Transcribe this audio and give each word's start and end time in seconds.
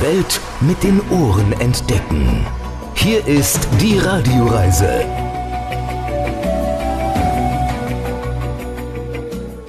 Welt 0.00 0.40
mit 0.62 0.82
den 0.82 1.00
Ohren 1.10 1.52
entdecken. 1.60 2.46
Hier 2.94 3.26
ist 3.26 3.68
die 3.80 3.98
Radioreise. 3.98 5.04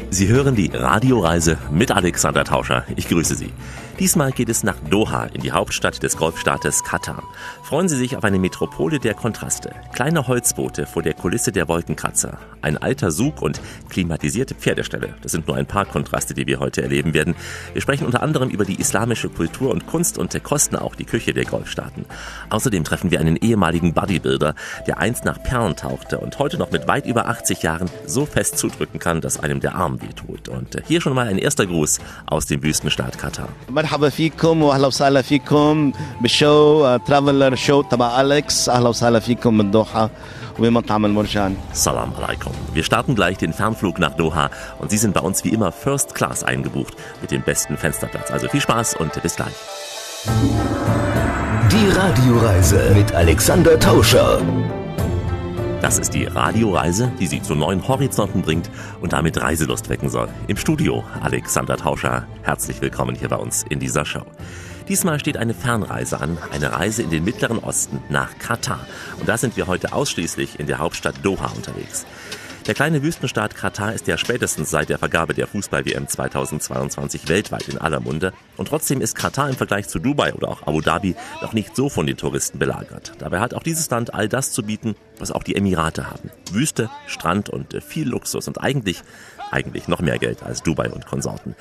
Sie 0.10 0.30
hören 0.30 0.56
die 0.56 0.72
Radioreise 0.74 1.58
mit 1.70 1.92
Alexander 1.92 2.46
Tauscher. 2.46 2.86
Ich 2.96 3.10
grüße 3.10 3.36
Sie. 3.36 3.52
Diesmal 4.02 4.32
geht 4.32 4.50
es 4.50 4.64
nach 4.64 4.78
Doha, 4.90 5.26
in 5.26 5.42
die 5.42 5.52
Hauptstadt 5.52 6.02
des 6.02 6.18
Golfstaates 6.18 6.84
Katar. 6.84 7.22
Freuen 7.62 7.88
Sie 7.88 7.96
sich 7.96 8.18
auf 8.18 8.24
eine 8.24 8.40
Metropole 8.40 8.98
der 8.98 9.14
Kontraste. 9.14 9.76
Kleine 9.94 10.28
Holzboote 10.28 10.88
vor 10.88 11.04
der 11.04 11.14
Kulisse 11.14 11.52
der 11.52 11.68
Wolkenkratzer. 11.68 12.40
Ein 12.64 12.78
alter 12.78 13.12
Sug 13.12 13.44
und 13.44 13.62
klimatisierte 13.90 14.56
Pferdeställe. 14.56 15.14
Das 15.22 15.34
sind 15.34 15.48
nur 15.48 15.56
ein 15.56 15.68
paar 15.68 15.86
Kontraste, 15.86 16.34
die 16.34 16.48
wir 16.48 16.60
heute 16.60 16.82
erleben 16.82 17.14
werden. 17.14 17.36
Wir 17.74 17.82
sprechen 17.84 18.08
unter 18.08 18.24
anderem 18.24 18.50
über 18.50 18.66
die 18.66 18.80
islamische 18.80 19.30
Kultur 19.30 19.70
und 19.70 19.86
Kunst 19.86 20.18
und 20.18 20.44
kosten 20.44 20.78
auch 20.78 20.96
die 20.96 21.06
Küche 21.06 21.34
der 21.34 21.46
Golfstaaten. 21.46 22.06
Außerdem 22.50 22.84
treffen 22.84 23.12
wir 23.12 23.20
einen 23.20 23.36
ehemaligen 23.36 23.94
Bodybuilder, 23.94 24.56
der 24.88 24.98
einst 24.98 25.26
nach 25.26 25.44
Perlen 25.44 25.76
tauchte 25.76 26.18
und 26.18 26.40
heute 26.40 26.58
noch 26.58 26.72
mit 26.72 26.88
weit 26.88 27.06
über 27.06 27.28
80 27.28 27.62
Jahren 27.62 27.88
so 28.08 28.26
fest 28.26 28.58
zudrücken 28.58 29.00
kann, 29.00 29.22
dass 29.22 29.40
einem 29.40 29.60
der 29.60 29.76
Arm 29.76 30.02
wehtut. 30.02 30.50
Und 30.50 30.82
hier 30.88 31.02
schon 31.02 31.14
mal 31.14 31.28
ein 31.28 31.38
erster 31.38 31.68
Gruß 31.68 32.00
aus 32.26 32.48
dem 32.48 32.64
Wüstenstaat 32.64 33.20
Katar. 33.20 33.50
مرحبا 33.91 34.09
فيكم 34.09 34.63
واهلا 34.63 34.87
وسهلا 34.87 35.23
فيكم 35.23 35.93
بالشو 36.21 36.97
ترافلر 36.97 37.55
شو 37.55 37.83
تبع 37.83 38.21
اليكس 38.21 38.69
اهلا 38.69 38.89
وسهلا 38.89 39.19
فيكم 39.19 39.59
من 39.59 39.71
دوحه 39.71 40.11
وبمطعم 40.59 41.05
المرجان 41.05 41.57
Salam 41.75 42.13
alaikum. 42.19 42.53
Wir 42.75 42.85
starten 42.85 43.15
gleich 43.15 43.37
den 43.39 43.53
Fernflug 43.53 43.99
nach 43.99 44.15
Doha 44.15 44.51
und 44.79 44.91
Sie 44.91 44.99
sind 44.99 45.15
bei 45.15 45.21
uns 45.21 45.45
wie 45.45 45.49
immer 45.49 45.73
First 45.73 46.15
Class 46.15 46.45
eingebucht 46.45 46.95
mit 47.21 47.31
dem 47.31 47.43
besten 47.43 47.77
Fensterplatz. 47.77 48.31
Also 48.31 48.49
viel 48.49 48.61
Spaß 48.61 48.95
und 48.97 49.21
bis 49.23 49.37
gleich. 49.37 49.57
Die 51.73 51.89
Radioreise 51.99 52.93
mit 52.95 53.13
Alexander 53.15 53.79
Tauscher. 53.79 54.41
Das 55.82 55.98
ist 55.98 56.14
die 56.14 56.26
Radioreise, 56.26 57.12
die 57.20 57.26
Sie 57.26 57.42
zu 57.42 57.56
neuen 57.56 57.88
Horizonten 57.88 58.44
bringt 58.44 58.70
und 59.02 59.14
damit 59.14 59.42
Reiselust 59.42 59.90
wecken 59.90 60.10
soll. 60.10 60.30
Im 60.46 60.56
Studio 60.56 61.04
Alexander 61.22 61.76
Tauscher. 61.76 62.28
Herzlich 62.44 62.84
willkommen 62.84 63.16
hier 63.16 63.30
bei 63.30 63.38
uns 63.38 63.66
in 63.68 63.80
dieser 63.80 64.06
Show. 64.06 64.22
Diesmal 64.88 65.20
steht 65.20 65.38
eine 65.38 65.56
Fernreise 65.56 66.22
an, 66.22 66.38
eine 66.52 66.72
Reise 66.72 67.02
in 67.02 67.10
den 67.10 67.24
Mittleren 67.24 67.58
Osten 67.58 68.00
nach 68.10 68.38
Katar. 68.38 68.86
Und 69.20 69.28
da 69.28 69.40
sind 69.40 69.58
wir 69.58 69.66
heute 69.66 69.92
ausschließlich 69.94 70.60
in 70.60 70.68
der 70.68 70.78
Hauptstadt 70.78 71.16
Doha 71.24 71.48
unterwegs. 71.56 72.06
Der 72.72 72.76
kleine 72.76 73.04
Wüstenstaat 73.04 73.54
Katar 73.54 73.92
ist 73.92 74.08
ja 74.08 74.18
spätestens 74.18 74.70
seit 74.70 74.88
der 74.88 74.98
Vergabe 74.98 75.34
der 75.34 75.46
Fußball-WM 75.46 76.08
2022 76.08 77.28
weltweit 77.28 77.68
in 77.68 77.78
aller 77.78 78.00
Munde. 78.00 78.32
Und 78.56 78.70
trotzdem 78.70 79.02
ist 79.02 79.14
Katar 79.14 79.50
im 79.50 79.58
Vergleich 79.58 79.90
zu 79.90 80.00
Dubai 80.00 80.34
oder 80.34 80.48
auch 80.48 80.66
Abu 80.66 80.80
Dhabi 80.80 81.18
noch 81.42 81.52
nicht 81.52 81.76
so 81.76 81.90
von 81.90 82.08
den 82.08 82.16
Touristen 82.16 82.60
belagert. 82.60 83.12
Dabei 83.20 83.42
hat 83.42 83.54
auch 83.54 83.64
dieses 83.64 83.90
Land 83.90 84.14
all 84.14 84.30
das 84.30 84.54
zu 84.54 84.64
bieten, 84.64 84.96
was 85.20 85.34
auch 85.34 85.44
die 85.44 85.58
Emirate 85.58 86.10
haben. 86.10 86.32
Wüste, 86.54 86.90
Strand 87.08 87.50
und 87.50 87.74
äh, 87.74 87.82
viel 87.82 88.08
Luxus 88.08 88.48
und 88.48 88.62
eigentlich, 88.62 89.02
eigentlich 89.52 89.90
noch 89.90 90.00
mehr 90.00 90.18
Geld 90.18 90.42
als 90.42 90.64
Dubai 90.64 90.92
und 90.92 91.06
Konsorten. 91.06 91.58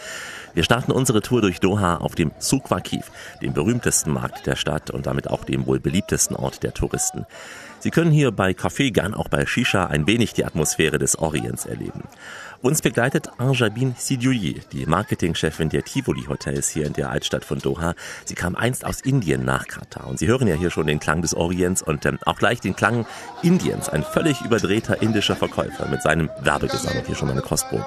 Wir 0.55 0.63
starten 0.63 0.93
unsere 0.93 1.23
Tour 1.23 1.41
durch 1.41 1.59
Doha 1.59 1.97
auf 1.97 2.15
dem 2.15 2.31
Souk 2.39 2.71
Waqif, 2.71 3.11
dem 3.43 3.53
berühmtesten 3.53 4.13
Markt 4.13 4.47
der 4.47 4.55
Stadt 4.55 4.93
und 4.93 5.07
damit 5.07 5.29
auch 5.29 5.43
dem 5.43 5.67
wohl 5.67 5.81
beliebtesten 5.81 6.37
Ort 6.37 6.63
der 6.63 6.73
Touristen. 6.73 7.27
Sie 7.81 7.91
können 7.91 8.11
hier 8.13 8.31
bei 8.31 8.53
Kaffee, 8.53 8.91
gern 8.91 9.15
auch 9.15 9.29
bei 9.29 9.47
Shisha, 9.47 9.87
ein 9.87 10.07
wenig 10.07 10.35
die 10.35 10.45
Atmosphäre 10.45 10.99
des 10.99 11.19
Orients 11.19 11.65
erleben. 11.65 12.03
Uns 12.61 12.83
begleitet 12.83 13.31
Anjabin 13.39 13.95
Sidioui, 13.97 14.61
die 14.71 14.85
Marketingchefin 14.85 15.71
der 15.71 15.83
Tivoli 15.83 16.25
Hotels 16.29 16.69
hier 16.69 16.85
in 16.85 16.93
der 16.93 17.11
Altstadt 17.11 17.43
von 17.43 17.59
Doha. 17.59 17.95
Sie 18.27 18.35
kam 18.35 18.55
einst 18.55 18.85
aus 18.85 19.01
Indien 19.01 19.47
nach 19.47 19.67
Katar 19.67 20.07
und 20.09 20.19
Sie 20.19 20.27
hören 20.27 20.47
ja 20.47 20.57
hier 20.57 20.71
schon 20.71 20.87
den 20.87 21.01
Klang 21.01 21.23
des 21.23 21.33
Orients 21.33 21.81
und 21.81 22.05
ähm, 22.05 22.19
auch 22.27 22.37
gleich 22.37 22.61
den 22.61 22.77
Klang 22.77 23.07
Indiens. 23.43 23.89
Ein 23.89 24.03
völlig 24.03 24.43
überdrehter 24.43 25.01
indischer 25.01 25.37
Verkäufer 25.37 25.89
mit 25.89 26.03
seinem 26.03 26.29
Werbegesang. 26.43 27.03
Hier 27.07 27.15
schon 27.15 27.29
mal 27.29 27.33
eine 27.33 27.41
Kostprobe. 27.41 27.87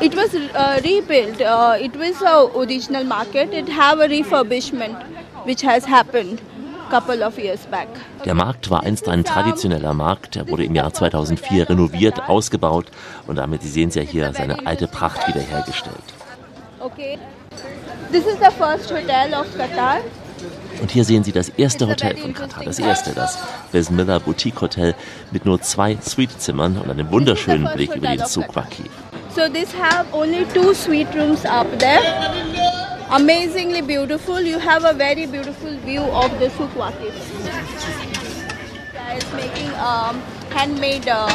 It 0.00 0.16
was 0.16 0.34
uh, 0.34 0.80
rebuilt. 0.82 1.40
Uh, 1.40 1.76
it 1.80 1.96
was 1.96 2.20
a 2.22 2.42
original 2.56 3.04
market. 3.04 3.54
It 3.54 3.68
have 3.68 4.00
a 4.00 4.08
refurbishment, 4.08 4.96
which 5.44 5.62
has 5.64 5.86
happened 5.86 6.40
Der 8.24 8.34
Markt 8.34 8.70
war 8.70 8.82
einst 8.82 9.08
ein 9.08 9.24
traditioneller 9.24 9.94
Markt. 9.94 10.36
Er 10.36 10.48
wurde 10.48 10.64
im 10.64 10.74
Jahr 10.74 10.92
2004 10.92 11.70
renoviert, 11.70 12.28
ausgebaut 12.28 12.86
und 13.26 13.36
damit, 13.36 13.62
Sie 13.62 13.68
sehen 13.68 13.88
es 13.88 13.94
ja 13.94 14.02
hier, 14.02 14.32
seine 14.32 14.66
alte 14.66 14.86
Pracht 14.86 15.26
wiederhergestellt. 15.28 15.96
Okay. 16.80 17.18
This 18.12 18.26
is 18.26 18.36
the 18.38 18.50
first 18.56 18.90
hotel 18.90 19.34
of 19.34 19.46
Qatar. 19.56 19.98
Und 20.80 20.90
hier 20.90 21.04
sehen 21.04 21.24
Sie 21.24 21.32
das 21.32 21.48
erste 21.48 21.88
Hotel 21.88 22.16
von 22.16 22.34
Katar, 22.34 22.64
das 22.64 22.78
erste, 22.78 23.12
das 23.12 23.38
Besmilla 23.72 24.18
Boutique 24.18 24.60
Hotel 24.60 24.94
mit 25.32 25.46
nur 25.46 25.60
zwei 25.62 25.96
Suitezimmern 26.00 26.76
und 26.76 26.90
einem 26.90 27.10
wunderschönen 27.10 27.68
Blick 27.74 27.94
über 27.94 28.08
den 28.08 28.26
Souk 28.26 28.54
Waqif. 28.54 28.90
So 29.34 29.48
this 29.48 29.74
have 29.74 30.06
only 30.12 30.46
two 30.54 30.72
suite 30.72 31.08
rooms 31.14 31.44
up 31.44 31.66
there. 31.78 32.00
Amazingly 33.10 33.82
beautiful. 33.82 34.40
You 34.40 34.58
have 34.58 34.84
a 34.84 34.92
very 34.92 35.26
beautiful 35.26 35.76
view 35.78 36.02
of 36.02 36.38
the 36.40 36.50
Souk 36.50 36.70
Waqif. 36.70 37.14
It's 39.16 39.32
making 39.32 39.70
um, 39.74 40.20
handmade 40.50 41.08
uh, 41.08 41.30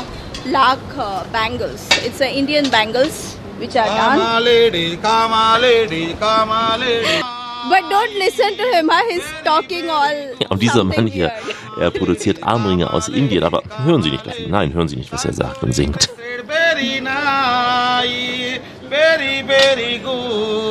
lak 0.47 0.79
uh, 0.97 1.23
bangles. 1.31 1.87
It's 2.03 2.19
uh, 2.19 2.25
Indian 2.25 2.69
bangles 2.69 3.35
which 3.57 3.75
are 3.77 3.85
done. 3.87 4.19
Come 4.19 4.21
on, 4.21 4.43
lady, 4.43 4.97
come 4.97 5.31
on, 5.31 5.61
lady, 5.61 6.13
come 6.15 6.49
on, 6.49 6.79
lady. 6.79 7.21
But 7.69 7.89
don't 7.89 8.19
listen 8.19 8.57
to 8.57 8.63
him. 8.73 8.89
He's 9.09 9.23
talking 9.45 9.89
all. 9.89 10.35
Ja, 10.39 10.49
und 10.49 10.61
dieser 10.61 10.83
Mann 10.83 11.07
hier, 11.07 11.31
er 11.79 11.91
produziert 11.91 12.43
Armringe 12.43 12.91
aus 12.91 13.07
Indien, 13.07 13.43
aber 13.43 13.63
hören 13.85 14.03
Sie 14.03 14.11
nicht 14.11 14.27
auf 14.27 14.37
ihn. 14.37 14.51
Nein, 14.51 14.73
hören 14.73 14.89
Sie 14.89 14.97
nicht, 14.97 15.13
was 15.13 15.23
er 15.23 15.33
sagt 15.33 15.63
und 15.63 15.73
singt. 15.73 16.09
Very 16.47 16.99
nice, 16.99 18.59
very, 18.89 19.43
very 19.47 19.99
good. 19.99 20.70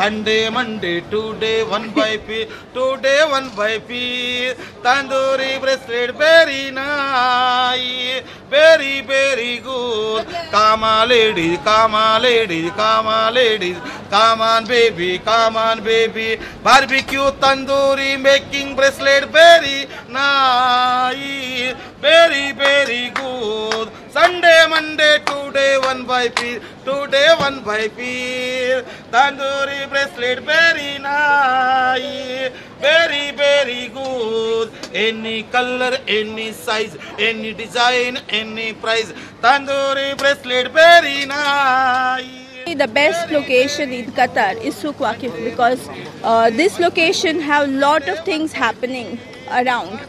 Sunday, 0.00 0.48
Monday, 0.48 1.02
today, 1.10 1.62
one 1.62 1.90
by 1.90 2.16
piece, 2.16 2.48
today, 2.72 3.22
one 3.28 3.50
by 3.54 3.78
piece. 3.80 4.54
Tandoori 4.82 5.60
bracelet, 5.60 6.16
very 6.16 6.70
nice, 6.70 8.22
very, 8.48 9.02
very 9.02 9.58
good. 9.58 10.26
Come 10.50 10.84
on, 10.84 11.06
ladies, 11.06 11.58
come 11.58 11.94
on, 11.94 12.22
ladies, 12.22 12.70
come 12.70 13.08
on, 13.08 13.34
ladies. 13.34 13.76
Come 14.08 14.40
on, 14.40 14.64
baby, 14.64 15.18
come 15.18 15.58
on, 15.58 15.84
baby. 15.84 16.40
Barbecue 16.64 17.30
tandoori 17.42 18.18
making 18.18 18.76
bracelet, 18.76 19.28
very 19.28 19.86
nice, 20.08 21.76
very, 22.00 22.52
very 22.52 23.10
good. 23.10 23.90
Sunday, 24.12 24.66
Monday, 24.68 25.18
today, 25.24 25.78
one 25.78 26.04
by 26.04 26.28
piece, 26.30 26.58
today, 26.84 27.28
one 27.38 27.62
by 27.62 27.86
piece. 27.86 28.82
Tandoori 29.12 29.88
bracelet, 29.88 30.40
very 30.40 30.98
nice, 30.98 32.50
very, 32.80 33.30
very 33.36 33.86
good. 33.88 34.72
Any 34.92 35.44
color, 35.44 35.96
any 36.08 36.50
size, 36.50 36.96
any 37.20 37.54
design, 37.54 38.18
any 38.28 38.72
price. 38.72 39.12
Tandoori 39.40 40.18
bracelet, 40.18 40.72
very 40.72 41.24
nice. 41.26 42.26
The 42.66 42.88
best 42.88 43.30
location 43.30 43.92
in 43.92 44.10
Qatar 44.10 44.60
is 44.60 44.74
Souk 44.74 44.96
Waqif 44.96 45.32
because 45.44 45.88
uh, 46.24 46.50
this 46.50 46.80
location 46.80 47.38
have 47.38 47.68
lot 47.68 48.08
of 48.08 48.24
things 48.24 48.52
happening 48.52 49.20
around 49.52 50.00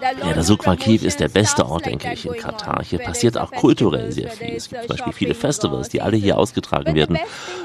Ja, 0.00 0.32
der 0.34 0.42
Souk 0.42 0.66
Waqif 0.66 1.02
ist 1.02 1.20
der 1.20 1.28
beste 1.28 1.66
Ort, 1.66 1.86
denke 1.86 2.12
ich, 2.12 2.26
in 2.26 2.34
Katar. 2.34 2.82
Hier 2.84 2.98
passiert 2.98 3.38
auch 3.38 3.50
kulturell 3.50 4.12
sehr 4.12 4.30
viel. 4.30 4.54
Es 4.54 4.68
gibt 4.68 4.82
zum 4.82 4.96
Beispiel 4.96 5.12
viele 5.12 5.34
Festivals, 5.34 5.88
die 5.88 6.02
alle 6.02 6.16
hier 6.16 6.36
ausgetragen 6.38 6.94
werden. 6.94 7.18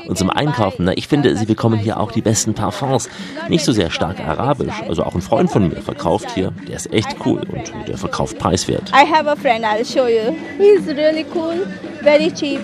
Und 0.07 0.17
zum 0.17 0.29
Einkaufen, 0.29 0.85
na, 0.85 0.93
ich 0.95 1.07
finde, 1.07 1.35
Sie 1.35 1.45
bekommen 1.45 1.77
hier 1.77 1.99
auch 1.99 2.11
die 2.11 2.21
besten 2.21 2.53
Parfums. 2.53 3.09
Nicht 3.49 3.65
so 3.65 3.71
sehr 3.73 3.89
stark 3.89 4.19
arabisch. 4.19 4.81
Also 4.87 5.03
auch 5.03 5.15
ein 5.15 5.21
Freund 5.21 5.51
von 5.51 5.67
mir 5.67 5.81
verkauft 5.81 6.31
hier, 6.33 6.53
der 6.67 6.77
ist 6.77 6.91
echt 6.93 7.15
cool 7.25 7.41
und 7.41 7.87
der 7.87 7.97
verkauft 7.97 8.37
preiswert. 8.37 8.91
I 8.91 9.05
have 9.05 9.29
a 9.29 9.35
friend, 9.35 9.65
I'll 9.65 9.85
show 9.85 10.07
you. 10.07 10.35
He's 10.57 10.87
really 10.87 11.25
cool, 11.33 11.67
very 12.01 12.31
cheap. 12.31 12.61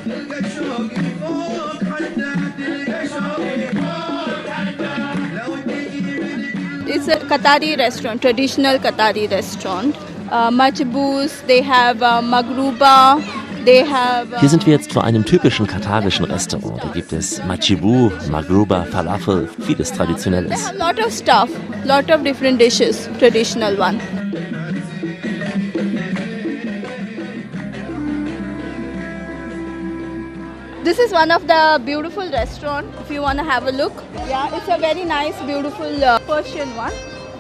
It's 6.97 7.07
a 7.07 7.17
Qatari 7.31 7.77
restaurant, 7.77 8.21
traditional 8.23 8.79
Qatari 8.79 9.29
restaurant. 9.29 9.95
Uh, 10.31 10.49
they 11.45 11.61
have 11.61 12.01
uh, 12.01 12.21
Magruba, 12.23 13.21
they 13.65 13.83
have. 13.83 14.33
Uh, 14.33 14.39
Hier 14.39 14.49
sind 14.49 14.65
wir 14.65 14.73
jetzt 14.73 14.91
vor 14.93 15.03
einem 15.03 15.23
typischen 15.23 15.67
katarischen 15.67 16.25
Restaurant. 16.25 16.83
Da 16.83 16.89
gibt 16.93 17.13
es 17.13 17.39
Machibu, 17.45 18.11
Magruba, 18.31 18.83
Falafel, 18.85 19.47
vieles 19.59 19.91
they 19.91 19.97
Traditionelles. 19.97 20.71
lot 20.73 20.99
of 20.99 21.13
stuff, 21.13 21.49
lot 21.85 22.09
of 22.09 22.23
different 22.23 22.57
dishes, 22.59 23.07
traditional 23.19 23.77
one. 23.79 23.99
This 30.87 30.99
is 30.99 31.11
one 31.11 31.31
of 31.31 31.45
the 31.47 31.81
beautiful 31.83 32.29
restaurant. 32.31 32.87
If 33.01 33.11
you 33.11 33.21
want 33.21 33.39
to 33.39 33.43
have 33.43 33.67
a 33.67 33.71
look, 33.71 34.05
yeah, 34.29 34.55
it's 34.55 34.69
a 34.69 34.77
very 34.77 35.03
nice, 35.03 35.35
beautiful 35.41 36.05
uh, 36.11 36.17
Persian 36.19 36.73
one. 36.77 36.93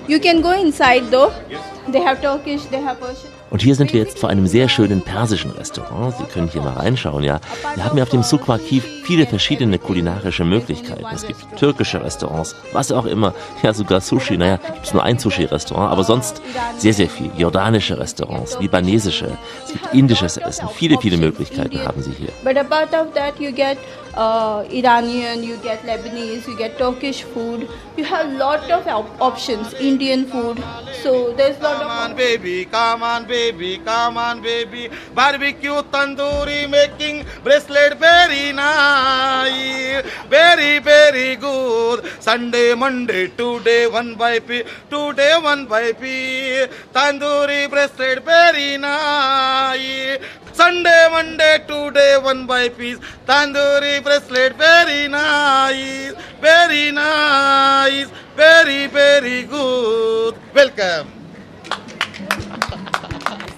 You 0.05 0.19
can 0.19 0.41
go 0.41 0.51
inside 0.51 1.05
though. 1.05 1.31
Yes. 1.49 1.63
They 1.87 2.01
have 2.01 2.21
Turkish, 2.21 2.65
they 2.65 2.81
have 2.81 2.99
Persian. 2.99 3.36
Und 3.49 3.61
hier 3.61 3.75
sind 3.75 3.93
wir 3.93 4.01
jetzt 4.01 4.19
vor 4.19 4.29
einem 4.29 4.45
sehr 4.47 4.67
schönen 4.67 5.01
persischen 5.01 5.51
Restaurant. 5.51 6.15
Sie 6.17 6.25
können 6.25 6.49
hier 6.49 6.61
mal 6.61 6.73
reinschauen, 6.73 7.23
ja. 7.23 7.39
Wir 7.75 7.85
haben 7.85 7.93
hier 7.93 8.03
auf 8.03 8.09
dem 8.09 8.23
Suk 8.23 8.47
Waqif 8.47 8.83
viele 9.03 9.25
verschiedene 9.25 9.79
kulinarische 9.79 10.43
Möglichkeiten. 10.43 11.05
Es 11.13 11.25
gibt 11.25 11.39
türkische 11.57 12.03
Restaurants, 12.03 12.55
was 12.73 12.91
auch 12.91 13.05
immer. 13.05 13.33
Ja, 13.63 13.73
sogar 13.73 14.01
Sushi. 14.01 14.37
Naja, 14.37 14.57
gibt 14.57 14.85
es 14.85 14.93
nur 14.93 15.03
ein 15.03 15.17
Sushi-Restaurant, 15.17 15.91
aber 15.91 16.03
sonst 16.03 16.41
sehr, 16.77 16.93
sehr 16.93 17.09
viel. 17.09 17.31
Jordanische 17.37 17.97
Restaurants, 17.97 18.59
libanesische, 18.59 19.37
es 19.65 19.71
gibt 19.71 19.93
indisches 19.93 20.37
Essen. 20.37 20.67
Viele, 20.73 20.99
viele 20.99 21.17
Möglichkeiten 21.17 21.79
haben 21.85 22.01
Sie 22.01 22.11
hier. 22.11 22.29
But 22.43 22.57
apart 22.57 22.93
of 22.93 23.13
that, 23.13 23.39
you 23.39 23.51
get 23.51 23.77
uh, 24.17 24.65
Iranian, 24.71 25.43
you 25.43 25.57
get 25.57 25.81
Lebanese, 25.83 26.47
you 26.47 26.57
get 26.57 26.77
Turkish 26.77 27.21
food. 27.23 27.69
You 27.95 28.03
have 28.05 28.31
lot 28.33 28.69
of 28.71 28.87
op- 28.87 29.21
options, 29.21 29.73
Indian 29.75 30.25
food. 30.25 30.63
So 31.03 31.33
there's 31.33 31.59
lot 31.61 31.79
Come 31.81 31.91
on, 31.91 32.11
of 32.11 32.17
baby, 32.17 32.65
come 32.65 33.03
on, 33.03 33.25
baby, 33.27 33.77
come 33.85 34.17
on, 34.17 34.41
baby. 34.41 34.89
Barbecue 35.13 35.81
tandoori 35.95 36.69
making 36.69 37.25
bracelet 37.43 37.97
very 37.99 38.51
nice, 38.53 40.03
very, 40.29 40.79
very 40.79 41.35
good. 41.35 42.05
Sunday, 42.19 42.73
Monday, 42.73 43.27
today 43.27 43.87
one 43.87 44.15
by 44.15 44.39
P, 44.39 44.63
today 44.89 45.35
one 45.41 45.65
by 45.67 45.93
P. 45.93 46.65
Tandoori 46.93 47.69
bracelet 47.69 48.23
very 48.25 48.77
nice. 48.77 50.17
Sunday, 50.57 51.07
Monday, 51.11 51.59
today 51.67 52.17
one 52.17 52.47
by 52.47 52.67
piece. 52.69 52.97
Tandoori 53.27 54.01
bracelet 54.01 54.55
very 54.57 55.07
nice, 55.07 56.15
very 56.41 56.91
nice, 56.91 58.09
very, 58.35 58.87
very 58.87 59.43
good. 59.43 60.33
Welcome. 60.55 61.11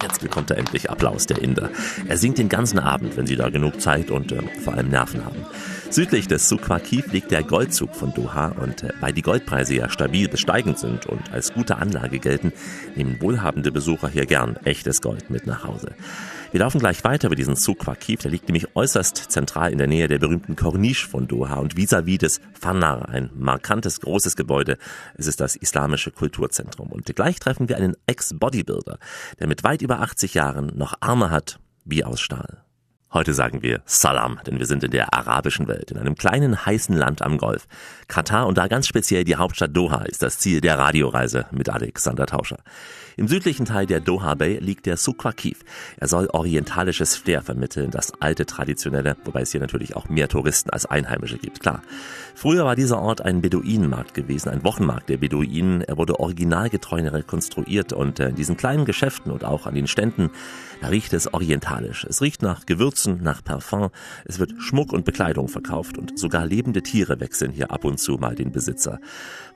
Jetzt 0.02 0.20
bekommt 0.20 0.50
er 0.50 0.58
endlich 0.58 0.90
Applaus, 0.90 1.24
der 1.24 1.40
Inder. 1.40 1.70
Er 2.06 2.18
singt 2.18 2.36
den 2.36 2.50
ganzen 2.50 2.78
Abend, 2.78 3.16
wenn 3.16 3.26
Sie 3.26 3.36
da 3.36 3.48
genug 3.48 3.80
Zeit 3.80 4.10
und 4.10 4.32
äh, 4.32 4.42
vor 4.62 4.74
allem 4.74 4.90
Nerven 4.90 5.24
haben. 5.24 5.46
Südlich 5.88 6.28
des 6.28 6.48
Suk 6.48 6.68
Waqif 6.68 7.12
liegt 7.12 7.30
der 7.30 7.42
Goldzug 7.42 7.94
von 7.94 8.12
Doha 8.12 8.48
und 8.48 8.82
äh, 8.82 8.92
weil 9.00 9.12
die 9.12 9.22
Goldpreise 9.22 9.74
ja 9.74 9.88
stabil 9.88 10.28
bis 10.28 10.40
steigend 10.40 10.78
sind 10.78 11.06
und 11.06 11.32
als 11.32 11.52
gute 11.52 11.76
Anlage 11.76 12.18
gelten, 12.18 12.52
nehmen 12.94 13.20
wohlhabende 13.20 13.72
Besucher 13.72 14.08
hier 14.08 14.26
gern 14.26 14.56
echtes 14.64 15.00
Gold 15.00 15.30
mit 15.30 15.46
nach 15.46 15.64
Hause. 15.64 15.94
Wir 16.52 16.58
laufen 16.58 16.80
gleich 16.80 17.04
weiter 17.04 17.28
über 17.28 17.36
diesen 17.36 17.54
Suk 17.54 17.86
Waqif, 17.86 18.22
der 18.22 18.32
liegt 18.32 18.48
nämlich 18.48 18.74
äußerst 18.74 19.30
zentral 19.30 19.70
in 19.70 19.78
der 19.78 19.86
Nähe 19.86 20.08
der 20.08 20.18
berühmten 20.18 20.56
Corniche 20.56 21.06
von 21.06 21.28
Doha 21.28 21.54
und 21.60 21.76
vis-à-vis 21.76 22.18
des 22.18 22.40
Fanar, 22.54 23.08
ein 23.08 23.30
markantes 23.36 24.00
großes 24.00 24.34
Gebäude. 24.34 24.76
Es 25.14 25.28
ist 25.28 25.40
das 25.40 25.54
islamische 25.54 26.10
Kulturzentrum 26.10 26.88
und 26.88 27.06
gleich 27.14 27.38
treffen 27.38 27.68
wir 27.68 27.76
einen 27.76 27.96
Ex-Bodybuilder, 28.08 28.98
der 29.38 29.46
mit 29.46 29.62
weit 29.62 29.80
über 29.80 30.00
80 30.00 30.34
Jahren 30.34 30.72
noch 30.76 30.94
Arme 30.98 31.30
hat 31.30 31.60
wie 31.84 32.02
aus 32.02 32.20
Stahl. 32.20 32.64
Heute 33.12 33.32
sagen 33.32 33.62
wir 33.62 33.82
Salam, 33.86 34.40
denn 34.44 34.58
wir 34.58 34.66
sind 34.66 34.82
in 34.82 34.90
der 34.90 35.14
arabischen 35.14 35.68
Welt, 35.68 35.92
in 35.92 35.98
einem 35.98 36.16
kleinen 36.16 36.66
heißen 36.66 36.96
Land 36.96 37.22
am 37.22 37.38
Golf. 37.38 37.68
Katar 38.08 38.48
und 38.48 38.58
da 38.58 38.66
ganz 38.66 38.88
speziell 38.88 39.22
die 39.22 39.36
Hauptstadt 39.36 39.76
Doha 39.76 40.02
ist 40.02 40.22
das 40.22 40.38
Ziel 40.38 40.60
der 40.60 40.78
Radioreise 40.78 41.46
mit 41.52 41.68
Alexander 41.68 42.26
Tauscher. 42.26 42.58
Im 43.16 43.28
südlichen 43.28 43.66
Teil 43.66 43.86
der 43.86 44.00
Doha 44.00 44.34
Bay 44.34 44.58
liegt 44.58 44.86
der 44.86 44.96
Suk 44.96 45.24
Waqif. 45.24 45.60
Er 45.96 46.08
soll 46.08 46.28
orientalisches 46.32 47.16
Flair 47.16 47.42
vermitteln, 47.42 47.90
das 47.90 48.12
alte 48.20 48.46
traditionelle, 48.46 49.16
wobei 49.24 49.42
es 49.42 49.52
hier 49.52 49.60
natürlich 49.60 49.96
auch 49.96 50.08
mehr 50.08 50.28
Touristen 50.28 50.70
als 50.70 50.86
Einheimische 50.86 51.38
gibt, 51.38 51.60
klar. 51.60 51.82
Früher 52.34 52.64
war 52.64 52.76
dieser 52.76 53.00
Ort 53.00 53.20
ein 53.20 53.42
Beduinenmarkt 53.42 54.14
gewesen, 54.14 54.48
ein 54.48 54.64
Wochenmarkt 54.64 55.08
der 55.08 55.18
Beduinen. 55.18 55.82
Er 55.82 55.96
wurde 55.98 56.20
originalgetreu 56.20 57.00
rekonstruiert 57.00 57.92
und 57.92 58.20
in 58.20 58.34
diesen 58.34 58.56
kleinen 58.56 58.84
Geschäften 58.84 59.32
und 59.32 59.44
auch 59.44 59.66
an 59.66 59.74
den 59.74 59.86
Ständen, 59.86 60.30
riecht 60.88 61.12
es 61.12 61.32
orientalisch. 61.32 62.04
Es 62.04 62.22
riecht 62.22 62.42
nach 62.42 62.66
Gewürzen, 62.66 63.22
nach 63.22 63.44
Parfum. 63.44 63.90
Es 64.24 64.38
wird 64.38 64.54
Schmuck 64.58 64.92
und 64.92 65.04
Bekleidung 65.04 65.48
verkauft 65.48 65.98
und 65.98 66.18
sogar 66.18 66.46
lebende 66.46 66.82
Tiere 66.82 67.20
wechseln 67.20 67.52
hier 67.52 67.70
ab 67.70 67.84
und 67.84 67.98
zu 67.98 68.12
mal 68.14 68.34
den 68.34 68.52
Besitzer. 68.52 68.98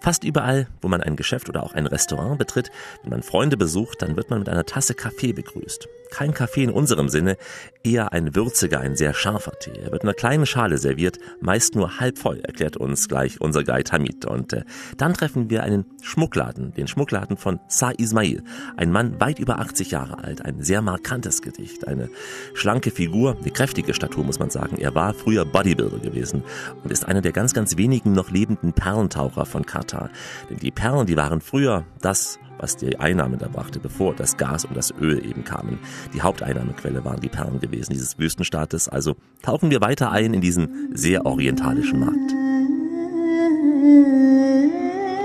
Fast 0.00 0.24
überall, 0.24 0.68
wo 0.82 0.88
man 0.88 1.00
ein 1.00 1.16
Geschäft 1.16 1.48
oder 1.48 1.62
auch 1.62 1.72
ein 1.72 1.86
Restaurant 1.86 2.38
betritt, 2.38 2.70
wenn 3.02 3.10
man 3.10 3.22
Freunde 3.22 3.56
besucht, 3.56 4.02
dann 4.02 4.16
wird 4.16 4.30
man 4.30 4.40
mit 4.40 4.48
einer 4.48 4.66
Tasse 4.66 4.94
Kaffee 4.94 5.32
begrüßt. 5.32 5.88
Kein 6.14 6.32
Kaffee 6.32 6.62
in 6.62 6.70
unserem 6.70 7.08
Sinne, 7.08 7.36
eher 7.82 8.12
ein 8.12 8.36
würziger, 8.36 8.78
ein 8.78 8.94
sehr 8.94 9.14
scharfer 9.14 9.58
Tee. 9.58 9.72
Er 9.72 9.90
wird 9.90 10.04
in 10.04 10.08
einer 10.08 10.14
kleinen 10.14 10.46
Schale 10.46 10.78
serviert, 10.78 11.18
meist 11.40 11.74
nur 11.74 11.98
halb 11.98 12.18
voll, 12.18 12.38
erklärt 12.38 12.76
uns 12.76 13.08
gleich 13.08 13.40
unser 13.40 13.64
Guide 13.64 13.90
Hamid. 13.90 14.24
Und 14.24 14.52
äh, 14.52 14.62
dann 14.96 15.14
treffen 15.14 15.50
wir 15.50 15.64
einen 15.64 15.86
Schmuckladen, 16.02 16.72
den 16.72 16.86
Schmuckladen 16.86 17.36
von 17.36 17.58
Sa 17.66 17.90
Ismail. 17.90 18.44
Ein 18.76 18.92
Mann 18.92 19.20
weit 19.20 19.40
über 19.40 19.58
80 19.58 19.90
Jahre 19.90 20.22
alt, 20.22 20.44
ein 20.44 20.62
sehr 20.62 20.82
markantes 20.82 21.42
Gedicht, 21.42 21.88
eine 21.88 22.08
schlanke 22.54 22.92
Figur, 22.92 23.36
eine 23.36 23.50
kräftige 23.50 23.92
Statur 23.92 24.22
muss 24.22 24.38
man 24.38 24.50
sagen. 24.50 24.76
Er 24.78 24.94
war 24.94 25.14
früher 25.14 25.44
Bodybuilder 25.44 25.98
gewesen 25.98 26.44
und 26.84 26.92
ist 26.92 27.08
einer 27.08 27.22
der 27.22 27.32
ganz, 27.32 27.54
ganz 27.54 27.76
wenigen 27.76 28.12
noch 28.12 28.30
lebenden 28.30 28.72
Perlentaucher 28.72 29.46
von 29.46 29.66
Katar. 29.66 30.10
Denn 30.48 30.58
die 30.58 30.70
Perlen, 30.70 31.06
die 31.06 31.16
waren 31.16 31.40
früher 31.40 31.84
das, 32.00 32.38
was 32.64 32.76
die 32.78 32.98
Einnahmen 32.98 33.38
da 33.38 33.46
brachte, 33.46 33.78
bevor 33.78 34.14
das 34.14 34.38
Gas 34.38 34.64
und 34.64 34.74
das 34.74 34.90
Öl 34.98 35.22
eben 35.22 35.44
kamen. 35.44 35.78
Die 36.14 36.22
Haupteinnahmequelle 36.22 37.04
waren 37.04 37.20
die 37.20 37.28
Perlen 37.28 37.60
gewesen 37.60 37.92
dieses 37.92 38.18
Wüstenstaates. 38.18 38.88
Also 38.88 39.16
tauchen 39.42 39.70
wir 39.70 39.82
weiter 39.82 40.10
ein 40.10 40.32
in 40.32 40.40
diesen 40.40 40.96
sehr 40.96 41.26
orientalischen 41.26 42.00
Markt. 42.00 42.32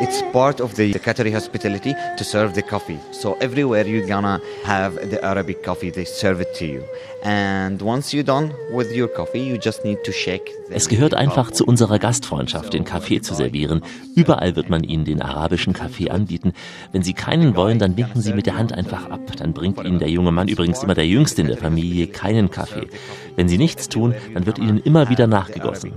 It's 0.01 0.21
part 0.31 0.61
of 0.61 0.75
the, 0.75 0.93
the 0.93 0.99
Qatari 0.99 1.31
hospitality 1.33 1.93
to 2.17 2.23
serve 2.23 2.53
the 2.53 2.61
coffee. 2.61 2.97
So 3.11 3.35
everywhere 3.41 3.85
you're 3.85 4.07
gonna 4.07 4.39
have 4.63 4.95
the 5.09 5.21
Arabic 5.23 5.61
coffee, 5.61 5.91
they 5.91 6.05
serve 6.05 6.39
it 6.41 6.53
to 6.59 6.65
you. 6.65 6.81
And 7.21 7.81
once 7.81 8.13
you're 8.13 8.23
done 8.23 8.53
with 8.71 8.95
your 8.95 9.09
coffee, 9.09 9.41
you 9.41 9.57
just 9.57 9.83
need 9.83 9.97
to 10.05 10.13
shake. 10.13 10.51
the- 10.69 10.75
Es 10.75 10.87
gehört 10.87 11.15
einfach 11.15 11.51
zu 11.51 11.65
unserer 11.65 11.99
Gastfreundschaft, 11.99 12.71
den 12.73 12.85
Kaffee 12.85 13.19
zu 13.19 13.33
servieren. 13.33 13.81
Überall 14.15 14.55
wird 14.55 14.69
man 14.69 14.85
Ihnen 14.85 15.03
den 15.03 15.21
arabischen 15.21 15.73
Kaffee 15.73 16.09
anbieten. 16.09 16.53
Wenn 16.93 17.03
Sie 17.03 17.13
keinen 17.13 17.57
wollen, 17.57 17.77
dann 17.77 17.97
winken 17.97 18.21
Sie 18.21 18.31
mit 18.33 18.45
der 18.45 18.55
Hand 18.57 18.71
einfach 18.73 19.09
ab. 19.09 19.19
Dann 19.37 19.51
bringt 19.51 19.83
Ihnen 19.83 19.99
der 19.99 20.09
junge 20.09 20.31
Mann, 20.31 20.47
übrigens 20.47 20.81
immer 20.81 20.95
der 20.95 21.07
Jüngste 21.07 21.41
in 21.41 21.47
der 21.47 21.57
Familie, 21.57 22.07
keinen 22.07 22.49
Kaffee. 22.49 22.87
Wenn 23.35 23.49
Sie 23.49 23.57
nichts 23.57 23.89
tun, 23.89 24.13
dann 24.33 24.45
wird 24.45 24.59
Ihnen 24.59 24.77
immer 24.79 25.09
wieder 25.09 25.27
nachgegossen. 25.27 25.91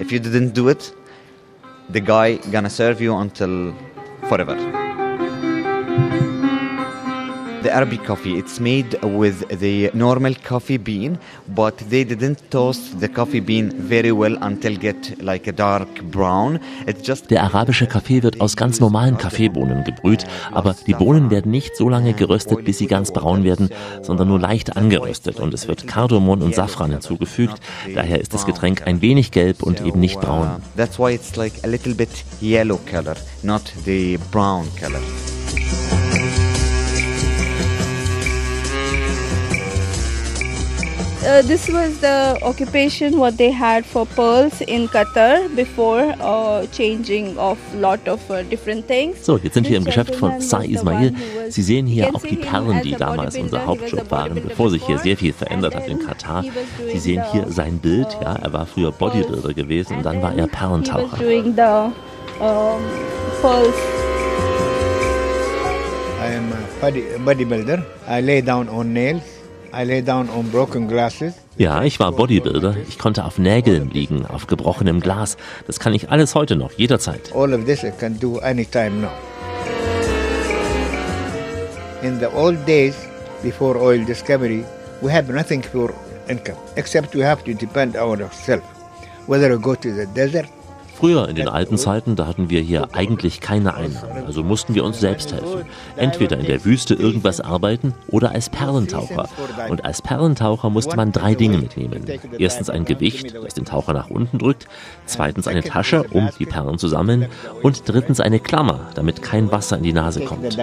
If 0.00 0.10
you 0.10 0.18
didn't 0.18 0.54
do 0.54 0.68
it, 0.68 0.92
the 1.88 2.00
guy 2.00 2.36
gonna 2.50 2.70
serve 2.70 3.00
you 3.00 3.16
until 3.16 3.74
forever. 4.28 4.87
The 7.62 7.72
Arabic 7.72 8.04
coffee, 8.04 8.38
it's 8.38 8.60
made 8.60 8.96
with 9.02 9.44
the 9.58 9.90
normal 9.92 10.34
coffee 10.44 10.78
bean, 10.78 11.18
but 11.54 11.76
they 11.90 12.04
didn't 12.04 12.50
toast 12.50 13.00
the 13.00 13.08
coffee 13.08 13.40
bean 13.40 13.72
very 13.76 14.12
well 14.12 14.36
until 14.40 14.76
get 14.76 15.20
like 15.20 15.48
a 15.48 15.52
dark 15.52 15.88
brown. 16.04 16.60
It's 16.86 17.04
just 17.04 17.30
Der 17.30 17.42
arabische 17.42 17.88
Kaffee 17.88 18.22
wird 18.22 18.40
aus 18.40 18.56
ganz 18.56 18.78
normalen 18.78 19.18
Kaffeebohnen 19.18 19.82
gebrüht, 19.82 20.24
aber 20.52 20.76
die 20.86 20.94
Bohnen 20.94 21.30
werden 21.30 21.50
nicht 21.50 21.76
so 21.76 21.88
lange 21.88 22.14
geröstet, 22.14 22.64
bis 22.64 22.78
sie 22.78 22.86
ganz 22.86 23.12
braun 23.12 23.42
werden, 23.42 23.70
sondern 24.02 24.28
nur 24.28 24.38
leicht 24.38 24.76
angeröstet 24.76 25.40
und 25.40 25.52
es 25.52 25.66
wird 25.66 25.88
Kardamom 25.88 26.42
und 26.42 26.54
Safran 26.54 26.92
hinzugefügt. 26.92 27.60
Daher 27.92 28.20
ist 28.20 28.34
das 28.34 28.46
Getränk 28.46 28.86
ein 28.86 29.02
wenig 29.02 29.32
gelb 29.32 29.64
und 29.64 29.80
eben 29.80 29.98
nicht 29.98 30.20
braun. 30.20 30.62
That's 30.76 30.96
why 30.96 31.12
it's 31.12 31.34
like 31.34 31.54
a 31.64 31.66
little 31.66 31.94
bit 31.94 32.10
yellow 32.40 32.78
color, 32.88 33.16
not 33.42 33.62
the 33.84 34.16
brown 34.30 34.68
color. 34.80 35.00
Uh, 41.20 41.42
this 41.42 41.68
was 41.68 41.98
the 42.00 42.38
occupation 42.42 43.18
what 43.18 43.36
they 43.36 43.50
had 43.50 43.84
for 43.84 44.06
pearls 44.06 44.60
in 44.60 44.86
Qatar 44.88 45.48
before 45.56 46.14
uh, 46.20 46.64
changing 46.66 47.36
of 47.36 47.58
lot 47.74 48.06
of 48.06 48.20
uh, 48.30 48.42
different 48.44 48.86
things. 48.86 49.24
So, 49.26 49.36
jetzt 49.36 49.54
sind 49.54 49.68
wir 49.68 49.76
im 49.78 49.84
Geschäft 49.84 50.14
von 50.14 50.30
gentleman 50.38 50.48
Sa 50.48 50.58
was 50.58 50.66
the 50.66 50.74
Ismail. 50.74 51.12
Sie 51.50 51.62
sehen 51.62 51.86
You 51.88 51.94
hier 51.94 52.14
auch 52.14 52.22
die 52.22 52.36
Perlen, 52.36 52.82
die 52.82 52.92
damals 52.92 53.36
unser 53.36 53.58
He 53.58 53.62
was 53.62 53.62
a 53.62 53.66
Hauptjob 53.66 54.10
waren, 54.12 54.28
bodybuilder 54.34 54.48
bevor 54.48 54.70
sich 54.70 54.82
hier 54.86 54.94
before. 54.94 55.04
sehr 55.08 55.16
viel 55.16 55.32
verändert 55.32 55.74
And 55.74 55.82
hat 55.82 55.90
in 55.90 55.98
then 55.98 56.06
Katar. 56.06 56.42
he 56.42 56.50
was 56.50 56.64
doing 56.78 56.92
Sie 56.92 56.98
sehen 57.00 57.22
hier 57.32 57.46
sein 57.48 57.78
Bild, 57.78 58.06
uh, 58.20 58.22
ja, 58.22 58.36
er 58.36 58.52
war 58.52 58.66
früher 58.66 58.92
Bodybuilder 58.92 59.52
gewesen 59.54 59.96
und 59.98 60.06
dann 60.06 60.22
war 60.22 60.34
er 60.36 60.46
Perlentaucher. 60.46 61.16
doing 61.18 61.46
the 61.56 61.90
pearls. 63.42 63.74
I 66.20 66.34
am 66.36 66.52
a 66.52 66.80
body, 66.80 67.02
bodybuilder. 67.24 67.84
I 68.08 68.20
lay 68.20 68.40
down 68.40 68.68
on 68.68 68.92
nails. 68.92 69.22
I 69.72 69.84
lay 69.84 70.00
down 70.02 70.30
on 70.30 70.50
broken 70.50 70.88
glasses. 70.88 71.34
Ja, 71.58 71.82
ich 71.82 72.00
war 72.00 72.12
Bodybuilder. 72.12 72.76
Ich 72.88 72.98
konnte 72.98 73.24
auf 73.24 73.38
Nägeln 73.38 73.90
liegen, 73.90 74.24
auf 74.24 74.46
gebrochenem 74.46 75.00
Glas. 75.00 75.36
Das 75.66 75.78
kann 75.78 75.92
ich 75.92 76.10
alles 76.10 76.34
heute 76.34 76.56
noch, 76.56 76.72
jederzeit. 76.72 77.32
All 77.34 77.52
of 77.52 77.64
this 77.66 77.84
I 77.84 77.90
can 77.90 78.18
do 78.18 78.38
anytime 78.38 79.00
now. 79.00 79.10
In 82.02 82.18
the 82.18 82.28
old 82.34 82.64
days, 82.66 82.94
before 83.42 83.76
oil 83.76 84.04
discovery, 84.04 84.64
we 85.02 85.12
had 85.12 85.28
nothing 85.28 85.62
for 85.62 85.92
income. 86.28 86.56
Except 86.76 87.14
we 87.14 87.24
have 87.24 87.42
to 87.44 87.52
depend 87.52 87.96
on 87.96 88.22
ourselves. 88.22 88.64
Whether 89.26 89.50
we 89.50 89.58
go 89.58 89.74
to 89.74 89.92
the 89.92 90.06
desert, 90.06 90.48
Früher 90.98 91.28
in 91.28 91.36
den 91.36 91.48
alten 91.48 91.78
Zeiten, 91.78 92.16
da 92.16 92.26
hatten 92.26 92.50
wir 92.50 92.60
hier 92.60 92.88
eigentlich 92.92 93.40
keine 93.40 93.74
Einnahmen, 93.74 94.24
also 94.26 94.42
mussten 94.42 94.74
wir 94.74 94.84
uns 94.84 94.98
selbst 94.98 95.32
helfen. 95.32 95.64
Entweder 95.96 96.36
in 96.38 96.46
der 96.46 96.64
Wüste 96.64 96.94
irgendwas 96.94 97.40
arbeiten 97.40 97.94
oder 98.08 98.32
als 98.32 98.50
Perlentaucher. 98.50 99.28
Und 99.68 99.84
als 99.84 100.02
Perlentaucher 100.02 100.70
musste 100.70 100.96
man 100.96 101.12
drei 101.12 101.36
Dinge 101.36 101.58
mitnehmen. 101.58 102.04
Erstens 102.36 102.68
ein 102.68 102.84
Gewicht, 102.84 103.32
das 103.32 103.54
den 103.54 103.64
Taucher 103.64 103.92
nach 103.92 104.10
unten 104.10 104.38
drückt, 104.38 104.66
zweitens 105.06 105.46
eine 105.46 105.62
Tasche, 105.62 106.04
um 106.10 106.30
die 106.36 106.46
Perlen 106.46 106.78
zu 106.78 106.88
sammeln 106.88 107.26
und 107.62 107.88
drittens 107.88 108.18
eine 108.18 108.40
Klammer, 108.40 108.88
damit 108.96 109.22
kein 109.22 109.52
Wasser 109.52 109.76
in 109.76 109.84
die 109.84 109.92
Nase 109.92 110.24
kommt. 110.24 110.56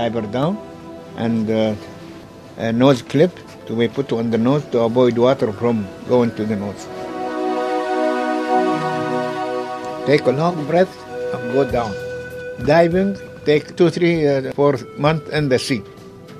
uh, 2.57 2.71
nose 2.71 3.03
clip 3.03 3.31
to 3.67 3.75
be 3.75 3.87
put 3.87 4.11
on 4.11 4.31
the 4.31 4.37
nose 4.37 4.63
to 4.71 4.79
avoid 4.81 5.17
water 5.17 5.51
from 5.53 5.87
going 6.07 6.31
to 6.35 6.45
the 6.45 6.55
nose. 6.55 6.94
Take 10.05 10.27
a 10.27 10.31
long 10.31 10.67
breath 10.67 10.95
and 11.33 11.53
go 11.53 11.63
down. 11.63 11.91
Diving, 12.63 13.17
take 13.43 13.75
two, 13.75 13.89
three, 13.89 14.27
uh, 14.27 14.53
four 14.53 14.77
months 14.99 15.29
in 15.31 15.49
the 15.49 15.57
sea. 15.57 15.81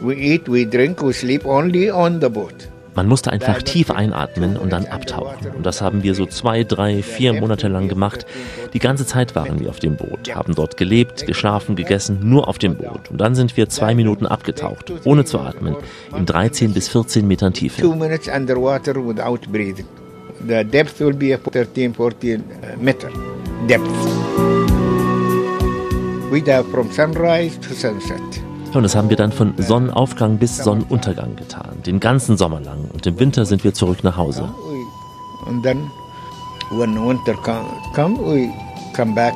We 0.01 0.15
eat, 0.15 0.47
we 0.47 0.65
drink, 0.65 1.01
we 1.01 1.13
sleep 1.13 1.45
only 1.47 1.89
on 1.89 2.21
the 2.21 2.29
boat. 2.29 2.67
Man 2.93 3.07
musste 3.07 3.31
einfach 3.31 3.63
tief 3.63 3.89
einatmen 3.89 4.55
und 4.55 4.71
dann 4.71 4.85
abtauchen. 4.85 5.51
Und 5.55 5.65
das 5.65 5.81
haben 5.81 6.03
wir 6.03 6.13
so 6.13 6.27
zwei, 6.27 6.63
drei, 6.63 7.01
vier 7.01 7.33
Monate 7.33 7.67
lang 7.67 7.87
gemacht. 7.87 8.27
Die 8.73 8.79
ganze 8.79 9.07
Zeit 9.07 9.35
waren 9.35 9.59
wir 9.59 9.69
auf 9.69 9.79
dem 9.79 9.97
Boot, 9.97 10.33
haben 10.33 10.53
dort 10.53 10.77
gelebt, 10.77 11.25
geschlafen, 11.25 11.75
gegessen, 11.75 12.19
nur 12.21 12.47
auf 12.47 12.59
dem 12.59 12.77
Boot. 12.77 13.09
Und 13.09 13.19
dann 13.19 13.33
sind 13.33 13.57
wir 13.57 13.67
zwei 13.67 13.95
Minuten 13.95 14.27
abgetaucht, 14.27 14.93
ohne 15.05 15.25
zu 15.25 15.39
atmen, 15.39 15.75
in 16.15 16.27
13 16.27 16.71
bis 16.71 16.87
14 16.87 17.27
Metern 17.27 17.51
Tiefe. 17.51 17.81
Two 17.81 17.95
minutes 17.95 18.29
underwater 18.29 18.95
without 18.95 19.39
breathing. 19.51 19.87
The 20.47 20.63
depth 20.63 20.99
will 20.99 21.13
be 21.13 21.35
13, 21.35 21.95
14 21.95 22.41
uh, 22.41 22.81
meter 22.81 23.09
depth. 23.67 23.89
We 26.31 26.41
dive 26.41 26.65
from 26.71 26.91
sunrise 26.91 27.59
to 27.61 27.73
sunset. 27.73 28.21
Und 28.73 28.83
das 28.83 28.95
haben 28.95 29.09
wir 29.09 29.15
dann 29.15 29.31
von 29.31 29.53
Sonnenaufgang 29.57 30.37
bis 30.37 30.57
Sonnenuntergang 30.57 31.37
getan, 31.37 31.81
den 31.85 32.01
ganzen 32.01 32.35
Sommer 32.35 32.59
lang. 32.59 32.89
Und 32.91 33.07
im 33.07 33.17
Winter 33.17 33.45
sind 33.45 33.63
wir 33.63 33.73
zurück 33.73 34.03
nach 34.03 34.17
Hause. 34.17 34.49
And 35.47 35.63
then 35.63 35.89
when 36.71 36.95
winter 37.07 37.35
come, 37.35 37.65
come, 37.93 38.17
we 38.17 38.49
come 38.93 39.13
back. 39.13 39.35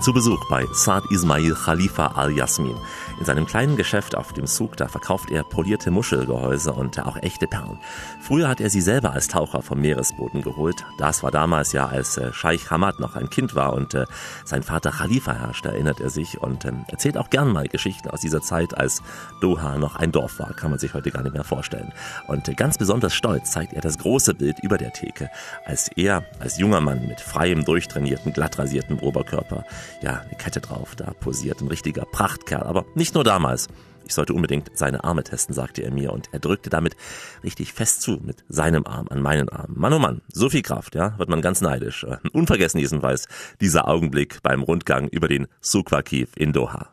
Zu 0.00 0.12
Besuch 0.12 0.40
bei 0.48 0.64
Saad 0.72 1.04
Ismail 1.10 1.54
Khalifa 1.54 2.06
Al-Yasmin. 2.06 2.76
In 3.22 3.26
seinem 3.26 3.46
kleinen 3.46 3.76
Geschäft 3.76 4.16
auf 4.16 4.32
dem 4.32 4.48
Souk, 4.48 4.76
da 4.76 4.88
verkauft 4.88 5.30
er 5.30 5.44
polierte 5.44 5.92
Muschelgehäuse 5.92 6.72
und 6.72 6.98
auch 6.98 7.16
echte 7.22 7.46
Perlen. 7.46 7.78
Früher 8.20 8.48
hat 8.48 8.60
er 8.60 8.68
sie 8.68 8.80
selber 8.80 9.12
als 9.12 9.28
Taucher 9.28 9.62
vom 9.62 9.80
Meeresboden 9.80 10.42
geholt. 10.42 10.84
Das 10.98 11.22
war 11.22 11.30
damals 11.30 11.70
ja, 11.70 11.86
als 11.86 12.16
äh, 12.16 12.32
Scheich 12.32 12.72
Hamad 12.72 12.98
noch 12.98 13.14
ein 13.14 13.30
Kind 13.30 13.54
war 13.54 13.74
und 13.74 13.94
äh, 13.94 14.06
sein 14.44 14.64
Vater 14.64 14.90
Khalifa 14.90 15.34
herrschte, 15.34 15.68
erinnert 15.68 16.00
er 16.00 16.10
sich 16.10 16.42
und 16.42 16.64
ähm, 16.64 16.84
erzählt 16.88 17.16
auch 17.16 17.30
gern 17.30 17.52
mal 17.52 17.68
Geschichten 17.68 18.10
aus 18.10 18.22
dieser 18.22 18.40
Zeit, 18.40 18.76
als 18.76 19.00
Doha 19.40 19.78
noch 19.78 19.94
ein 19.94 20.10
Dorf 20.10 20.40
war. 20.40 20.52
Kann 20.54 20.70
man 20.70 20.80
sich 20.80 20.92
heute 20.92 21.12
gar 21.12 21.22
nicht 21.22 21.34
mehr 21.34 21.44
vorstellen. 21.44 21.92
Und 22.26 22.48
äh, 22.48 22.54
ganz 22.54 22.76
besonders 22.76 23.14
stolz 23.14 23.52
zeigt 23.52 23.72
er 23.72 23.82
das 23.82 23.98
große 23.98 24.34
Bild 24.34 24.58
über 24.64 24.78
der 24.78 24.92
Theke, 24.92 25.30
als 25.64 25.86
er 25.94 26.24
als 26.40 26.58
junger 26.58 26.80
Mann 26.80 27.06
mit 27.06 27.20
freiem, 27.20 27.64
durchtrainierten, 27.64 28.32
glatt 28.32 28.58
rasierten 28.58 28.98
Oberkörper, 28.98 29.64
ja, 30.00 30.22
eine 30.22 30.36
Kette 30.38 30.60
drauf, 30.60 30.96
da 30.96 31.12
posiert, 31.20 31.60
ein 31.60 31.68
richtiger 31.68 32.04
Prachtkerl, 32.04 32.64
aber 32.64 32.84
nicht 32.96 33.11
nur 33.14 33.24
damals. 33.24 33.68
Ich 34.04 34.14
sollte 34.14 34.34
unbedingt 34.34 34.70
seine 34.74 35.04
Arme 35.04 35.22
testen, 35.22 35.54
sagte 35.54 35.82
er 35.82 35.92
mir, 35.92 36.12
und 36.12 36.28
er 36.32 36.40
drückte 36.40 36.70
damit 36.70 36.96
richtig 37.44 37.72
fest 37.72 38.02
zu, 38.02 38.20
mit 38.22 38.44
seinem 38.48 38.86
Arm 38.86 39.06
an 39.08 39.22
meinen 39.22 39.48
Arm. 39.48 39.72
Mann, 39.74 39.92
oh 39.92 39.98
Mann, 39.98 40.22
so 40.28 40.50
viel 40.50 40.62
Kraft, 40.62 40.94
ja, 40.94 41.18
wird 41.18 41.28
man 41.28 41.40
ganz 41.40 41.60
neidisch. 41.60 42.04
Äh, 42.04 42.16
Unvergessen 42.32 42.80
jedenfalls 42.80 43.26
dieser 43.60 43.88
Augenblick 43.88 44.42
beim 44.42 44.62
Rundgang 44.62 45.08
über 45.08 45.28
den 45.28 45.46
Suqua-Kiv 45.60 46.30
in 46.36 46.52
Doha. 46.52 46.90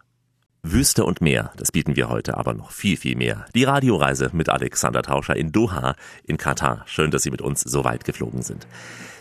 Wüste 0.62 1.06
und 1.06 1.22
Meer, 1.22 1.52
das 1.56 1.72
bieten 1.72 1.96
wir 1.96 2.10
heute, 2.10 2.38
aber 2.38 2.54
noch 2.54 2.72
viel, 2.72 2.98
viel 2.98 3.16
mehr. 3.16 3.46
Die 3.56 3.64
Radioreise 3.64 4.30
mit 4.34 4.50
Alexander 4.50 5.02
Tauscher 5.02 5.36
in 5.36 5.52
Doha 5.54 5.96
in 6.26 6.38
Katar. 6.38 6.84
Schön, 6.86 7.12
dass 7.12 7.24
Sie 7.24 7.32
mit 7.32 7.42
uns 7.42 7.62
so 7.62 7.86
weit 7.86 8.04
geflogen 8.04 8.42
sind. 8.42 8.68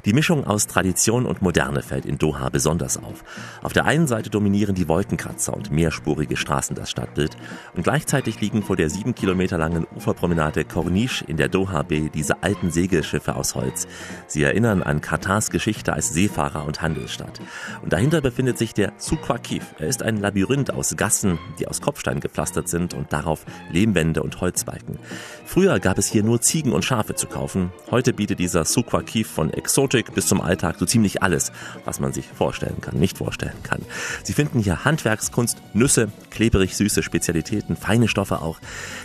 Die 0.08 0.14
Mischung 0.14 0.46
aus 0.46 0.66
Tradition 0.66 1.26
und 1.26 1.42
Moderne 1.42 1.82
fällt 1.82 2.06
in 2.06 2.16
Doha 2.16 2.48
besonders 2.48 2.96
auf. 2.96 3.22
Auf 3.62 3.74
der 3.74 3.84
einen 3.84 4.06
Seite 4.06 4.30
dominieren 4.30 4.74
die 4.74 4.88
Wolkenkratzer 4.88 5.52
und 5.52 5.70
mehrspurige 5.70 6.38
Straßen 6.38 6.74
das 6.74 6.88
Stadtbild 6.88 7.36
und 7.76 7.82
gleichzeitig 7.82 8.40
liegen 8.40 8.62
vor 8.62 8.74
der 8.74 8.88
sieben 8.88 9.14
Kilometer 9.14 9.58
langen 9.58 9.86
Uferpromenade 9.94 10.64
Corniche 10.64 11.26
in 11.26 11.36
der 11.36 11.50
Doha 11.50 11.82
Bay 11.82 12.08
diese 12.08 12.42
alten 12.42 12.70
Segelschiffe 12.70 13.36
aus 13.36 13.54
Holz. 13.54 13.86
Sie 14.28 14.42
erinnern 14.42 14.82
an 14.82 15.02
Katars 15.02 15.50
Geschichte 15.50 15.92
als 15.92 16.08
Seefahrer 16.08 16.64
und 16.64 16.80
Handelsstadt. 16.80 17.42
Und 17.82 17.92
dahinter 17.92 18.22
befindet 18.22 18.56
sich 18.56 18.72
der 18.72 18.94
Suqua 18.96 19.36
Kif. 19.36 19.74
Er 19.78 19.88
ist 19.88 20.02
ein 20.02 20.16
Labyrinth 20.16 20.72
aus 20.72 20.96
Gassen, 20.96 21.38
die 21.58 21.68
aus 21.68 21.82
Kopfstein 21.82 22.20
gepflastert 22.20 22.70
sind 22.70 22.94
und 22.94 23.12
darauf 23.12 23.44
Lehmwände 23.70 24.22
und 24.22 24.40
Holzbalken. 24.40 24.98
Früher 25.44 25.78
gab 25.80 25.98
es 25.98 26.06
hier 26.06 26.22
nur 26.22 26.40
Ziegen 26.40 26.72
und 26.72 26.86
Schafe 26.86 27.14
zu 27.14 27.26
kaufen. 27.26 27.72
Heute 27.90 28.14
bietet 28.14 28.38
dieser 28.38 28.64
Suqua 28.64 29.02
Kif 29.02 29.28
von 29.28 29.52
Exotik 29.52 29.97
bis 30.06 30.26
zum 30.26 30.40
Alltag 30.40 30.76
so 30.78 30.86
ziemlich 30.86 31.22
alles, 31.22 31.52
was 31.84 32.00
man 32.00 32.12
sich 32.12 32.26
vorstellen 32.26 32.80
kann, 32.80 32.98
nicht 32.98 33.18
vorstellen 33.18 33.62
kann. 33.62 33.82
Sie 34.22 34.32
finden 34.32 34.60
hier 34.60 34.84
Handwerkskunst, 34.84 35.58
Nüsse, 35.74 36.10
klebrig 36.30 36.76
süße 36.76 37.02
Spezialitäten, 37.02 37.76
feine 37.76 38.08
Stoffe 38.08 38.40
auch. 38.42 38.58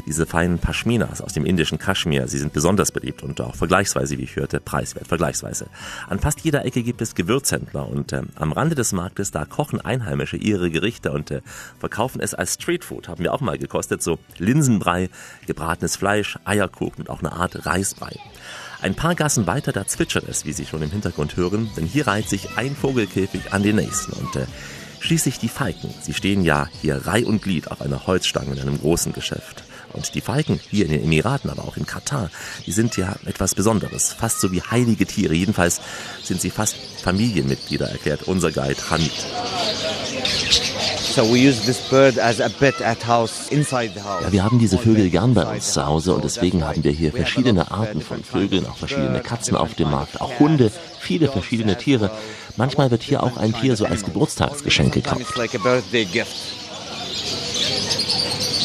Diese 0.05 0.25
feinen 0.25 0.59
Pashminas 0.59 1.21
aus 1.21 1.33
dem 1.33 1.45
indischen 1.45 1.77
Kaschmir, 1.77 2.27
sie 2.27 2.37
sind 2.37 2.53
besonders 2.53 2.91
beliebt 2.91 3.23
und 3.23 3.39
auch 3.41 3.55
vergleichsweise, 3.55 4.17
wie 4.17 4.23
ich 4.23 4.35
hörte, 4.35 4.59
preiswert, 4.59 5.07
vergleichsweise. 5.07 5.67
An 6.07 6.19
fast 6.19 6.41
jeder 6.41 6.65
Ecke 6.65 6.83
gibt 6.83 7.01
es 7.01 7.15
Gewürzhändler 7.15 7.87
und 7.87 8.11
äh, 8.13 8.21
am 8.35 8.51
Rande 8.51 8.75
des 8.75 8.93
Marktes, 8.93 9.31
da 9.31 9.45
kochen 9.45 9.81
Einheimische 9.81 10.37
ihre 10.37 10.69
Gerichte 10.69 11.11
und 11.11 11.31
äh, 11.31 11.41
verkaufen 11.79 12.21
es 12.21 12.33
als 12.33 12.55
Streetfood, 12.55 13.07
haben 13.07 13.23
wir 13.23 13.33
auch 13.33 13.41
mal 13.41 13.57
gekostet, 13.57 14.01
so 14.03 14.19
Linsenbrei, 14.37 15.09
gebratenes 15.47 15.95
Fleisch, 15.95 16.37
Eierkuchen 16.45 17.01
und 17.01 17.09
auch 17.09 17.19
eine 17.19 17.33
Art 17.33 17.65
Reisbrei. 17.65 18.19
Ein 18.83 18.95
paar 18.95 19.15
Gassen 19.15 19.47
weiter, 19.47 19.71
da 19.71 19.87
zwitschert 19.87 20.27
es, 20.27 20.43
wie 20.43 20.51
Sie 20.51 20.65
schon 20.65 20.81
im 20.81 20.91
Hintergrund 20.91 21.37
hören, 21.37 21.71
denn 21.77 21.85
hier 21.85 22.05
reiht 22.05 22.27
sich 22.27 22.57
ein 22.57 22.75
Vogelkäfig 22.75 23.53
an 23.53 23.63
den 23.63 23.77
nächsten 23.77 24.11
und 24.11 24.35
äh, 24.35 24.45
schließlich 24.99 25.39
die 25.39 25.47
Falken. 25.47 25.93
Sie 26.01 26.13
stehen 26.13 26.43
ja 26.43 26.67
hier 26.81 26.97
Reih 27.07 27.25
und 27.25 27.41
Glied 27.41 27.71
auf 27.71 27.79
einer 27.79 28.07
Holzstange 28.07 28.51
in 28.51 28.59
einem 28.59 28.77
großen 28.77 29.13
Geschäft. 29.13 29.63
Und 29.93 30.15
die 30.15 30.21
Falken 30.21 30.59
hier 30.69 30.85
in 30.85 30.91
den 30.91 31.03
Emiraten, 31.03 31.49
aber 31.49 31.63
auch 31.63 31.77
in 31.77 31.85
Katar, 31.85 32.29
die 32.65 32.71
sind 32.71 32.97
ja 32.97 33.15
etwas 33.25 33.55
Besonderes, 33.55 34.13
fast 34.13 34.41
so 34.41 34.51
wie 34.51 34.61
heilige 34.61 35.05
Tiere. 35.05 35.33
Jedenfalls 35.33 35.81
sind 36.23 36.41
sie 36.41 36.49
fast 36.49 36.75
Familienmitglieder, 37.03 37.89
erklärt 37.89 38.23
unser 38.23 38.51
Guide 38.51 38.89
Hamid. 38.89 39.11
So 41.13 41.21
we 41.31 41.37
use 41.37 41.61
this 41.61 41.77
bird 41.91 42.17
as 42.17 42.41
a 42.41 42.49
pet 42.49 42.81
at 42.81 43.05
house, 43.05 43.49
inside 43.49 43.91
the 43.93 44.01
house. 44.01 44.23
Ja, 44.23 44.31
wir 44.31 44.43
haben 44.43 44.57
diese 44.57 44.79
Vögel 44.79 45.11
gern 45.11 45.35
bei 45.35 45.45
uns 45.45 45.71
zu 45.71 45.85
Hause 45.85 46.15
und 46.15 46.23
deswegen 46.23 46.65
haben 46.65 46.83
wir 46.83 46.91
hier 46.91 47.11
verschiedene 47.11 47.69
Arten 47.69 48.01
von 48.01 48.23
Vögeln, 48.23 48.65
auch 48.65 48.77
verschiedene 48.77 49.19
Katzen 49.19 49.55
auf 49.55 49.75
dem 49.75 49.91
Markt, 49.91 50.21
auch 50.21 50.39
Hunde, 50.39 50.71
viele 50.99 51.27
verschiedene 51.27 51.77
Tiere. 51.77 52.09
Manchmal 52.57 52.89
wird 52.89 53.03
hier 53.03 53.21
auch 53.21 53.37
ein 53.37 53.53
Tier 53.53 53.75
so 53.75 53.85
als 53.85 54.03
Geburtstagsgeschenk 54.03 54.93
gekauft. 54.95 55.35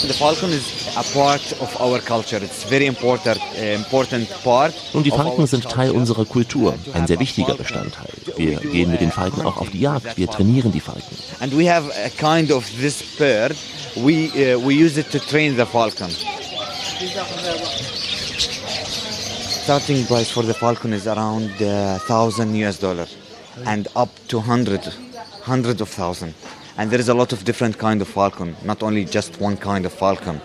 It's 0.00 0.20
like 0.20 0.20
a 0.20 0.24
birthday 0.24 0.48
gift. 0.48 0.48
The 0.48 0.48
falcon 0.48 0.50
is 0.52 0.96
a 0.96 1.02
part 1.14 1.52
of 1.60 1.80
our 1.80 1.98
culture. 2.00 2.38
It's 2.42 2.64
very 2.64 2.86
important, 2.86 3.38
uh, 3.38 3.62
important 3.62 4.28
part. 4.44 4.74
Nun, 4.94 5.02
die 5.02 5.10
Falken 5.10 5.46
sind. 5.46 5.64
Teil 5.68 5.90
unserer 5.90 6.24
Kultur, 6.24 6.74
ein 6.94 7.06
sehr 7.06 7.18
wichtiger. 7.18 7.54
Bestandteil. 7.54 8.08
Wir 8.36 8.58
gehen 8.60 8.90
mit 8.90 9.00
den 9.00 9.10
Falken 9.10 9.44
auch 9.46 9.56
auf 9.56 9.70
die 9.70 9.80
Jagd, 9.80 10.16
wir 10.16 10.28
trainieren 10.28 10.72
die 10.72 10.80
Falken. 10.80 11.16
And 11.40 11.52
we 11.52 11.68
have 11.68 11.90
a 12.04 12.10
kind 12.10 12.50
of 12.52 12.64
this 12.80 13.02
bird. 13.18 13.56
We 13.96 14.28
uh, 14.28 14.58
we 14.60 14.74
use 14.74 14.98
it 14.98 15.10
to 15.10 15.18
train 15.18 15.56
the 15.56 15.66
falcon. 15.66 16.10
Starting 19.64 20.06
price 20.06 20.30
for 20.30 20.44
the 20.44 20.54
falcon 20.54 20.92
is 20.92 21.06
around 21.06 21.50
uh, 21.60 21.98
thousand 22.06 22.54
US 22.64 22.78
dollar, 22.78 23.06
and 23.66 23.88
up 23.96 24.10
to 24.28 24.40
hundred, 24.40 24.80
hundred 25.42 25.80
of 25.80 25.88
thousand. 25.90 26.34
And 26.78 26.90
there 26.92 27.00
is 27.00 27.08
a 27.08 27.14
lot 27.14 27.32
of 27.32 27.44
different 27.44 27.76
kind 27.78 28.00
of 28.00 28.08
falcon, 28.08 28.56
not 28.64 28.82
only 28.84 29.04
just 29.04 29.40
one 29.40 29.56
kind 29.56 29.84
of 29.84 29.92
falcon. 29.92 30.40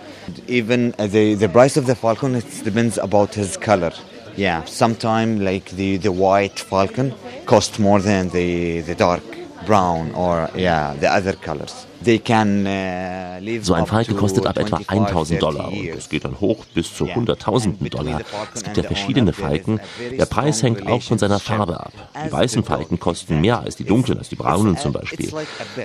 Even 0.47 0.95
uh, 0.97 1.05
the 1.05 1.35
the 1.35 1.47
price 1.47 1.77
of 1.77 1.85
the 1.85 1.95
falcon 1.95 2.35
it 2.35 2.49
depends 2.63 2.97
about 2.97 3.35
his 3.35 3.55
color. 3.69 3.93
Yeah, 4.35 4.63
sometimes 4.65 5.41
like 5.49 5.67
the 5.81 5.97
the 5.97 6.11
white 6.11 6.59
falcon 6.71 7.13
cost 7.45 7.79
more 7.79 7.99
than 8.01 8.29
the 8.29 8.81
the 8.81 8.95
dark 8.95 9.23
brown 9.67 10.11
or 10.15 10.49
yeah 10.55 10.95
the 11.03 11.09
other 11.17 11.33
colors. 11.33 11.85
Uh, 12.07 13.39
live 13.39 13.63
So 13.65 13.73
ein 13.73 13.85
to 13.85 14.13
kostet 14.15 14.45
ab 14.45 14.57
etwa 14.57 14.77
25, 14.77 15.37
1000 15.37 15.41
Dollar 15.41 15.69
30 15.69 15.91
und 15.91 15.97
es 15.97 16.09
geht 16.09 16.25
dann 16.25 16.39
hoch 16.39 16.65
bis 16.73 16.93
zu 16.93 17.05
Yeah. 17.05 17.15
hunderttausenden 17.15 17.81
And 17.81 17.91
between 17.91 18.05
Dollar. 18.05 18.19
the 18.19 18.23
falcon 18.25 18.53
Es 18.55 18.63
gibt 18.63 18.77
ja 18.77 18.83
verschiedene 18.83 19.33
Falken. 19.33 19.79
Der 20.17 20.25
Preis 20.25 20.63
hängt 20.63 20.87
auch 20.87 21.01
von 21.01 21.17
seiner. 21.17 21.39
Farbe 21.39 21.79
ab. 21.79 21.93
Die 22.25 22.31
weißen 22.31 22.63
Falken 22.63 22.99
kosten 22.99 23.41
mehr 23.41 23.59
als 23.59 23.75
die 23.75 23.83
dunklen, 23.83 24.17
als 24.17 24.29
die 24.29 24.35
braunen 24.35 24.77
zum 24.77 24.93
Beispiel. 24.93 25.31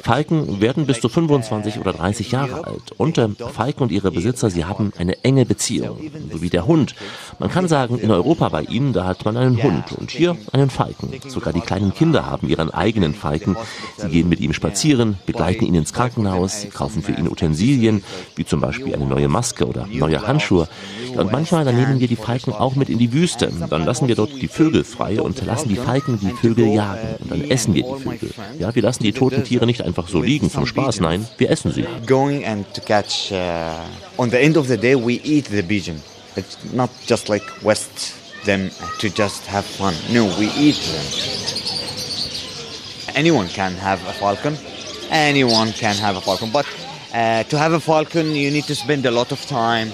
Falken 0.03 0.61
werden 0.61 0.87
bis 0.87 1.01
zu 1.01 1.09
25 1.09 1.79
oder 1.79 1.93
30 1.93 2.31
Jahre 2.33 2.65
alt. 2.67 2.93
Und 2.97 3.19
äh, 3.19 3.29
Falken 3.53 3.83
und 3.83 3.93
ihre 3.93 4.11
Besitzer, 4.11 4.51
sie 4.51 4.65
haben 4.65 4.93
eine 4.99 5.25
enge 5.25 5.45
Beziehung, 5.45 5.99
so 6.33 6.43
wie 6.43 6.51
der 6.51 6.67
Hund. 6.67 6.95
Man 7.39 7.51
kann 7.51 7.69
sagen, 7.69 7.99
in 7.99 8.11
Europa 8.11 8.49
bei 8.49 8.63
ihnen, 8.63 8.93
da 8.93 9.05
hat 9.05 9.25
man 9.25 9.37
einen 9.37 9.63
Hund 9.63 9.93
und 9.93 10.11
hier 10.11 10.37
einen 10.53 10.71
Falken. 10.71 11.11
Sogar 11.29 11.53
die 11.53 11.61
kleinen 11.61 11.95
Kinder 11.95 12.27
haben 12.27 12.49
ihren 12.49 12.71
eigenen 12.71 13.15
Falken. 13.15 13.57
Sie 13.97 14.09
gehen 14.09 14.29
mit 14.29 14.41
ihm 14.41 14.53
spazieren, 14.53 15.19
begleiten 15.27 15.65
ihn 15.65 15.75
ins 15.75 15.93
Krankenhaus, 15.93 16.08
sie 16.49 16.69
kaufen 16.69 17.03
für 17.03 17.13
ihn 17.13 17.29
Utensilien, 17.29 18.03
wie 18.37 18.45
zum 18.45 18.61
Beispiel 18.61 18.95
eine 18.95 19.07
neue 19.07 19.29
Maske 19.29 19.67
oder 19.67 19.87
neue 19.87 20.27
Handschuhe. 20.27 20.69
Und 21.15 21.33
manchmal, 21.33 21.65
dann 21.65 21.77
nehmen 21.77 22.01
wir 22.01 22.09
die 22.09 22.17
Falken 22.17 22.53
auch 22.53 22.75
mit 22.75 22.89
in 22.89 22.99
die 22.99 23.13
Wüste. 23.13 23.51
Dann 23.71 23.85
lassen 23.85 24.09
wir 24.09 24.15
dort 24.15 24.31
die 24.41 24.49
Vögel 24.49 24.85
frei 24.85 25.21
und 25.21 25.45
lassen 25.45 25.69
die 25.69 25.77
Falken 25.77 26.19
die 26.21 26.31
Vögel 26.31 26.69
jagen. 26.69 27.17
Und 27.21 27.31
dann 27.31 27.51
essen 27.51 27.75
wir 27.75 27.85
die 27.85 28.03
Vögel. 28.03 28.31
Ja, 28.59 28.75
wir 28.75 28.83
lassen 28.83 29.03
die 29.03 29.13
toten 29.13 29.45
Tiere 29.45 29.67
nicht 29.67 29.83
einfach 29.83 30.09
so 30.09 30.21
liegen 30.21 30.51
zum 30.51 30.67
Spaß, 30.67 31.01
nein, 31.01 31.27
wir 31.39 31.51
essen 31.51 31.73
sie. 31.73 31.85
going 32.07 32.45
and 32.45 32.67
to 32.75 32.81
catch. 32.81 33.31
Uh, 33.33 33.87
on 34.19 34.31
the 34.31 34.41
end 34.41 34.57
of 34.57 34.67
the 34.67 34.77
day, 34.77 34.95
we 34.95 35.15
eat 35.23 35.45
the 35.47 35.63
pigeon. 35.63 36.01
It's 36.37 36.57
not 36.73 36.91
just 37.07 37.29
like 37.29 37.45
West 37.63 38.15
them 38.45 38.71
to 39.01 39.09
just 39.09 39.47
have 39.47 39.65
fun. 39.65 39.95
No, 40.13 40.25
we 40.39 40.47
eat 40.57 40.77
them. 40.77 41.07
Anyone 43.15 43.49
can 43.49 43.73
have 43.73 44.01
a 44.09 44.13
falcon. 44.13 44.57
Anyone 45.11 45.73
can 45.73 45.97
have 45.97 46.17
a 46.17 46.21
falcon. 46.21 46.51
But 46.51 46.67
uh, 47.15 47.45
to 47.45 47.59
have 47.59 47.73
a 47.73 47.81
falcon, 47.81 48.35
you 48.35 48.51
need 48.51 48.67
to 48.67 48.75
spend 48.75 49.07
a 49.07 49.11
lot 49.11 49.33
of 49.33 49.45
time 49.47 49.93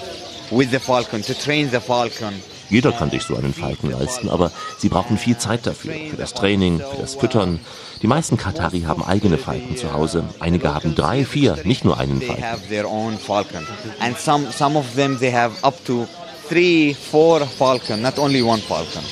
with 0.51 0.71
the 0.71 0.79
falcon 0.79 1.21
to 1.23 1.33
train 1.33 1.69
the 1.69 1.79
falcon. 1.79 2.33
Jeder 2.69 2.91
kann 2.91 3.11
sich 3.11 3.21
so 3.21 3.35
einen 3.35 3.53
Falken 3.53 3.91
leisten, 3.91 4.27
aber 4.27 4.51
sie 4.79 4.89
brauchen 4.89 5.19
viel 5.19 5.37
Zeit 5.37 5.67
dafür. 5.67 5.93
Für 6.09 6.17
das 6.17 6.33
Training, 6.33 6.79
für 6.79 6.99
das 6.99 7.13
Füttern. 7.13 7.59
Die 8.01 8.07
meisten 8.07 8.37
Katari 8.37 8.81
haben 8.81 9.03
eigene 9.03 9.37
Falken 9.37 9.77
zu 9.77 9.93
Hause. 9.93 10.23
Einige 10.39 10.73
haben 10.73 10.95
drei, 10.95 11.25
vier, 11.25 11.57
nicht 11.63 11.85
nur 11.85 11.99
einen 11.99 12.21
Falken. 12.21 13.67
and 13.99 14.17
some 14.19 14.51
some 14.51 14.77
of 14.77 14.95
them 14.95 15.19
they 15.19 15.31
have 15.31 15.53
up 15.63 15.75
to 15.85 16.07
three, 16.49 16.93
four 16.93 17.41
falcon, 17.45 18.01
not 18.01 18.17
only 18.17 18.41
one 18.41 18.61
falcon. 18.61 19.03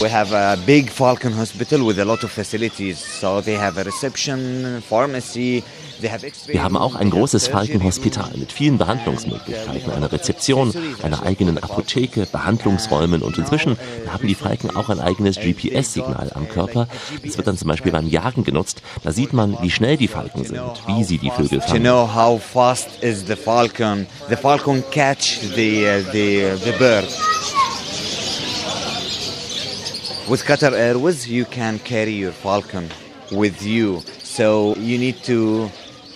We 0.00 0.10
have 0.10 0.32
a 0.32 0.56
big 0.66 0.90
falcon 0.90 1.32
hospital 1.32 1.86
with 1.86 1.98
a 1.98 2.04
lot 2.04 2.24
of 2.24 2.30
facilities. 2.30 2.98
So 2.98 3.40
they 3.40 3.56
have 3.56 3.78
a 3.78 3.84
reception, 3.84 4.82
pharmacy. 4.88 5.62
Wir 6.46 6.64
haben 6.64 6.76
auch 6.76 6.96
ein 6.96 7.10
großes 7.10 7.46
Falkenhospital 7.46 8.32
mit 8.34 8.50
vielen 8.50 8.76
Behandlungsmöglichkeiten, 8.76 9.92
einer 9.92 10.10
Rezeption, 10.10 10.74
einer 11.00 11.22
eigenen 11.22 11.58
Apotheke, 11.62 12.26
Behandlungsräumen 12.26 13.22
und 13.22 13.38
inzwischen 13.38 13.76
haben 14.08 14.26
die 14.26 14.34
Falken 14.34 14.74
auch 14.74 14.88
ein 14.88 14.98
eigenes 14.98 15.36
GPS-Signal 15.36 16.32
am 16.34 16.48
Körper. 16.48 16.88
Das 17.24 17.36
wird 17.36 17.46
dann 17.46 17.56
zum 17.56 17.68
Beispiel 17.68 17.92
beim 17.92 18.08
Jagen 18.08 18.42
genutzt. 18.42 18.82
Da 19.04 19.12
sieht 19.12 19.32
man, 19.32 19.56
wie 19.62 19.70
schnell 19.70 19.96
die 19.96 20.08
Falken 20.08 20.44
sind, 20.44 20.60
wie 20.88 21.04
sie 21.04 21.18
die 21.18 21.30
Vögel 21.30 21.60
fangen. 21.60 21.84
falcon, 23.36 24.06
the 24.28 24.36
falcon 24.36 24.82
catch 24.90 25.40
the 25.54 25.86
uh, 25.86 26.12
the 26.12 26.56
the 26.64 26.72
bird. 26.78 27.04
With 30.28 30.44
Qatar 30.44 30.72
Airways, 30.72 31.26
you 31.26 31.44
can 31.44 31.78
carry 31.80 32.12
your 32.12 32.32
falcon 32.32 32.88
with 33.32 33.60
you, 33.62 34.02
so 34.22 34.74
you 34.78 34.96
need 34.96 35.16
to 35.24 35.68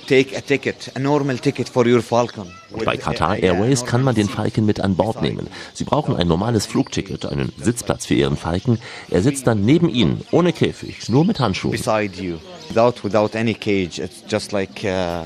take 0.07 0.33
a 0.37 0.41
ticket, 0.41 0.89
a 0.95 1.01
normal 1.01 1.37
ticket 1.39 1.69
for 1.69 1.85
your 1.87 2.01
falcon. 2.03 2.47
Bei 2.85 2.97
Qatar 2.97 3.43
Airways 3.43 3.85
kann 3.85 4.05
man 4.05 4.15
den 4.15 4.29
Falken 4.29 4.65
mit 4.65 4.79
an 4.81 4.95
Bord 4.95 5.23
nehmen. 5.23 5.49
Sie 5.75 5.83
brauchen 5.85 6.15
ein 6.15 6.29
normales 6.29 6.67
Flugticket, 6.67 7.27
einen 7.27 7.53
Sitzplatz 7.61 8.07
für 8.07 8.15
ihren 8.15 8.37
Falken. 8.37 8.79
Er 9.11 9.23
sitzt 9.23 9.47
dann 9.49 9.65
neben 9.65 9.89
Ihnen, 9.89 10.23
ohne 10.31 10.53
Käfig, 10.53 11.09
nur 11.09 11.25
mit 11.25 11.41
Handschuhen. 11.41 11.73
beside 11.73 12.23
you, 12.23 12.39
without 12.69 13.03
without 13.03 13.37
any 13.37 13.55
cage. 13.55 13.99
It's 13.99 14.23
just 14.31 14.53
like 14.53 14.85
uh, 14.85 15.25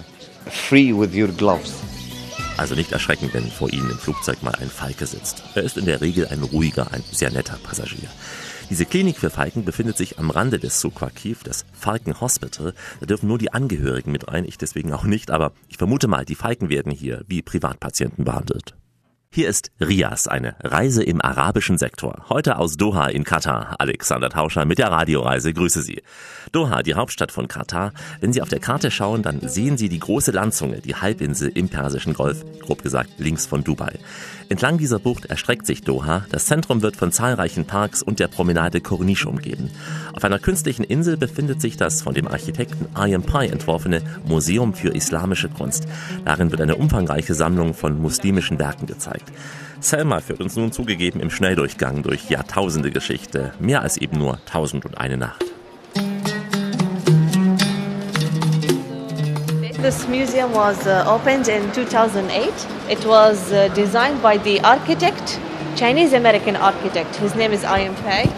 free 0.50 0.92
with 0.92 1.14
your 1.14 1.28
gloves. 1.28 1.74
Also 2.56 2.74
nicht 2.74 2.92
erschrecken, 2.92 3.28
wenn 3.32 3.50
vor 3.50 3.70
Ihnen 3.72 3.90
im 3.90 3.98
Flugzeug 3.98 4.42
mal 4.42 4.54
ein 4.60 4.68
Falke 4.70 5.06
sitzt. 5.06 5.42
Er 5.54 5.62
ist 5.62 5.76
in 5.76 5.84
der 5.84 6.00
Regel 6.00 6.26
ein 6.28 6.42
ruhiger, 6.42 6.88
ein 6.92 7.04
sehr 7.12 7.30
netter 7.30 7.58
Passagier. 7.62 8.08
Diese 8.70 8.86
Klinik 8.86 9.18
für 9.18 9.30
Falken 9.30 9.64
befindet 9.64 9.96
sich 9.96 10.20
am 10.20 10.30
Rande 10.30 10.60
des 10.60 10.80
Suqaqiv, 10.80 11.42
das 11.42 11.66
Falken 11.72 12.20
Hospital. 12.20 12.72
Da 13.00 13.06
dürfen 13.06 13.26
nur 13.26 13.36
die 13.36 13.52
Angehörigen 13.52 14.12
mit 14.12 14.28
rein, 14.28 14.44
ich 14.44 14.58
deswegen 14.58 14.92
auch 14.92 15.02
nicht, 15.02 15.32
aber 15.32 15.52
ich 15.68 15.76
vermute 15.76 16.06
mal, 16.06 16.24
die 16.24 16.36
Falken 16.36 16.68
werden 16.68 16.92
hier 16.92 17.24
wie 17.26 17.42
Privatpatienten 17.42 18.24
behandelt. 18.24 18.76
Hier 19.32 19.48
ist 19.48 19.70
Rias, 19.80 20.26
eine 20.26 20.56
Reise 20.60 21.04
im 21.04 21.20
arabischen 21.20 21.78
Sektor. 21.78 22.24
Heute 22.30 22.58
aus 22.58 22.76
Doha 22.76 23.06
in 23.06 23.22
Katar. 23.22 23.76
Alexander 23.78 24.28
Tauscher 24.28 24.64
mit 24.64 24.78
der 24.78 24.90
Radioreise. 24.90 25.54
Grüße 25.54 25.82
Sie. 25.82 26.02
Doha, 26.50 26.82
die 26.82 26.94
Hauptstadt 26.94 27.30
von 27.30 27.46
Katar. 27.46 27.92
Wenn 28.18 28.32
Sie 28.32 28.42
auf 28.42 28.48
der 28.48 28.58
Karte 28.58 28.90
schauen, 28.90 29.22
dann 29.22 29.48
sehen 29.48 29.78
Sie 29.78 29.88
die 29.88 30.00
große 30.00 30.32
Landzunge, 30.32 30.80
die 30.80 30.96
Halbinsel 30.96 31.48
im 31.54 31.68
Persischen 31.68 32.12
Golf. 32.12 32.44
Grob 32.58 32.82
gesagt 32.82 33.10
links 33.18 33.46
von 33.46 33.62
Dubai. 33.62 34.00
Entlang 34.48 34.78
dieser 34.78 34.98
Bucht 34.98 35.26
erstreckt 35.26 35.64
sich 35.64 35.82
Doha. 35.82 36.26
Das 36.32 36.46
Zentrum 36.46 36.82
wird 36.82 36.96
von 36.96 37.12
zahlreichen 37.12 37.66
Parks 37.66 38.02
und 38.02 38.18
der 38.18 38.26
Promenade 38.26 38.80
Corniche 38.80 39.28
umgeben. 39.28 39.70
Auf 40.12 40.24
einer 40.24 40.40
künstlichen 40.40 40.82
Insel 40.82 41.16
befindet 41.16 41.60
sich 41.60 41.76
das 41.76 42.02
von 42.02 42.14
dem 42.14 42.26
Architekten 42.26 42.88
Ayam 42.96 43.22
Pai 43.22 43.46
entworfene 43.46 44.02
Museum 44.24 44.74
für 44.74 44.88
islamische 44.88 45.48
Kunst. 45.48 45.86
Darin 46.24 46.50
wird 46.50 46.60
eine 46.60 46.74
umfangreiche 46.74 47.34
Sammlung 47.34 47.74
von 47.74 48.02
muslimischen 48.02 48.58
Werken 48.58 48.86
gezeigt. 48.86 49.19
Selma 49.80 50.20
führt 50.20 50.40
uns 50.40 50.56
nun 50.56 50.72
zugegeben 50.72 51.20
im 51.20 51.30
Schnelldurchgang 51.30 52.02
durch 52.02 52.28
Jahrtausende 52.28 52.90
Geschichte, 52.90 53.52
mehr 53.58 53.82
als 53.82 53.96
eben 53.96 54.18
nur 54.18 54.38
Tausend 54.44 54.84
und 54.84 54.98
eine 54.98 55.16
Nacht. 55.16 55.44
This 59.82 60.06
museum 60.06 60.52
was 60.52 60.86
uh, 60.86 61.04
opened 61.08 61.48
in 61.48 61.72
2008. 61.72 62.52
It 62.90 63.02
was 63.06 63.50
uh, 63.50 63.68
designed 63.74 64.22
by 64.22 64.36
the 64.36 64.60
architect, 64.60 65.40
Chinese 65.74 66.14
American 66.14 66.54
architect. 66.54 67.16
His 67.16 67.34
name 67.34 67.54
is 67.54 67.64
Ian 67.64 67.94
Pei. 68.04 68.28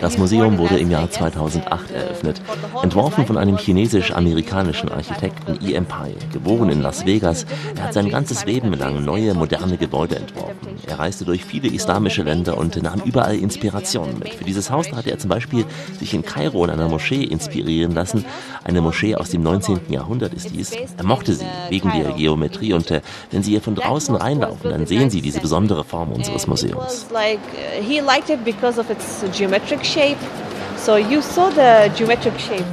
Das 0.00 0.16
Museum 0.16 0.58
wurde 0.58 0.78
im 0.78 0.90
Jahr 0.90 1.10
2008 1.10 1.90
eröffnet, 1.90 2.40
entworfen 2.82 3.26
von 3.26 3.36
einem 3.36 3.58
chinesisch-amerikanischen 3.58 4.90
Architekten 4.90 5.58
E.M. 5.62 5.84
Pai, 5.84 6.14
geboren 6.32 6.70
in 6.70 6.80
Las 6.80 7.04
Vegas. 7.04 7.44
Er 7.76 7.84
hat 7.84 7.94
sein 7.94 8.08
ganzes 8.08 8.46
Leben 8.46 8.72
lang 8.72 9.04
neue, 9.04 9.34
moderne 9.34 9.76
Gebäude 9.76 10.16
entworfen. 10.16 10.76
Er 10.86 10.98
reiste 10.98 11.24
durch 11.24 11.44
viele 11.44 11.68
islamische 11.68 12.22
Länder 12.22 12.56
und 12.56 12.82
nahm 12.82 13.02
überall 13.04 13.36
Inspirationen 13.36 14.18
mit. 14.18 14.34
Für 14.34 14.44
dieses 14.44 14.70
Haus 14.70 14.90
hat 14.92 15.06
er 15.06 15.18
zum 15.18 15.28
Beispiel 15.28 15.64
sich 15.98 16.14
in 16.14 16.22
Kairo 16.22 16.64
in 16.64 16.70
einer 16.70 16.88
Moschee 16.88 17.24
inspirieren 17.24 17.92
lassen. 17.92 18.24
Eine 18.64 18.80
Moschee 18.80 19.14
aus 19.16 19.30
dem 19.30 19.42
19. 19.42 19.80
Jahrhundert 19.90 20.32
ist 20.32 20.50
dies. 20.50 20.72
Er 20.72 21.04
mochte 21.04 21.34
sie 21.34 21.46
wegen 21.68 21.90
der 21.92 22.12
Geometrie 22.12 22.72
und 22.72 22.90
äh, 22.90 23.02
wenn 23.30 23.42
Sie 23.42 23.50
hier 23.50 23.60
von 23.60 23.74
draußen 23.74 24.14
reinlaufen, 24.14 24.70
dann 24.70 24.86
sehen 24.86 25.10
Sie 25.10 25.20
diese 25.20 25.40
besondere 25.40 25.84
Form 25.84 26.12
unseres 26.12 26.46
Museums. 26.46 27.06
he 27.86 28.00
liked 28.00 28.30
it 28.30 28.44
because 28.44 28.78
of 28.78 28.90
its 28.90 29.24
geometric 29.36 29.84
shape. 29.90 30.18
So 30.76 30.96
you 30.96 31.20
saw 31.20 31.50
the 31.50 31.92
geometric 31.96 32.38
shape. 32.38 32.70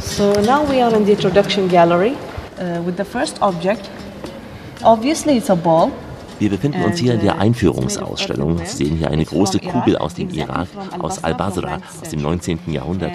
So 0.00 0.32
now 0.40 0.64
we 0.64 0.80
are 0.80 0.94
in 0.94 1.04
the 1.04 1.12
introduction 1.12 1.68
gallery 1.68 2.16
uh, 2.58 2.80
with 2.82 2.96
the 2.96 3.04
first 3.04 3.42
object. 3.42 3.90
Obviously, 4.82 5.36
it's 5.36 5.50
a 5.50 5.56
ball. 5.56 5.92
Wir 6.38 6.50
befinden 6.50 6.82
uns 6.82 6.98
hier 6.98 7.14
in 7.14 7.20
der 7.20 7.38
Einführungsausstellung. 7.38 8.58
Sie 8.64 8.84
sehen 8.84 8.96
hier 8.96 9.10
eine 9.10 9.24
große 9.24 9.60
Kugel 9.60 9.96
aus 9.96 10.14
dem 10.14 10.30
Irak, 10.30 10.68
aus 10.98 11.22
Al-Basra, 11.22 11.80
aus 12.02 12.08
dem 12.10 12.22
19. 12.22 12.58
Jahrhundert. 12.72 13.12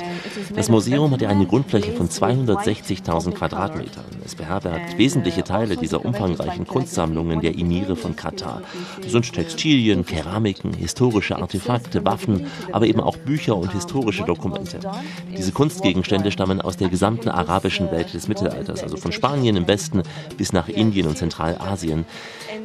Das 0.56 0.70
Museum 0.70 1.12
hat 1.12 1.24
eine 1.24 1.46
Grundfläche 1.46 1.92
von 1.92 2.08
260.000 2.08 3.32
Quadratmetern. 3.32 4.06
Es 4.26 4.36
beherbergt 4.36 4.98
wesentliche 4.98 5.44
Teile 5.44 5.76
dieser 5.76 6.04
umfangreichen 6.06 6.66
Kunstsammlungen 6.66 7.42
der 7.42 7.58
Emire 7.58 7.96
von 7.96 8.16
Katar. 8.16 8.62
Das 9.02 9.12
sind 9.12 9.32
Textilien, 9.32 10.06
Keramiken, 10.06 10.74
historische 10.74 11.36
Artefakte, 11.38 12.06
Waffen, 12.06 12.48
aber 12.72 12.88
eben 12.88 13.02
auch 13.02 13.18
Bücher 13.18 13.58
und 13.58 13.74
historische 13.74 14.24
Dokumente. 14.24 14.80
Diese 15.38 15.52
Kunstgegenstände 15.52 16.32
stammen 16.32 16.62
aus 16.62 16.78
der 16.78 16.90
gesamten 16.90 17.30
arabischen 17.30 17.92
Welt 17.92 18.14
des 18.14 18.28
Mittelalters, 18.28 18.82
also 18.84 18.98
von 18.98 19.12
Spanien 19.12 19.56
im 19.56 19.68
Westen 19.68 20.04
bis 20.38 20.54
nach 20.54 20.70
Indien 20.70 21.08
und 21.08 21.18
Zentralasien. 21.18 22.06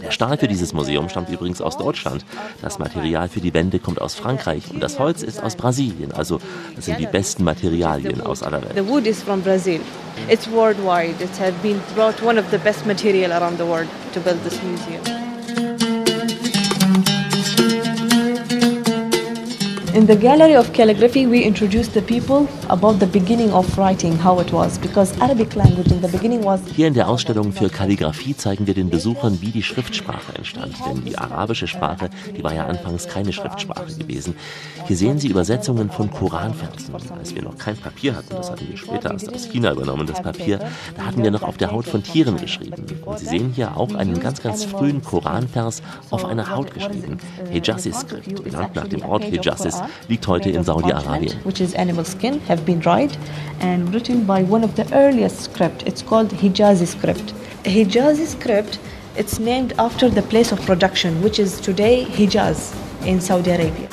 Der 0.02 0.10
Stahl 0.10 0.36
für 0.44 0.48
dieses 0.48 0.74
Museum 0.74 1.08
stammt 1.08 1.30
übrigens 1.30 1.62
aus 1.62 1.78
Deutschland. 1.78 2.22
Das 2.60 2.78
Material 2.78 3.30
für 3.30 3.40
die 3.40 3.54
Wände 3.54 3.78
kommt 3.78 3.98
aus 3.98 4.14
Frankreich 4.14 4.64
und 4.70 4.80
das 4.80 4.98
Holz 4.98 5.22
ist 5.22 5.42
aus 5.42 5.56
Brasilien. 5.56 6.12
Also 6.12 6.38
das 6.76 6.84
sind 6.84 7.00
die 7.00 7.06
besten 7.06 7.44
Materialien 7.44 8.20
aus 8.20 8.42
aller 8.42 8.60
Welt. 8.60 8.74
The 8.74 8.86
wood 8.86 9.06
is 9.06 9.22
from 9.22 9.40
Brazil. 9.40 9.80
It's 10.28 10.46
worldwide. 10.50 11.14
It 11.24 11.30
has 11.40 11.54
been 11.62 11.80
brought 11.94 12.22
one 12.22 12.38
of 12.38 12.44
the 12.50 12.58
best 12.58 12.84
material 12.84 13.32
around 13.32 13.56
the 13.56 13.64
world 13.64 13.88
to 14.12 14.20
build 14.20 14.36
this 14.44 14.60
museum. 14.62 15.23
In 19.94 20.08
the 20.08 20.16
gallery 20.16 20.56
of 20.56 20.72
calligraphy, 20.72 21.24
we 21.24 21.44
introduce 21.44 21.86
the 21.86 22.02
people 22.02 22.48
about 22.68 22.98
the 22.98 23.06
beginning 23.06 23.52
of 23.52 23.78
writing, 23.78 24.18
how 24.18 24.40
it 24.40 24.52
was, 24.52 24.76
because 24.76 25.16
Arabic 25.20 25.54
language 25.54 25.92
in 25.92 26.02
the 26.02 26.08
beginning 26.08 26.44
was. 26.44 26.60
Hier 26.74 26.88
in 26.88 26.94
der 26.94 27.08
Ausstellung 27.08 27.52
für 27.52 27.68
Kalligraphie 27.68 28.36
zeigen 28.36 28.66
wir 28.66 28.74
den 28.74 28.90
Besuchern, 28.90 29.40
wie 29.40 29.52
die 29.52 29.62
Schriftsprache 29.62 30.34
entstand. 30.34 30.74
Denn 30.84 31.04
die 31.04 31.16
arabische 31.16 31.68
Sprache, 31.68 32.10
die 32.36 32.42
war 32.42 32.52
ja 32.52 32.66
anfangs 32.66 33.06
keine 33.06 33.32
Schriftsprache 33.32 33.94
gewesen. 33.94 34.34
Hier 34.86 34.96
sehen 34.96 35.20
Sie 35.20 35.28
Übersetzungen 35.28 35.88
von 35.88 36.10
Koranversen. 36.10 36.92
Als 37.16 37.32
wir 37.36 37.42
noch 37.42 37.56
kein 37.56 37.76
Papier 37.76 38.16
hatten, 38.16 38.34
das 38.34 38.50
hatten 38.50 38.66
wir 38.68 38.76
später 38.76 39.12
erst 39.12 39.32
aus 39.32 39.44
China 39.44 39.70
übernommen, 39.70 40.08
das 40.08 40.20
Papier, 40.20 40.58
da 40.96 41.06
hatten 41.06 41.22
wir 41.22 41.30
noch 41.30 41.44
auf 41.44 41.56
der 41.56 41.70
Haut 41.70 41.86
von 41.86 42.02
Tieren 42.02 42.36
geschrieben. 42.36 42.84
Und 43.04 43.20
Sie 43.20 43.26
sehen 43.26 43.52
hier 43.54 43.76
auch 43.76 43.94
einen 43.94 44.18
ganz, 44.18 44.42
ganz 44.42 44.64
frühen 44.64 45.04
Koranvers 45.04 45.82
auf 46.10 46.24
einer 46.24 46.50
Haut 46.50 46.74
geschrieben. 46.74 47.18
Hejazi-Skript, 47.52 48.42
benannt 48.42 48.74
nach 48.74 48.88
dem 48.88 49.04
Ort 49.04 49.22
Hejazis, 49.22 49.83
liegt 50.08 50.26
heute 50.26 50.50
in 50.50 50.64
Saudi-Arabien. 50.64 51.34
Which 51.44 51.60
is 51.60 51.74
animal 51.74 52.04
skin, 52.04 52.40
have 52.48 52.64
been 52.64 52.80
dried 52.80 53.16
and 53.60 53.92
written 53.92 54.24
by 54.26 54.42
one 54.42 54.64
of 54.64 54.74
the 54.74 54.86
earliest 54.92 55.40
script. 55.42 55.82
It's 55.86 56.02
called 56.02 56.30
Hijazi 56.30 56.86
script. 56.86 57.34
Hijazi 57.64 58.26
script, 58.26 58.78
it's 59.16 59.38
named 59.38 59.72
after 59.78 60.10
the 60.10 60.22
place 60.22 60.52
of 60.52 60.60
production, 60.66 61.22
which 61.22 61.38
is 61.38 61.60
today 61.60 62.04
Hijaz 62.04 62.74
in 63.06 63.20
Saudi 63.20 63.50
Arabia. 63.50 63.88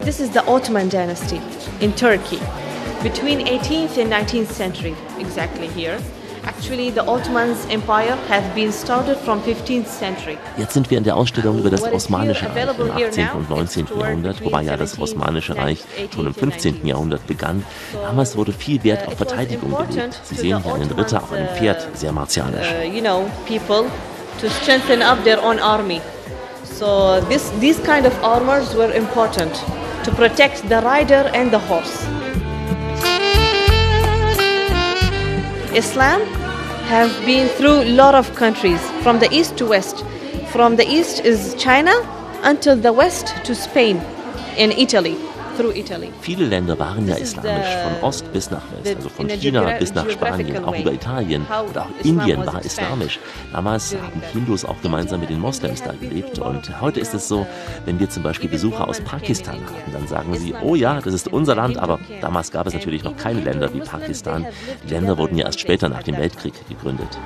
This 0.00 0.20
is 0.20 0.30
the 0.30 0.44
Ottoman 0.46 0.88
dynasty 0.88 1.40
in 1.80 1.92
Turkey 1.92 2.40
between 3.02 3.46
18th 3.46 3.98
and 3.98 4.10
19th 4.10 4.50
century, 4.50 4.96
exactly 5.18 5.68
here. 5.68 6.00
Actually, 6.58 6.90
the 6.90 7.06
Ottoman 7.06 7.54
Empire 7.70 8.16
has 8.26 8.42
been 8.52 8.72
started 8.72 9.16
from 9.18 9.40
15th 9.42 9.86
century. 9.86 10.36
Jetzt 10.56 10.74
sind 10.74 10.90
wir 10.90 10.98
in 10.98 11.04
der 11.04 11.16
Ausstellung 11.16 11.60
über 11.60 11.70
das 11.70 11.84
Osmanische 11.84 12.46
Reich 12.46 12.78
im 12.78 12.90
18. 12.90 13.28
und 13.36 13.48
19. 13.48 13.86
Jahrhundert, 13.96 14.44
wobei 14.44 14.62
ja 14.62 14.76
das 14.76 14.98
Osmanische 14.98 15.56
Reich 15.56 15.78
schon 16.12 16.26
im 16.26 16.34
15. 16.34 16.84
Jahrhundert 16.84 17.24
begann. 17.28 17.64
Damals 18.02 18.36
wurde 18.36 18.52
viel 18.52 18.82
Wert 18.82 19.06
auf 19.06 19.14
Verteidigung 19.14 19.70
gelegt. 19.70 20.20
Sie 20.24 20.34
sehen 20.34 20.60
hier 20.64 20.74
einen 20.74 20.90
Ritter 20.90 21.22
auf 21.22 21.32
einem 21.32 21.46
Pferd, 21.46 21.86
sehr 21.94 22.10
martialisch. 22.10 22.66
Uh, 22.66 22.84
you 22.84 23.00
know, 23.00 23.30
people 23.46 23.88
to 24.40 24.48
strengthen 24.60 25.00
up 25.00 25.22
their 25.22 25.40
own 25.40 25.60
army. 25.60 26.00
So 26.64 27.20
this, 27.28 27.52
these 27.60 27.80
kind 27.84 28.04
of 28.04 28.12
armors 28.24 28.74
were 28.74 28.92
important 28.92 29.52
to 30.02 30.10
protect 30.10 30.68
the 30.68 30.80
rider 30.82 31.30
and 31.34 31.52
the 31.52 31.60
horse. 31.68 32.04
Islam 35.72 36.20
have 36.88 37.14
been 37.26 37.48
through 37.48 37.82
a 37.82 37.90
lot 37.90 38.14
of 38.14 38.34
countries 38.34 38.80
from 39.02 39.18
the 39.18 39.30
east 39.30 39.58
to 39.58 39.66
west. 39.66 40.06
From 40.46 40.76
the 40.76 40.88
east 40.88 41.20
is 41.22 41.54
China 41.58 41.92
until 42.44 42.76
the 42.76 42.94
west 42.94 43.26
to 43.44 43.54
Spain 43.54 43.98
in 44.56 44.72
Italy. 44.72 45.27
Viele 46.20 46.46
Länder 46.46 46.78
waren 46.78 47.06
ja 47.08 47.16
islamisch, 47.16 47.74
von 47.82 48.08
Ost 48.08 48.32
bis 48.32 48.50
nach 48.50 48.62
West, 48.82 48.96
also 48.96 49.08
von 49.08 49.28
China 49.28 49.78
bis 49.78 49.94
nach 49.94 50.08
Spanien, 50.08 50.64
auch 50.64 50.76
über 50.76 50.92
Italien 50.92 51.46
und 51.66 51.78
auch 51.78 51.86
Indien 52.02 52.46
war 52.46 52.64
islamisch. 52.64 53.18
Damals 53.52 53.94
haben. 53.94 54.22
Hindus 54.32 54.64
auch 54.64 54.80
gemeinsam 54.82 55.20
mit 55.20 55.30
den 55.30 55.40
Moslems 55.40 55.82
da 55.82 55.92
gelebt 55.92 56.38
und 56.38 56.80
heute 56.80 57.00
ist 57.00 57.14
es 57.14 57.28
so, 57.28 57.46
wenn 57.84 57.98
wir 57.98 58.08
zum 58.08 58.22
Beispiel 58.22 58.48
Besucher 58.48 58.88
aus 58.88 59.00
Pakistan 59.00 59.56
haben, 59.56 59.92
dann 59.92 60.06
sagen 60.06 60.34
sie, 60.36 60.54
oh 60.62 60.74
ja, 60.74 61.00
das 61.00 61.14
ist 61.14 61.28
unser 61.28 61.54
Land, 61.54 61.76
aber 61.78 61.98
damals 62.20 62.50
gab 62.50 62.66
es 62.66 62.74
natürlich 62.74 63.04
noch 63.04 63.16
keine 63.16 63.40
Länder 63.40 63.72
wie 63.74 63.80
Pakistan. 63.80 64.46
Die 64.84 64.94
Länder 64.94 65.18
wurden 65.18 65.36
ja 65.36 65.46
erst 65.46 65.60
später 65.60 65.88
nach 65.88 66.02
dem 66.02 66.16
Weltkrieg 66.16 66.54
gegründet. 66.68 67.18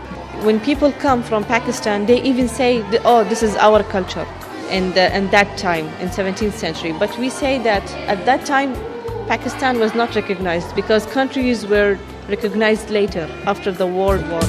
when 0.44 0.58
people 0.58 0.90
come 0.92 1.22
from 1.22 1.44
Pakistan, 1.44 2.06
they 2.06 2.20
even 2.22 2.48
say, 2.48 2.82
"Oh, 3.04 3.24
this 3.24 3.42
is 3.42 3.56
our 3.56 3.82
culture," 3.84 4.26
in 4.72 4.92
the, 4.94 5.14
in 5.14 5.30
that 5.30 5.56
time 5.58 5.86
in 6.00 6.08
17th 6.08 6.54
century. 6.54 6.92
But 6.92 7.16
we 7.18 7.28
say 7.28 7.58
that 7.62 7.84
at 8.08 8.24
that 8.24 8.46
time, 8.46 8.74
Pakistan 9.28 9.78
was 9.78 9.94
not 9.94 10.14
recognized 10.14 10.74
because 10.74 11.06
countries 11.06 11.66
were 11.66 11.98
recognized 12.28 12.90
later 12.90 13.28
after 13.46 13.72
the 13.72 13.86
World 13.86 14.22
War. 14.30 14.42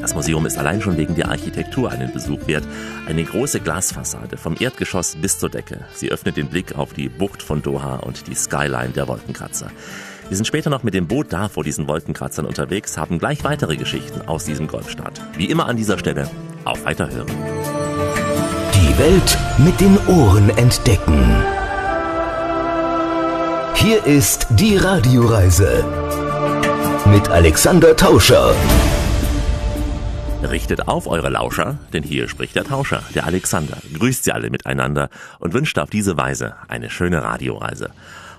Das 0.00 0.14
Museum 0.14 0.46
ist 0.46 0.56
allein 0.56 0.80
schon 0.80 0.96
wegen 0.96 1.16
der 1.16 1.28
Architektur 1.30 1.90
einen 1.90 2.12
Besuch 2.12 2.46
wert. 2.46 2.64
Eine 3.08 3.24
große 3.24 3.60
Glasfassade 3.60 4.36
vom 4.36 4.54
Erdgeschoss 4.58 5.16
bis 5.16 5.38
zur 5.38 5.50
Decke. 5.50 5.80
Sie 5.94 6.12
öffnet 6.12 6.36
den 6.36 6.48
Blick 6.48 6.76
auf 6.78 6.92
die 6.92 7.08
Bucht 7.08 7.42
von 7.42 7.60
Doha 7.60 7.96
und 7.96 8.28
die 8.28 8.34
Skyline 8.34 8.90
der 8.90 9.08
Wolkenkratzer. 9.08 9.70
Wir 10.28 10.36
sind 10.36 10.46
später 10.46 10.70
noch 10.70 10.82
mit 10.82 10.94
dem 10.94 11.06
Boot 11.08 11.32
da 11.32 11.48
vor 11.48 11.64
diesen 11.64 11.88
Wolkenkratzern 11.88 12.46
unterwegs, 12.46 12.96
haben 12.96 13.18
gleich 13.18 13.44
weitere 13.44 13.76
Geschichten 13.76 14.22
aus 14.22 14.44
diesem 14.44 14.68
Golfstaat. 14.68 15.20
Wie 15.36 15.46
immer 15.46 15.66
an 15.66 15.76
dieser 15.76 15.98
Stelle, 15.98 16.28
auf 16.66 16.84
Weiterhören. 16.84 17.28
Die 18.74 18.98
Welt 18.98 19.38
mit 19.58 19.80
den 19.80 19.98
Ohren 20.06 20.50
entdecken. 20.50 21.42
Hier 23.74 24.04
ist 24.04 24.46
die 24.50 24.76
Radioreise 24.76 25.84
mit 27.06 27.28
Alexander 27.28 27.94
Tauscher. 27.94 28.54
Richtet 30.42 30.88
auf 30.88 31.06
eure 31.06 31.28
Lauscher, 31.28 31.78
denn 31.92 32.02
hier 32.02 32.28
spricht 32.28 32.56
der 32.56 32.64
Tauscher, 32.64 33.02
der 33.14 33.26
Alexander, 33.26 33.78
grüßt 33.98 34.24
sie 34.24 34.32
alle 34.32 34.50
miteinander 34.50 35.08
und 35.38 35.54
wünscht 35.54 35.78
auf 35.78 35.90
diese 35.90 36.16
Weise 36.16 36.54
eine 36.68 36.90
schöne 36.90 37.22
Radioreise. 37.22 37.90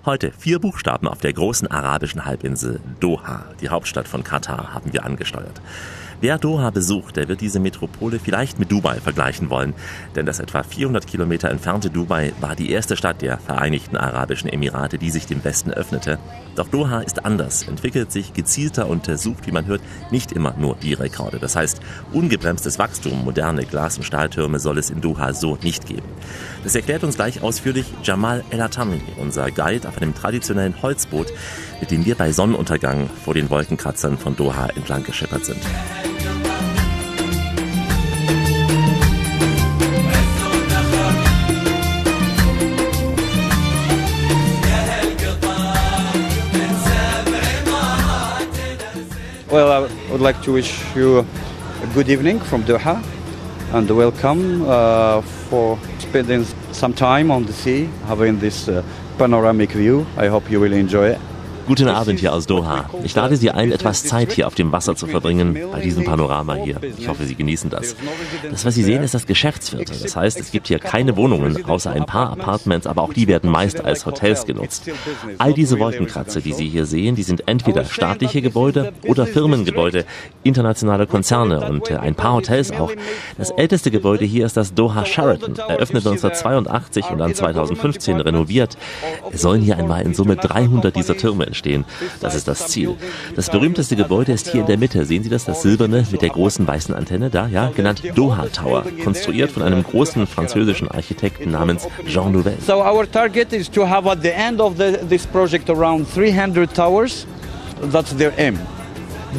Heute 0.05 0.31
vier 0.37 0.59
Buchstaben 0.59 1.07
auf 1.07 1.19
der 1.19 1.33
großen 1.33 1.69
arabischen 1.69 2.23
Halbinsel 2.23 2.79
Doha, 2.99 3.45
die 3.59 3.69
Hauptstadt 3.69 4.07
von 4.07 4.23
Katar, 4.23 4.73
haben 4.73 4.93
wir 4.93 5.05
angesteuert. 5.05 5.61
Wer 6.19 6.39
Doha 6.39 6.71
besucht, 6.71 7.15
der 7.15 7.27
wird 7.27 7.41
diese 7.41 7.59
Metropole 7.59 8.17
vielleicht 8.17 8.57
mit 8.57 8.71
Dubai 8.71 8.99
vergleichen 8.99 9.51
wollen, 9.51 9.75
denn 10.15 10.25
das 10.25 10.39
etwa 10.39 10.63
400 10.63 11.05
Kilometer 11.05 11.51
entfernte 11.51 11.91
Dubai 11.91 12.33
war 12.41 12.55
die 12.55 12.71
erste 12.71 12.97
Stadt 12.97 13.21
der 13.21 13.37
Vereinigten 13.37 13.97
Arabischen 13.97 14.49
Emirate, 14.49 14.97
die 14.97 15.11
sich 15.11 15.27
dem 15.27 15.43
Westen 15.43 15.69
öffnete. 15.71 16.17
Doch 16.55 16.69
Doha 16.69 17.01
ist 17.01 17.23
anders, 17.23 17.67
entwickelt 17.67 18.11
sich 18.11 18.33
gezielter 18.33 18.87
und 18.89 19.05
sucht, 19.19 19.45
wie 19.45 19.51
man 19.51 19.67
hört, 19.67 19.81
nicht 20.09 20.31
immer 20.31 20.55
nur 20.57 20.75
die 20.77 20.95
Rekorde. 20.95 21.37
Das 21.37 21.55
heißt, 21.55 21.81
ungebremstes 22.11 22.79
Wachstum, 22.79 23.23
moderne 23.23 23.65
Glas- 23.65 23.97
und 23.97 24.03
Stahltürme 24.03 24.57
soll 24.57 24.79
es 24.79 24.89
in 24.89 25.01
Doha 25.01 25.33
so 25.33 25.59
nicht 25.61 25.85
geben. 25.85 26.07
Das 26.63 26.73
erklärt 26.73 27.03
uns 27.03 27.15
gleich 27.15 27.43
ausführlich 27.43 27.85
Jamal 28.01 28.43
El 28.49 28.61
Atami, 28.61 29.01
unser 29.21 29.51
Guide 29.51 29.87
auf 29.87 29.97
einem 30.01 30.15
traditionellen 30.15 30.81
Holzboot, 30.81 31.27
mit 31.79 31.91
dem 31.91 32.05
wir 32.05 32.15
bei 32.15 32.31
Sonnenuntergang 32.31 33.09
vor 33.23 33.33
den 33.33 33.49
Wolkenkratzern 33.49 34.17
von 34.17 34.35
Doha 34.35 34.67
entlang 34.75 35.03
geschippert 35.03 35.45
sind. 35.45 35.61
Well, 49.49 49.71
I 49.71 50.11
would 50.11 50.19
like 50.19 50.41
to 50.43 50.51
wish 50.51 50.83
you 50.93 51.19
a 51.19 51.87
good 51.93 52.09
evening 52.09 52.39
from 52.41 52.63
Doha 52.63 53.01
and 53.71 53.89
welcome 53.89 54.63
uh, 54.67 55.21
for 55.21 55.79
spending 55.99 56.45
some 56.73 56.93
time 56.93 57.31
on 57.31 57.45
the 57.45 57.53
sea, 57.53 57.89
having 58.07 58.39
this 58.39 58.67
uh, 58.67 58.83
panoramic 59.17 59.71
view. 59.71 60.05
I 60.17 60.27
hope 60.27 60.51
you 60.51 60.59
will 60.59 60.73
enjoy 60.73 61.11
it. 61.11 61.36
Guten 61.67 61.89
Abend 61.89 62.21
hier 62.21 62.33
aus 62.33 62.47
Doha. 62.47 62.89
Ich 63.03 63.13
lade 63.13 63.35
Sie 63.35 63.51
ein, 63.51 63.73
etwas 63.73 64.05
Zeit 64.05 64.31
hier 64.31 64.47
auf 64.47 64.55
dem 64.55 64.71
Wasser 64.71 64.95
zu 64.95 65.05
verbringen, 65.05 65.59
bei 65.69 65.81
diesem 65.81 66.05
Panorama 66.05 66.55
hier. 66.55 66.79
Ich 66.97 67.09
hoffe, 67.09 67.25
Sie 67.25 67.35
genießen 67.35 67.69
das. 67.69 67.97
Das, 68.49 68.63
was 68.63 68.73
Sie 68.75 68.83
sehen, 68.83 69.03
ist 69.03 69.13
das 69.13 69.27
Geschäftsviertel. 69.27 69.97
Das 70.01 70.15
heißt, 70.15 70.39
es 70.39 70.51
gibt 70.51 70.69
hier 70.69 70.79
keine 70.79 71.17
Wohnungen, 71.17 71.65
außer 71.65 71.91
ein 71.91 72.05
paar 72.05 72.31
Apartments, 72.31 72.87
aber 72.87 73.01
auch 73.01 73.11
die 73.11 73.27
werden 73.27 73.49
meist 73.51 73.83
als 73.83 74.05
Hotels 74.05 74.45
genutzt. 74.45 74.89
All 75.39 75.53
diese 75.53 75.77
Wolkenkratzer, 75.77 76.39
die 76.39 76.53
Sie 76.53 76.69
hier 76.69 76.85
sehen, 76.85 77.15
die 77.15 77.23
sind 77.23 77.49
entweder 77.49 77.83
staatliche 77.83 78.41
Gebäude 78.41 78.93
oder 79.05 79.25
Firmengebäude, 79.25 80.05
internationale 80.43 81.05
Konzerne 81.05 81.69
und 81.69 81.91
äh, 81.91 81.97
ein 81.97 82.15
paar 82.15 82.35
Hotels 82.35 82.71
auch. 82.71 82.93
Das 83.37 83.49
älteste 83.51 83.91
Gebäude 83.91 84.23
hier 84.23 84.45
ist 84.45 84.55
das 84.55 84.73
Doha 84.73 85.05
Sheraton, 85.05 85.57
eröffnet 85.57 86.07
1982 86.07 87.09
und 87.09 87.17
dann 87.17 87.35
2015 87.35 88.21
renoviert. 88.21 88.77
Es 89.33 89.41
sollen 89.41 89.61
hier 89.61 89.77
einmal 89.77 90.03
in 90.03 90.13
Summe 90.13 90.37
300 90.37 90.95
dieser 90.95 91.17
Türme 91.17 91.45
entstehen. 91.45 91.56
Das 92.21 92.35
ist 92.35 92.47
das 92.47 92.67
Ziel. 92.67 92.95
Das 93.35 93.49
berühmteste 93.49 93.95
Gebäude 93.95 94.31
ist 94.31 94.49
hier 94.49 94.61
in 94.61 94.67
der 94.67 94.77
Mitte. 94.77 95.05
Sehen 95.05 95.23
Sie 95.23 95.29
das? 95.29 95.45
Das 95.45 95.61
silberne 95.61 96.05
mit 96.11 96.21
der 96.21 96.29
großen 96.29 96.67
weißen 96.67 96.93
Antenne 96.93 97.29
da? 97.29 97.47
Ja, 97.47 97.69
genannt 97.69 98.01
Doha 98.15 98.47
Tower. 98.47 98.83
Konstruiert 99.03 99.51
von 99.51 99.63
einem 99.63 99.83
großen 99.83 100.27
französischen 100.27 100.89
Architekten 100.89 101.51
namens 101.51 101.87
Jean 102.07 102.31
Nouvel. 102.31 102.57
So 102.65 102.81
our 102.81 103.09
target 103.09 103.53
is 103.53 103.69
to 103.71 103.87
have 103.87 104.09
at 104.09 104.21
the 104.21 104.31
end 104.31 104.59
of 104.59 104.77
the, 104.77 104.97
this 105.07 105.25
project 105.25 105.69
around 105.69 106.07
300 106.07 106.73
towers. 106.73 107.25
That's 107.91 108.15
their 108.15 108.33
aim. 108.37 108.57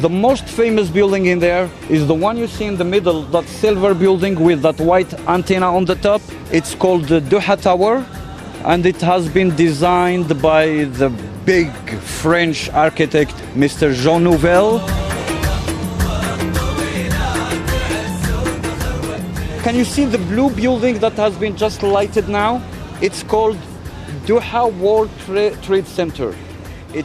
The 0.01 0.09
most 0.09 0.47
famous 0.47 0.87
building 0.87 1.25
in 1.25 1.39
there 1.39 1.67
is 1.89 2.05
the 2.05 2.13
one 2.13 2.37
you 2.37 2.47
see 2.47 2.65
in 2.65 2.77
the 2.77 2.85
middle, 2.85 3.23
that 3.31 3.45
silver 3.45 3.93
building 3.93 4.39
with 4.39 4.61
that 4.61 4.79
white 4.79 5.13
antenna 5.27 5.75
on 5.75 5.85
the 5.85 5.95
top. 5.95 6.21
It's 6.51 6.75
called 6.75 7.05
the 7.05 7.19
Doha 7.19 7.59
Tower 7.59 8.05
and 8.65 8.85
it 8.85 8.99
has 9.01 9.29
been 9.29 9.55
designed 9.55 10.41
by 10.41 10.85
the 10.99 11.09
big 11.45 11.71
French 11.99 12.69
architect 12.71 13.33
Mr. 13.55 13.93
Jean 13.93 14.23
Nouvel. 14.23 14.79
Can 19.63 19.75
you 19.75 19.85
see 19.85 20.05
the 20.05 20.17
blue 20.17 20.49
building 20.49 20.99
that 20.99 21.13
has 21.13 21.35
been 21.37 21.55
just 21.55 21.83
lighted 21.83 22.27
now? 22.27 22.61
It's 23.01 23.23
called 23.23 23.57
Doha 24.25 24.73
World 24.79 25.09
Trade 25.63 25.87
Center. 25.87 26.35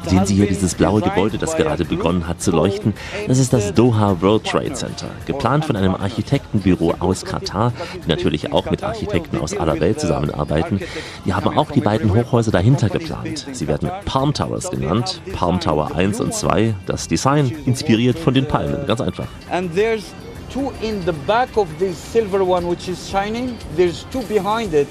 Sehen 0.07 0.27
Sie 0.27 0.35
hier 0.35 0.47
dieses 0.47 0.75
blaue 0.75 1.01
Gebäude, 1.01 1.38
das 1.38 1.57
gerade 1.57 1.85
begonnen 1.85 2.27
hat 2.27 2.40
zu 2.40 2.51
leuchten? 2.51 2.94
Das 3.29 3.38
ist 3.38 3.53
das 3.53 3.75
Doha 3.75 4.20
World 4.20 4.44
Trade 4.44 4.73
Center, 4.73 5.09
geplant 5.27 5.64
von 5.64 5.77
einem 5.77 5.94
Architektenbüro 5.94 6.94
aus 7.01 7.25
Katar, 7.25 7.73
die 8.03 8.09
natürlich 8.09 8.53
auch 8.53 8.70
mit 8.70 8.83
Architekten 8.83 9.38
aus 9.38 9.57
aller 9.57 9.79
Welt 9.81 10.01
zusammenarbeiten. 10.01 10.81
Die 11.25 11.35
haben 11.35 11.57
auch 11.57 11.70
die 11.70 11.81
beiden 11.81 12.14
Hochhäuser 12.14 12.51
dahinter 12.51 12.88
geplant. 12.88 13.47
Sie 13.53 13.68
werden 13.68 13.90
Palm 14.05 14.33
Towers 14.33 14.70
genannt, 14.70 15.20
Palm 15.35 15.61
Tower 15.61 15.94
1 15.94 16.20
und 16.20 16.33
2. 16.33 16.75
Das 16.87 17.09
Design 17.09 17.53
inspiriert 17.66 18.18
von 18.18 18.35
den 18.35 18.47
Palmen, 18.47 18.87
ganz 18.87 19.01
einfach. 19.01 19.27
Two 20.53 20.73
in 20.83 21.05
the 21.05 21.12
back 21.27 21.57
of 21.57 21.66
this 21.81 21.97
silver 21.97 22.44
one, 22.44 22.64
which 22.68 22.88
is 22.88 23.09
shining. 23.11 23.57
There's 23.77 24.07
two 24.12 24.23
behind 24.29 24.73
it, 24.73 24.87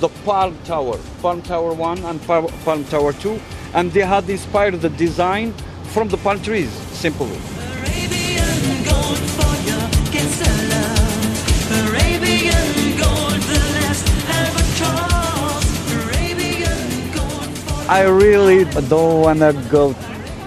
the 0.00 0.08
Palm 0.26 0.54
Tower, 0.66 0.98
Palm 1.22 1.42
Tower 1.42 1.72
1 1.72 2.04
and 2.04 2.20
Palm 2.26 2.84
Tower 2.90 3.14
2. 3.18 3.40
And 3.76 3.92
they 3.92 4.00
had 4.00 4.28
inspired 4.30 4.80
the 4.80 4.88
design 4.88 5.52
from 5.92 6.08
the 6.08 6.16
palm 6.16 6.40
trees, 6.40 6.70
simply. 6.96 7.28
Arabian 7.28 8.84
gold 8.88 9.20
for 9.36 9.52
you, 9.68 9.80
gets 10.10 10.38
the 10.40 10.52
love. 10.72 11.84
Arabian 11.84 12.96
gold, 12.96 13.38
the 13.52 13.60
last 13.76 14.06
albatross. 14.38 15.66
Arabian 15.92 17.12
gold 17.12 17.52
for 17.58 17.90
I 17.90 18.04
really 18.04 18.64
don't 18.88 19.20
want 19.20 19.40
to 19.40 19.52
go 19.70 19.94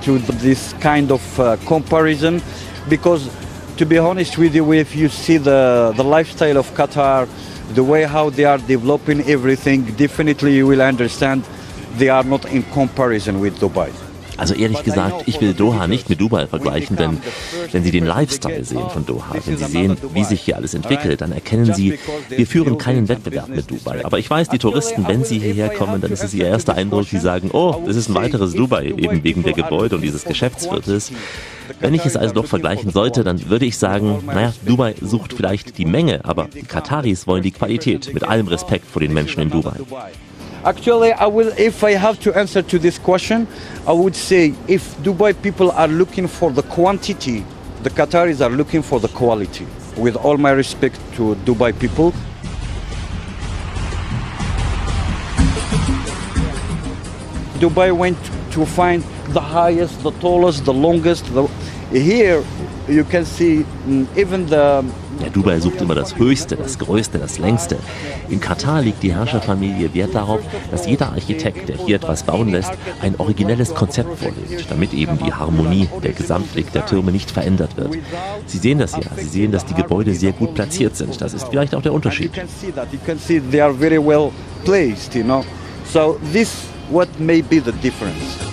to 0.01 0.17
this 0.17 0.73
kind 0.81 1.11
of 1.11 1.39
uh, 1.39 1.57
comparison 1.67 2.41
because, 2.89 3.29
to 3.77 3.85
be 3.85 3.99
honest 3.99 4.39
with 4.39 4.55
you, 4.55 4.73
if 4.73 4.95
you 4.95 5.07
see 5.07 5.37
the, 5.37 5.93
the 5.95 6.03
lifestyle 6.03 6.57
of 6.57 6.67
Qatar, 6.73 7.29
the 7.75 7.83
way 7.83 8.05
how 8.05 8.31
they 8.31 8.45
are 8.45 8.57
developing 8.57 9.21
everything, 9.29 9.83
definitely 9.97 10.55
you 10.55 10.65
will 10.65 10.81
understand 10.81 11.43
they 11.97 12.09
are 12.09 12.23
not 12.23 12.45
in 12.45 12.63
comparison 12.71 13.41
with 13.41 13.59
Dubai. 13.59 13.89
Also 14.39 14.53
ehrlich 14.53 14.83
gesagt, 14.83 15.23
ich 15.25 15.41
will 15.41 15.53
Doha 15.53 15.87
nicht 15.87 16.09
mit 16.09 16.21
Dubai 16.21 16.47
vergleichen, 16.47 16.95
denn 16.95 17.17
wenn 17.73 17.83
Sie 17.83 17.91
den 17.91 18.05
Lifestyle 18.05 18.63
sehen 18.63 18.89
von 18.89 19.05
Doha, 19.05 19.35
wenn 19.45 19.57
Sie 19.57 19.65
sehen, 19.65 19.97
wie 20.13 20.23
sich 20.23 20.41
hier 20.41 20.55
alles 20.55 20.73
entwickelt, 20.73 21.19
dann 21.19 21.33
erkennen 21.33 21.73
Sie, 21.73 21.99
wir 22.29 22.47
führen 22.47 22.77
keinen 22.77 23.09
Wettbewerb 23.09 23.49
mit 23.49 23.69
Dubai. 23.69 24.05
Aber 24.05 24.17
ich 24.17 24.29
weiß, 24.29 24.47
die 24.47 24.57
Touristen, 24.57 25.05
wenn 25.07 25.25
sie 25.25 25.39
hierher 25.39 25.69
kommen, 25.69 25.99
dann 25.99 26.11
ist 26.11 26.23
es 26.23 26.33
ihr 26.33 26.45
erster 26.45 26.75
Eindruck, 26.75 27.09
die 27.09 27.17
sagen, 27.17 27.49
oh, 27.51 27.83
das 27.85 27.97
ist 27.97 28.07
ein 28.07 28.15
weiteres 28.15 28.53
Dubai, 28.53 28.93
eben 28.97 29.23
wegen 29.25 29.43
der 29.43 29.53
Gebäude 29.53 29.97
und 29.97 30.01
dieses 30.01 30.23
Geschäftsviertels. 30.23 31.11
Wenn 31.81 31.93
ich 31.93 32.05
es 32.05 32.15
also 32.15 32.33
doch 32.33 32.45
vergleichen 32.45 32.91
sollte, 32.91 33.25
dann 33.25 33.49
würde 33.49 33.65
ich 33.65 33.77
sagen, 33.77 34.23
naja, 34.25 34.53
Dubai 34.65 34.95
sucht 35.01 35.33
vielleicht 35.33 35.77
die 35.77 35.85
Menge, 35.85 36.23
aber 36.23 36.47
Kataris 36.67 37.27
wollen 37.27 37.43
die 37.43 37.51
Qualität, 37.51 38.13
mit 38.13 38.23
allem 38.23 38.47
Respekt 38.47 38.85
vor 38.89 39.01
den 39.01 39.13
Menschen 39.13 39.41
in 39.41 39.49
Dubai. 39.49 39.75
Actually, 40.65 41.13
I 41.13 41.25
will, 41.25 41.53
if 41.57 41.85
I 41.85 41.91
have 41.91 42.19
to 42.21 42.37
answer 42.37 42.61
to 42.61 42.77
this 42.79 42.99
question, 42.99 43.47
I 43.87 43.93
would 43.93 44.13
say 44.15 44.53
if 44.67 44.97
Dubai 44.97 45.41
people 45.41 45.71
are 45.71 45.87
looking 45.87 46.27
for 46.27 46.51
the 46.51 46.63
quantity, 46.63 47.45
the 47.83 47.89
Qataris 47.89 48.45
are 48.45 48.49
looking 48.49 48.81
for 48.81 48.99
the 48.99 49.07
quality. 49.07 49.65
With 49.95 50.17
all 50.17 50.37
my 50.37 50.51
respect 50.51 50.99
to 51.13 51.35
Dubai 51.45 51.77
people, 51.79 52.11
Dubai 57.59 57.95
went 57.95 58.17
to 58.51 58.65
find 58.65 59.01
the 59.29 59.39
highest, 59.41 60.03
the 60.03 60.11
tallest, 60.19 60.65
the 60.65 60.73
longest. 60.73 61.25
The, 61.33 61.49
here 61.91 62.43
you 62.87 63.03
can 63.03 63.25
see 63.25 63.65
mm, 63.87 64.07
even 64.15 64.47
the 64.47 64.83
Ja, 65.21 65.27
Dubai 65.29 65.59
sucht 65.59 65.81
immer 65.81 65.95
das 65.95 66.17
Höchste, 66.17 66.55
das 66.55 66.79
Größte, 66.79 67.19
das 67.19 67.39
Längste. 67.39 67.77
In 68.29 68.39
Katar 68.39 68.81
liegt 68.81 69.03
die 69.03 69.13
Herrscherfamilie 69.13 69.93
Wert 69.93 70.15
darauf, 70.15 70.39
dass 70.71 70.87
jeder 70.87 71.09
Architekt, 71.09 71.67
der 71.67 71.75
hier 71.75 71.97
etwas 71.97 72.23
bauen 72.23 72.49
lässt, 72.49 72.71
ein 73.01 73.15
originelles 73.17 73.73
Konzept 73.75 74.17
vorlegt, 74.17 74.71
damit 74.71 74.93
eben 74.93 75.17
die 75.17 75.33
Harmonie, 75.33 75.89
der 76.03 76.13
Gesamtblick 76.13 76.71
der 76.71 76.85
Türme 76.85 77.11
nicht 77.11 77.31
verändert 77.31 77.75
wird. 77.75 77.97
Sie 78.45 78.59
sehen 78.59 78.79
das 78.79 78.93
ja, 78.93 79.01
Sie 79.17 79.27
sehen, 79.27 79.51
dass 79.51 79.65
die 79.65 79.73
Gebäude 79.73 80.13
sehr 80.13 80.31
gut 80.31 80.55
platziert 80.55 80.95
sind. 80.95 81.19
Das 81.19 81.33
ist 81.33 81.49
vielleicht 81.49 81.75
auch 81.75 81.81
der 81.81 81.93
Unterschied. 81.93 82.31
So 85.91 86.19
this 86.31 86.67
what 86.91 87.07
may 87.19 87.41
be 87.41 87.59
the 87.59 87.71
difference. 87.71 88.48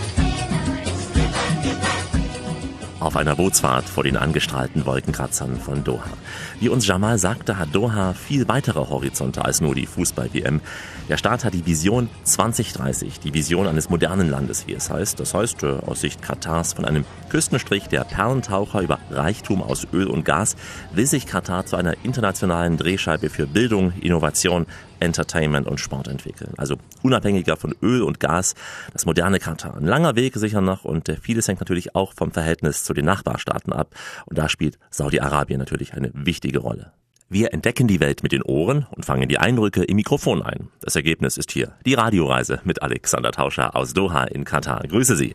Auf 3.07 3.15
einer 3.15 3.37
Bootsfahrt 3.37 3.89
vor 3.89 4.03
den 4.03 4.17
angestrahlten 4.17 4.85
Wolkenkratzern 4.85 5.61
von 5.61 5.85
Doha. 5.85 6.11
Wie 6.59 6.71
uns 6.71 6.87
Jamal 6.87 7.19
sagte, 7.19 7.59
hat 7.59 7.75
Doha 7.75 8.15
viel 8.15 8.49
weitere 8.49 8.81
Horizonte 8.81 9.45
als 9.45 9.61
nur 9.61 9.75
die 9.75 9.85
Fußball-WM. 9.85 10.63
Der 11.11 11.19
Staat 11.19 11.45
hat 11.45 11.53
die 11.53 11.67
Vision 11.67 12.09
2030, 12.25 13.21
die 13.21 13.35
Vision 13.35 13.67
eines 13.67 13.91
modernen 13.91 14.31
Landes, 14.31 14.67
wie 14.67 14.73
es 14.73 14.89
heißt. 14.89 15.21
Das 15.21 15.35
heißt, 15.35 15.65
äh, 15.65 15.77
aus 15.87 16.01
Sicht 16.01 16.23
Katars 16.23 16.73
von 16.73 16.87
einem 16.87 17.05
Küstenstrich 17.29 17.89
der 17.89 18.05
Perlentaucher 18.05 18.81
über 18.81 18.99
Reichtum 19.11 19.63
aus 19.63 19.87
Öl 19.93 20.07
und 20.07 20.25
Gas 20.25 20.57
will 20.93 21.07
sich 21.07 21.27
Katar 21.27 21.67
zu 21.67 21.77
einer 21.77 21.95
internationalen 22.05 22.79
Drehscheibe 22.79 23.29
für 23.29 23.47
Bildung, 23.47 23.93
Innovation, 24.01 24.65
Entertainment 24.99 25.67
und 25.67 25.79
Sport 25.79 26.09
entwickeln. 26.09 26.55
Also 26.57 26.77
unabhängiger 27.03 27.57
von 27.57 27.75
Öl 27.83 28.03
und 28.03 28.19
Gas, 28.19 28.55
das 28.95 29.05
moderne 29.05 29.39
Katar. 29.39 29.77
Ein 29.77 29.85
langer 29.85 30.17
Weg 30.17 30.35
sicher 30.37 30.63
noch 30.63 30.85
und 30.85 31.09
äh, 31.09 31.17
vieles 31.21 31.47
hängt 31.49 31.61
natürlich 31.61 31.95
auch 31.95 32.15
vom 32.15 32.33
Verhältnis 32.33 32.83
zu 32.83 32.95
den 32.95 33.05
Nachbarstaaten 33.05 33.73
ab. 33.73 33.95
Und 34.25 34.39
da 34.39 34.49
spielt 34.49 34.79
Saudi-Arabien 34.91 35.59
natürlich 35.59 35.93
eine 35.93 36.11
wichtige 36.15 36.46
Rolle. 36.55 36.93
Wir 37.29 37.53
entdecken 37.53 37.89
die 37.89 37.99
Welt 37.99 38.23
mit 38.23 38.31
den 38.31 38.45
Ohren 38.45 38.87
und 38.93 39.05
fangen 39.05 39.29
die 39.29 39.39
Eindrücke 39.39 39.83
im 39.83 39.97
Mikrofon 39.97 40.43
ein. 40.43 40.69
Das 40.81 40.95
Ergebnis 40.95 41.37
ist 41.37 41.51
hier 41.51 41.73
die 41.85 41.95
Radioreise 41.95 42.61
mit 42.63 42.83
Alexander 42.83 43.33
Tauscher 43.33 43.75
aus 43.75 43.95
Doha 43.95 44.23
in 44.27 44.45
Katar. 44.45 44.85
Grüße 44.87 45.17
Sie. 45.17 45.35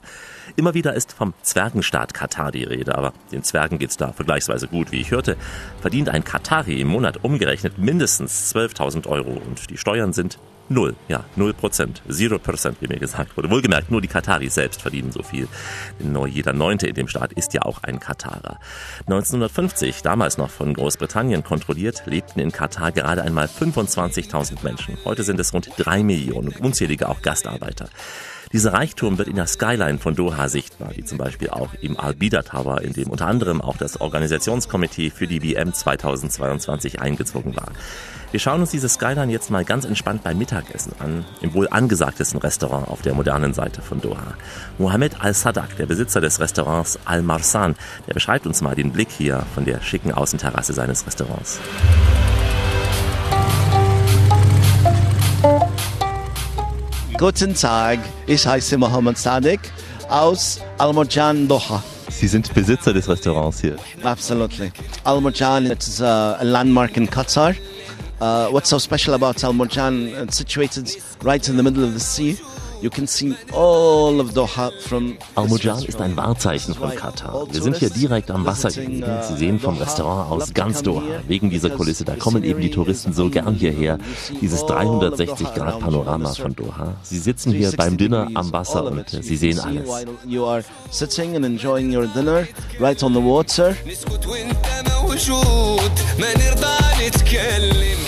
Immer 0.55 0.73
wieder 0.73 0.93
ist 0.93 1.11
vom 1.11 1.33
Zwergenstaat 1.41 2.13
Katar 2.13 2.53
die 2.53 2.63
Rede, 2.63 2.95
aber 2.97 3.11
den 3.33 3.43
Zwergen 3.43 3.77
geht's 3.77 3.97
da 3.97 4.13
vergleichsweise 4.13 4.69
gut. 4.69 4.93
Wie 4.93 5.01
ich 5.01 5.11
hörte, 5.11 5.35
verdient 5.81 6.07
ein 6.07 6.23
Katari 6.23 6.79
im 6.79 6.87
Monat 6.87 7.25
umgerechnet 7.25 7.77
mindestens 7.77 8.55
12.000 8.55 9.05
Euro 9.07 9.31
und 9.31 9.69
die 9.69 9.77
Steuern 9.77 10.13
sind 10.13 10.39
Null, 10.71 10.95
ja, 11.09 11.25
null 11.35 11.53
Prozent, 11.53 12.01
zero 12.07 12.39
Prozent, 12.39 12.77
wie 12.79 12.87
mir 12.87 12.97
gesagt 12.97 13.35
wurde. 13.35 13.49
Wohlgemerkt, 13.49 13.91
nur 13.91 13.99
die 13.99 14.07
Kataris 14.07 14.55
selbst 14.55 14.81
verdienen 14.81 15.11
so 15.11 15.21
viel. 15.21 15.49
Nur 15.99 16.27
jeder 16.27 16.53
Neunte 16.53 16.87
in 16.87 16.95
dem 16.95 17.09
Staat 17.09 17.33
ist 17.33 17.53
ja 17.53 17.63
auch 17.63 17.83
ein 17.83 17.99
Katarer. 17.99 18.57
1950, 19.01 20.01
damals 20.01 20.37
noch 20.37 20.49
von 20.49 20.73
Großbritannien 20.73 21.43
kontrolliert, 21.43 22.03
lebten 22.05 22.39
in 22.39 22.53
Katar 22.53 22.93
gerade 22.93 23.21
einmal 23.21 23.47
25.000 23.47 24.63
Menschen. 24.63 24.97
Heute 25.03 25.23
sind 25.23 25.41
es 25.41 25.53
rund 25.53 25.69
drei 25.75 26.03
Millionen 26.03 26.47
und 26.47 26.61
unzählige 26.61 27.09
auch 27.09 27.21
Gastarbeiter. 27.21 27.89
Dieser 28.53 28.73
Reichtum 28.73 29.17
wird 29.17 29.29
in 29.29 29.37
der 29.37 29.47
Skyline 29.47 29.97
von 29.97 30.13
Doha 30.13 30.49
sichtbar, 30.49 30.89
wie 30.95 31.05
zum 31.05 31.17
Beispiel 31.17 31.49
auch 31.51 31.73
im 31.79 31.97
Al-Bida 31.97 32.41
Tower, 32.41 32.81
in 32.81 32.91
dem 32.91 33.09
unter 33.09 33.27
anderem 33.27 33.61
auch 33.61 33.77
das 33.77 34.01
Organisationskomitee 34.01 35.09
für 35.09 35.25
die 35.25 35.41
WM 35.41 35.73
2022 35.73 36.99
eingezogen 36.99 37.55
war. 37.55 37.69
Wir 38.31 38.41
schauen 38.41 38.59
uns 38.59 38.71
diese 38.71 38.89
Skyline 38.89 39.31
jetzt 39.31 39.51
mal 39.51 39.63
ganz 39.63 39.85
entspannt 39.85 40.23
beim 40.23 40.37
Mittagessen 40.37 40.91
an, 40.99 41.23
im 41.39 41.53
wohl 41.53 41.69
angesagtesten 41.69 42.41
Restaurant 42.41 42.89
auf 42.89 43.01
der 43.01 43.13
modernen 43.13 43.53
Seite 43.53 43.81
von 43.81 44.01
Doha. 44.01 44.33
Mohammed 44.77 45.21
Al-Sadak, 45.21 45.77
der 45.77 45.85
Besitzer 45.85 46.19
des 46.19 46.41
Restaurants 46.41 46.99
Al-Marsan, 47.05 47.75
der 48.07 48.13
beschreibt 48.13 48.45
uns 48.47 48.61
mal 48.61 48.75
den 48.75 48.91
Blick 48.91 49.09
hier 49.11 49.45
von 49.53 49.63
der 49.63 49.81
schicken 49.81 50.11
Außenterrasse 50.11 50.73
seines 50.73 51.05
Restaurants. 51.07 51.61
Guten 57.21 57.53
Tag, 57.53 57.99
ich 58.25 58.47
heiße 58.47 58.79
Mohammed 58.79 59.15
Sadek 59.15 59.59
aus 60.09 60.59
Al-Marjan 60.79 61.47
Doha. 61.47 61.83
Sie 62.09 62.27
sind 62.27 62.51
Besitzer 62.51 62.93
des 62.93 63.07
Restaurants 63.07 63.61
hier. 63.61 63.75
Absolutely. 64.01 64.71
Al-Marjan 65.03 65.67
is 65.67 66.01
a, 66.01 66.37
a 66.39 66.43
landmark 66.43 66.97
in 66.97 67.07
Qatar. 67.07 67.53
Uh, 68.19 68.47
what's 68.49 68.69
so 68.69 68.79
special 68.79 69.13
about 69.13 69.43
Al-Marjan? 69.43 70.07
It's 70.23 70.35
situated 70.35 70.97
right 71.21 71.47
in 71.47 71.57
the 71.57 71.61
middle 71.61 71.83
of 71.83 71.93
the 71.93 71.99
sea. 71.99 72.39
You 72.82 72.90
can 72.90 73.06
see 73.06 73.34
all 73.52 74.20
of 74.20 74.32
Doha 74.34 74.70
from 74.80 75.16
Al-Mujan 75.34 75.82
ist 75.84 76.00
ein 76.00 76.16
Wahrzeichen 76.16 76.74
von 76.74 76.94
Katar. 76.94 77.46
Wir 77.50 77.62
sind 77.62 77.76
hier 77.76 77.90
direkt 77.90 78.30
am 78.30 78.44
Wasser 78.44 78.70
gelegen. 78.70 79.04
Sie 79.28 79.36
sehen 79.36 79.58
vom 79.58 79.78
Restaurant 79.78 80.30
aus 80.30 80.52
ganz 80.52 80.82
Doha. 80.82 81.02
Wegen 81.26 81.50
dieser 81.50 81.70
Kulisse, 81.70 82.04
da 82.04 82.16
kommen 82.16 82.44
eben 82.44 82.60
die 82.60 82.70
Touristen 82.70 83.12
so 83.12 83.30
gern 83.30 83.54
hierher. 83.54 83.98
Dieses 84.40 84.60
360-Grad-Panorama 84.60 86.34
von 86.34 86.54
Doha. 86.54 86.94
Sie 87.02 87.18
sitzen 87.18 87.52
hier 87.52 87.72
beim 87.72 87.96
Dinner 87.96 88.28
am 88.34 88.52
Wasser 88.52 88.84
und 88.84 89.08
sie 89.08 89.36
sehen 89.36 89.58
alles. 89.58 89.88
You 90.26 90.44
are 90.44 90.62
sitting 90.90 91.34
and 91.34 91.44
enjoying 91.44 91.94
your 91.94 92.06
dinner 92.06 92.46
right 92.78 93.02
on 93.02 93.14
the 93.14 93.20
water. 93.20 93.74
نسكت 93.86 94.26
وانت 94.26 94.66
موجود 95.02 95.92
ما 96.18 96.34
نرضى 96.34 97.06
نتكلم 97.06 97.98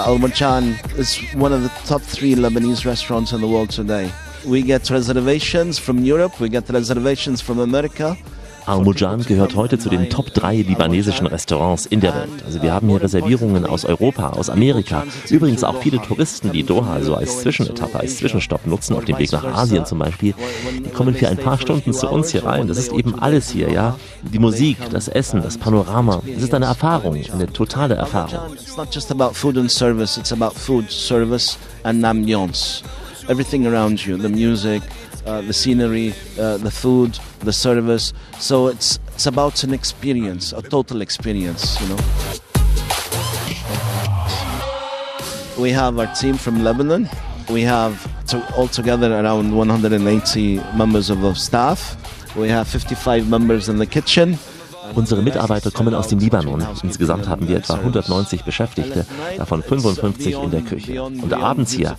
Al 0.00 0.18
Marjan 0.18 0.74
is 0.98 1.18
one 1.34 1.52
of 1.52 1.62
the 1.62 1.68
top 1.86 2.02
three 2.02 2.34
Lebanese 2.34 2.84
restaurants 2.84 3.32
in 3.32 3.40
the 3.40 3.46
world 3.46 3.70
today. 3.70 4.10
We 4.46 4.62
get 4.62 4.90
reservations 4.90 5.78
from 5.78 5.98
Europe, 6.02 6.40
we 6.40 6.48
get 6.48 6.68
reservations 6.70 7.40
from 7.40 7.58
America, 7.60 8.16
Al-Mujan 8.66 9.22
gehört 9.24 9.56
heute 9.56 9.78
zu 9.78 9.88
den 9.88 10.08
Top 10.08 10.32
3 10.32 10.56
libanesischen 10.62 11.26
Restaurants 11.26 11.86
in 11.86 12.00
der 12.00 12.14
Welt. 12.14 12.44
Also 12.46 12.62
wir 12.62 12.72
haben 12.72 12.88
hier 12.88 13.02
Reservierungen 13.02 13.66
aus 13.66 13.84
Europa, 13.84 14.30
aus 14.30 14.50
Amerika. 14.50 15.04
Übrigens 15.28 15.64
auch 15.64 15.82
viele 15.82 16.00
Touristen, 16.00 16.52
die 16.52 16.62
Doha 16.62 17.00
so 17.00 17.14
als 17.14 17.40
Zwischenetappe, 17.40 17.98
als 17.98 18.18
Zwischenstopp 18.18 18.66
nutzen, 18.66 18.94
auf 18.94 19.04
dem 19.04 19.18
Weg 19.18 19.32
nach 19.32 19.44
Asien 19.44 19.84
zum 19.84 19.98
Beispiel. 19.98 20.34
Die 20.78 20.90
kommen 20.90 21.14
für 21.14 21.28
ein 21.28 21.38
paar 21.38 21.58
Stunden 21.58 21.92
zu 21.92 22.08
uns 22.08 22.30
hier 22.30 22.44
rein. 22.44 22.68
Das 22.68 22.78
ist 22.78 22.92
eben 22.92 23.20
alles 23.20 23.50
hier, 23.50 23.70
ja. 23.70 23.96
Die 24.22 24.38
Musik, 24.38 24.76
das 24.90 25.08
Essen, 25.08 25.42
das 25.42 25.58
Panorama. 25.58 26.22
Es 26.36 26.42
ist 26.42 26.54
eine 26.54 26.66
Erfahrung, 26.66 27.18
eine 27.32 27.52
totale 27.52 27.94
Erfahrung. 27.96 28.54
It's 28.54 28.76
not 28.76 28.94
just 28.94 29.10
about 29.10 29.34
food 29.34 29.58
and 29.58 29.70
service, 29.70 30.16
it's 30.16 30.32
about 30.32 30.54
food, 30.54 30.90
service, 30.90 31.58
and 31.82 32.04
ambiance. 32.04 32.82
Everything 33.28 33.66
around 33.66 34.04
you, 34.04 34.16
the 34.16 34.28
music, 34.28 34.82
uh, 35.26 35.40
the 35.42 35.52
scenery, 35.52 36.14
uh, 36.38 36.56
the 36.58 36.70
food, 36.70 37.18
the 37.40 37.52
service. 37.52 38.12
So 38.38 38.68
it's, 38.68 38.98
it's 39.14 39.26
about 39.26 39.64
an 39.64 39.72
experience, 39.72 40.52
a 40.52 40.62
total 40.62 41.00
experience, 41.00 41.80
you 41.80 41.88
know. 41.88 41.98
We 45.58 45.70
have 45.70 45.98
our 45.98 46.12
team 46.14 46.36
from 46.36 46.64
Lebanon. 46.64 47.08
We 47.50 47.62
have 47.62 48.08
to, 48.28 48.42
altogether 48.54 49.12
around 49.12 49.54
180 49.54 50.56
members 50.76 51.10
of 51.10 51.20
the 51.20 51.34
staff. 51.34 51.96
We 52.36 52.48
have 52.48 52.66
55 52.66 53.28
members 53.28 53.68
in 53.68 53.78
the 53.78 53.86
kitchen. 53.86 54.38
Unsere 54.94 55.22
Mitarbeiter 55.22 55.70
kommen 55.70 55.94
aus 55.94 56.08
dem 56.08 56.18
Libanon. 56.18 56.66
Insgesamt 56.82 57.28
haben 57.28 57.48
wir 57.48 57.56
etwa 57.56 57.74
190 57.74 58.44
Beschäftigte, 58.44 59.06
davon 59.36 59.62
55 59.62 60.34
in 60.34 60.50
der 60.50 60.60
Küche. 60.62 61.02
Und 61.02 61.32
abends 61.32 61.72
hier, 61.72 61.96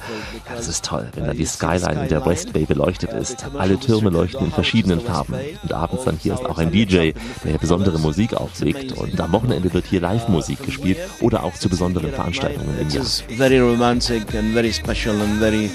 das 0.54 0.68
ist 0.68 0.86
toll, 0.86 1.10
wenn 1.16 1.26
dann 1.26 1.38
die 1.38 1.46
Skyline 1.46 2.04
in 2.04 2.10
der 2.10 2.26
West 2.26 2.54
Bay 2.54 2.66
beleuchtet 2.66 3.14
ist. 3.14 3.46
Alle 3.58 3.80
Türme 3.80 4.10
leuchten 4.10 4.46
in 4.46 4.52
verschiedenen 4.52 5.00
Farben. 5.00 5.36
Und 5.64 5.74
abends 5.74 6.06
dann 6.06 6.18
hier 6.22 6.34
ist 6.34 6.46
auch 6.46 6.58
ein 6.58 6.72
DJ, 6.72 6.96
der 6.96 7.14
hier 7.44 7.58
besondere 7.58 8.00
Musik 8.00 8.34
auflegt. 8.34 8.94
Und 8.94 9.20
am 9.20 9.32
Wochenende 9.32 9.74
wird 9.74 9.86
hier 9.86 10.02
Live-Musik 10.02 10.64
gespielt 10.64 10.98
oder 11.22 11.44
auch 11.44 11.54
zu 11.54 11.70
besonderen 11.70 12.12
Veranstaltungen 12.12 12.78
im 12.80 12.90
Jahr. 12.90 13.04
very 13.38 13.60
romantic 13.60 14.34
and 14.36 14.54
very 14.54 14.72
special 14.72 15.20
and 15.22 15.40
very. 15.40 15.70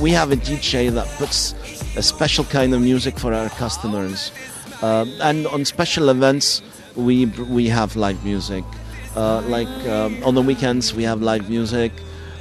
We 0.00 0.16
have 0.16 0.32
a 0.32 0.36
DJ 0.36 0.94
that 0.94 1.06
puts 1.18 1.54
a 1.96 2.02
special 2.02 2.44
kind 2.44 2.72
of 2.72 2.80
music 2.80 3.18
for 3.18 3.32
our 3.32 3.50
customers, 3.58 4.32
uh, 4.82 5.04
and 5.20 5.46
on 5.46 5.64
special 5.64 6.08
events 6.08 6.62
we 6.96 7.26
we 7.26 7.68
have 7.68 7.96
live 7.96 8.22
music. 8.24 8.64
Uh, 9.16 9.40
like 9.48 9.68
um, 9.88 10.22
on 10.24 10.34
the 10.34 10.42
weekends 10.42 10.94
we 10.94 11.02
have 11.02 11.22
live 11.22 11.48
music, 11.48 11.92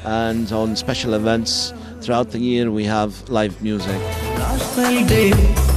and 0.03 0.51
on 0.51 0.75
special 0.75 1.13
events 1.13 1.73
throughout 2.01 2.31
the 2.31 2.39
year 2.39 2.71
we 2.71 2.83
have 2.83 3.27
live 3.29 3.61
music. 3.61 3.99
National 4.37 5.05
Day, 5.07 5.31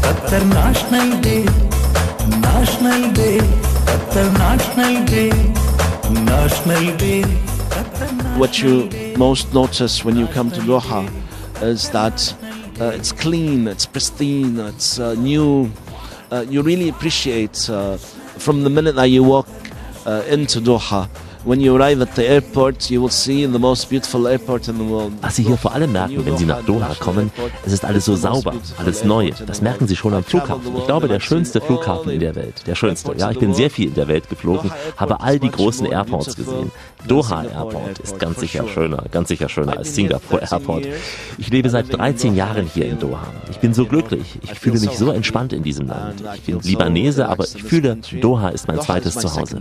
Qatar 0.04 0.44
National 0.50 1.20
Day, 1.20 1.44
National 2.40 3.12
Day, 3.12 3.38
Qatar 3.88 4.28
National 4.38 5.04
Day, 5.06 5.30
National 6.24 6.96
Day. 6.96 7.22
What 8.38 8.60
you 8.62 8.88
most 9.16 9.52
notice 9.54 10.04
when 10.04 10.16
you 10.16 10.26
come 10.28 10.50
to 10.50 10.60
Doha 10.60 11.08
is 11.62 11.90
that 11.90 12.34
uh, 12.80 12.86
it's 12.94 13.12
clean, 13.12 13.68
it's 13.68 13.86
pristine, 13.86 14.58
it's 14.58 14.98
uh, 14.98 15.14
new. 15.14 15.70
Uh, 16.30 16.44
you 16.48 16.62
really 16.62 16.88
appreciate 16.88 17.68
uh, 17.68 17.96
from 17.96 18.62
the 18.62 18.70
minute 18.70 18.94
that 18.94 19.06
you 19.06 19.22
walk 19.24 19.48
uh, 20.06 20.22
into 20.28 20.60
Doha. 20.60 21.08
When 21.42 21.58
you 21.58 21.74
arrive 21.74 22.02
at 22.02 22.14
the 22.16 22.26
airport, 22.28 22.90
you 22.90 23.00
will 23.00 23.08
see 23.08 23.46
the 23.46 23.58
most 23.58 23.88
beautiful 23.88 24.28
airport 24.28 24.68
in 24.68 24.76
the 24.76 24.84
world. 24.84 25.12
Was 25.22 25.36
Sie 25.36 25.42
hier 25.42 25.56
vor 25.56 25.72
allem 25.72 25.92
merken, 25.92 26.24
wenn 26.26 26.36
Sie 26.36 26.44
nach 26.44 26.62
Doha 26.62 26.94
kommen, 27.00 27.30
es 27.64 27.72
ist 27.72 27.82
alles 27.82 28.04
so 28.04 28.14
sauber, 28.14 28.52
alles 28.76 29.04
neu. 29.04 29.30
Das 29.46 29.62
merken 29.62 29.88
Sie 29.88 29.96
schon 29.96 30.12
am 30.12 30.22
Flughafen. 30.22 30.76
Ich 30.76 30.84
glaube, 30.84 31.08
der 31.08 31.18
schönste 31.18 31.62
Flughafen 31.62 32.10
in 32.12 32.20
der 32.20 32.34
Welt. 32.34 32.66
Der 32.66 32.74
schönste. 32.74 33.14
Ja, 33.16 33.30
ich 33.30 33.38
bin 33.38 33.54
sehr 33.54 33.70
viel 33.70 33.88
in 33.88 33.94
der 33.94 34.06
Welt 34.08 34.28
geflogen, 34.28 34.70
habe 34.98 35.20
all 35.20 35.38
die 35.38 35.50
großen 35.50 35.86
Airports 35.86 36.36
gesehen. 36.36 36.72
Doha 37.08 37.44
Airport 37.44 37.98
ist 38.00 38.18
ganz 38.18 38.40
sicher 38.40 38.68
schöner, 38.68 39.04
ganz 39.10 39.28
sicher 39.28 39.48
schöner 39.48 39.78
als 39.78 39.94
Singapore 39.94 40.42
Airport. 40.42 40.84
Ich 41.38 41.48
lebe 41.48 41.70
seit 41.70 41.90
13 41.90 42.36
Jahren 42.36 42.68
hier 42.72 42.84
in 42.84 42.98
Doha. 42.98 43.26
Ich 43.50 43.58
bin 43.58 43.72
so 43.72 43.86
glücklich. 43.86 44.38
Ich 44.42 44.58
fühle 44.58 44.78
mich 44.78 44.98
so 44.98 45.10
entspannt 45.10 45.54
in 45.54 45.62
diesem 45.62 45.86
Land. 45.86 46.22
Ich 46.34 46.42
bin 46.42 46.60
Libanese, 46.60 47.28
aber 47.28 47.44
ich 47.44 47.62
fühle, 47.62 47.96
Doha 48.20 48.50
ist 48.50 48.68
mein 48.68 48.80
zweites 48.80 49.14
Doha 49.14 49.42
is 49.42 49.54
my 49.54 49.60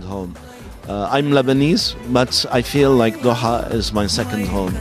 Uh, 0.90 1.06
I'm 1.08 1.30
Lebanese, 1.30 1.94
but 2.12 2.44
I 2.50 2.62
feel 2.62 2.90
like 2.90 3.14
Doha 3.18 3.72
is 3.72 3.92
my 3.92 4.08
second 4.08 4.48
home. 4.48 4.74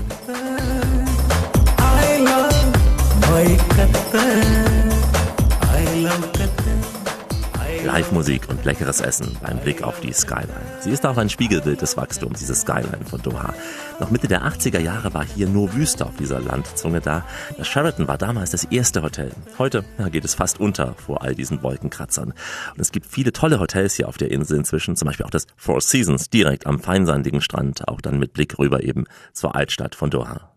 Live-Musik 7.92 8.48
und 8.50 8.64
leckeres 8.66 9.02
Essen 9.02 9.36
beim 9.42 9.58
Blick 9.58 9.82
auf 9.82 10.00
die 10.00 10.14
Skyline. 10.14 10.54
Sie 10.80 10.92
ist 10.92 11.08
auch 11.08 11.18
ein 11.18 11.28
Spiegelbild 11.28 11.82
des 11.82 11.98
Wachstums, 11.98 12.38
diese 12.38 12.54
Skyline 12.54 13.04
von 13.10 13.20
Doha. 13.20 13.52
Noch 14.00 14.12
Mitte 14.12 14.28
der 14.28 14.44
80er 14.44 14.80
Jahre 14.80 15.12
war 15.16 15.26
hier 15.26 15.48
nur 15.48 15.74
Wüste 15.74 16.06
auf 16.06 16.16
dieser 16.16 16.40
Landzunge 16.40 17.02
da. 17.02 17.26
Das 17.58 17.68
Sheraton 17.68 18.08
war 18.08 18.20
damals 18.20 18.52
das 18.52 18.66
erste 18.66 19.02
Hotel. 19.02 19.32
Heute 19.58 19.86
ja, 19.98 20.08
geht 20.10 20.24
es 20.24 20.36
fast 20.36 20.60
unter 20.60 20.94
vor 21.04 21.24
all 21.24 21.34
diesen 21.34 21.64
Wolkenkratzern. 21.64 22.32
Und 22.74 22.80
es 22.80 22.92
gibt 22.92 23.08
viele 23.08 23.34
tolle 23.34 23.60
Hotels 23.60 23.96
hier 23.96 24.08
auf 24.08 24.18
der 24.18 24.30
Insel 24.30 24.60
inzwischen, 24.60 24.96
zum 24.96 25.08
Beispiel 25.08 25.26
auch 25.26 25.32
das 25.32 25.48
Four 25.58 25.82
Seasons 25.82 26.30
direkt 26.30 26.68
am 26.68 26.80
feinsandigen 26.80 27.42
Strand, 27.42 27.88
auch 27.88 28.02
dann 28.02 28.20
mit 28.20 28.34
Blick 28.34 28.60
rüber 28.60 28.84
eben 28.84 29.06
zur 29.34 29.56
Altstadt 29.56 29.96
von 29.96 30.12
Doha. 30.12 30.52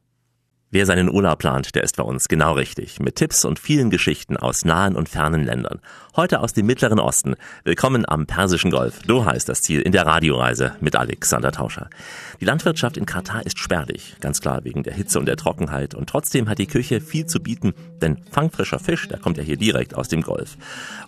Wer 0.74 0.86
seinen 0.86 1.10
Urlaub 1.10 1.38
plant, 1.38 1.74
der 1.74 1.82
ist 1.82 1.98
bei 1.98 2.02
uns 2.02 2.28
genau 2.28 2.54
richtig. 2.54 2.98
Mit 2.98 3.16
Tipps 3.16 3.44
und 3.44 3.58
vielen 3.58 3.90
Geschichten 3.90 4.38
aus 4.38 4.64
nahen 4.64 4.96
und 4.96 5.10
fernen 5.10 5.44
Ländern. 5.44 5.82
Heute 6.14 6.40
aus 6.40 6.52
dem 6.52 6.66
Mittleren 6.66 7.00
Osten. 7.00 7.36
Willkommen 7.64 8.06
am 8.06 8.26
Persischen 8.26 8.70
Golf. 8.70 9.00
Doha 9.06 9.30
ist 9.30 9.48
das 9.48 9.62
Ziel 9.62 9.80
in 9.80 9.92
der 9.92 10.04
Radioreise 10.04 10.72
mit 10.82 10.94
Alexander 10.94 11.52
Tauscher. 11.52 11.88
Die 12.38 12.44
Landwirtschaft 12.44 12.98
in 12.98 13.06
Katar 13.06 13.46
ist 13.46 13.58
spärlich. 13.58 14.16
Ganz 14.20 14.42
klar 14.42 14.62
wegen 14.64 14.82
der 14.82 14.92
Hitze 14.92 15.18
und 15.18 15.24
der 15.24 15.38
Trockenheit. 15.38 15.94
Und 15.94 16.10
trotzdem 16.10 16.50
hat 16.50 16.58
die 16.58 16.66
Küche 16.66 17.00
viel 17.00 17.24
zu 17.24 17.40
bieten, 17.40 17.72
denn 18.02 18.18
fangfrischer 18.30 18.78
Fisch, 18.78 19.08
der 19.08 19.20
kommt 19.20 19.38
ja 19.38 19.42
hier 19.42 19.56
direkt 19.56 19.94
aus 19.94 20.08
dem 20.08 20.20
Golf. 20.20 20.58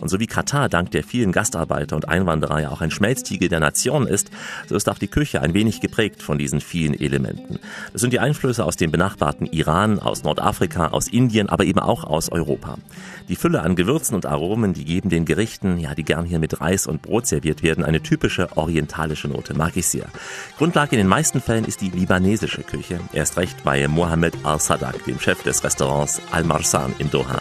Und 0.00 0.08
so 0.08 0.20
wie 0.20 0.26
Katar 0.26 0.70
dank 0.70 0.90
der 0.92 1.04
vielen 1.04 1.32
Gastarbeiter 1.32 1.96
und 1.96 2.08
Einwanderer 2.08 2.62
ja 2.62 2.70
auch 2.70 2.80
ein 2.80 2.90
Schmelztiegel 2.90 3.50
der 3.50 3.60
Nation 3.60 4.06
ist, 4.06 4.30
so 4.70 4.74
ist 4.74 4.88
auch 4.88 4.98
die 4.98 5.08
Küche 5.08 5.42
ein 5.42 5.52
wenig 5.52 5.82
geprägt 5.82 6.22
von 6.22 6.38
diesen 6.38 6.62
vielen 6.62 6.98
Elementen. 6.98 7.58
Das 7.92 8.00
sind 8.00 8.14
die 8.14 8.20
Einflüsse 8.20 8.64
aus 8.64 8.76
dem 8.76 8.90
benachbarten 8.90 9.48
Iran, 9.48 9.98
aus 9.98 10.24
Nordafrika, 10.24 10.88
aus 10.88 11.08
Indien, 11.08 11.50
aber 11.50 11.64
eben 11.66 11.80
auch 11.80 12.04
aus 12.04 12.32
Europa. 12.32 12.78
Die 13.28 13.36
Fülle 13.36 13.60
an 13.60 13.76
Gewürzen 13.76 14.14
und 14.14 14.24
Aromen, 14.24 14.72
die 14.72 14.93
geben 14.94 15.08
den 15.08 15.24
Gerichten, 15.24 15.80
ja, 15.80 15.92
die 15.92 16.04
gern 16.04 16.24
hier 16.24 16.38
mit 16.38 16.60
Reis 16.60 16.86
und 16.86 17.02
Brot 17.02 17.26
serviert 17.26 17.64
werden, 17.64 17.82
eine 17.84 18.00
typische 18.00 18.56
orientalische 18.56 19.26
Note, 19.26 19.52
mag 19.52 19.76
ich 19.76 19.88
sehr. 19.88 20.06
Grundlage 20.56 20.92
in 20.92 20.98
den 20.98 21.08
meisten 21.08 21.40
Fällen 21.40 21.64
ist 21.64 21.80
die 21.80 21.90
libanesische 21.90 22.62
Küche, 22.62 23.00
erst 23.12 23.36
recht 23.36 23.64
bei 23.64 23.88
Mohammed 23.88 24.34
Al-Sadak, 24.44 25.04
dem 25.04 25.18
Chef 25.18 25.42
des 25.42 25.64
Restaurants 25.64 26.20
Al-Marsan 26.30 26.94
in 27.00 27.10
Doha. 27.10 27.40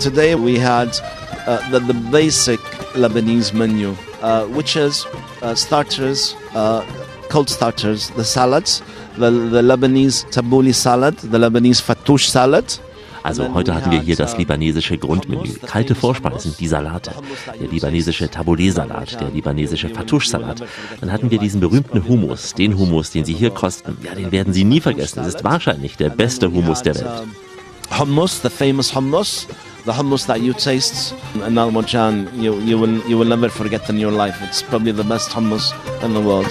Today 0.00 0.36
we 0.36 0.60
had 0.60 0.90
uh, 1.48 1.58
the, 1.72 1.80
the 1.80 1.94
basic 2.12 2.60
Lebanese 2.94 3.52
menu, 3.52 3.96
uh, 4.22 4.44
which 4.54 4.76
is 4.76 5.06
uh, 5.42 5.56
starters, 5.56 6.36
uh, 6.54 6.84
cold 7.30 7.50
starters, 7.50 8.10
the 8.10 8.24
salads, 8.24 8.80
the, 9.16 9.28
the 9.28 9.60
Lebanese 9.60 10.24
tabbouleh 10.30 10.72
salad, 10.72 11.16
the 11.18 11.38
Lebanese 11.38 11.82
fattoush 11.82 12.28
salad. 12.30 12.78
Also 13.22 13.52
heute 13.54 13.74
hatten 13.74 13.90
wir 13.90 14.00
hier 14.00 14.16
das 14.16 14.36
libanesische 14.38 14.96
Grundmenü, 14.98 15.50
kalte 15.66 15.94
Vorspeisen, 15.94 16.54
die 16.58 16.66
Salate, 16.66 17.12
der 17.60 17.68
libanesische 17.68 18.30
Tabbouleh-Salat, 18.30 19.20
der 19.20 19.30
libanesische 19.30 19.88
Fattoush-Salat. 19.88 20.62
Dann 21.00 21.12
hatten 21.12 21.30
wir 21.30 21.38
diesen 21.38 21.60
berühmten 21.60 22.08
Hummus, 22.08 22.54
den 22.54 22.78
Hummus, 22.78 23.10
den 23.10 23.24
Sie 23.24 23.34
hier 23.34 23.50
kosten. 23.50 23.98
Ja, 24.02 24.14
den 24.14 24.32
werden 24.32 24.52
Sie 24.52 24.64
nie 24.64 24.80
vergessen. 24.80 25.20
Es 25.20 25.34
ist 25.34 25.44
wahrscheinlich 25.44 25.96
der 25.96 26.10
beste 26.10 26.50
Hummus 26.52 26.82
der 26.82 26.94
Welt. 26.94 27.22
Hummus, 27.98 28.40
the 28.40 28.48
famous 28.48 28.94
hummus, 28.94 29.48
the 29.84 29.92
hummus 29.92 30.24
that 30.26 30.40
you 30.40 30.52
taste 30.52 31.14
in 31.46 31.58
Al 31.58 31.72
Marjan, 31.72 32.28
you, 32.36 32.54
you, 32.60 32.78
will, 32.78 33.02
you 33.08 33.18
will 33.18 33.28
never 33.28 33.50
forget 33.50 33.88
in 33.90 33.98
your 33.98 34.12
life. 34.12 34.36
It's 34.44 34.62
probably 34.62 34.92
the 34.92 35.02
best 35.02 35.30
hummus 35.30 35.72
in 36.04 36.14
the 36.14 36.20
world. 36.20 36.46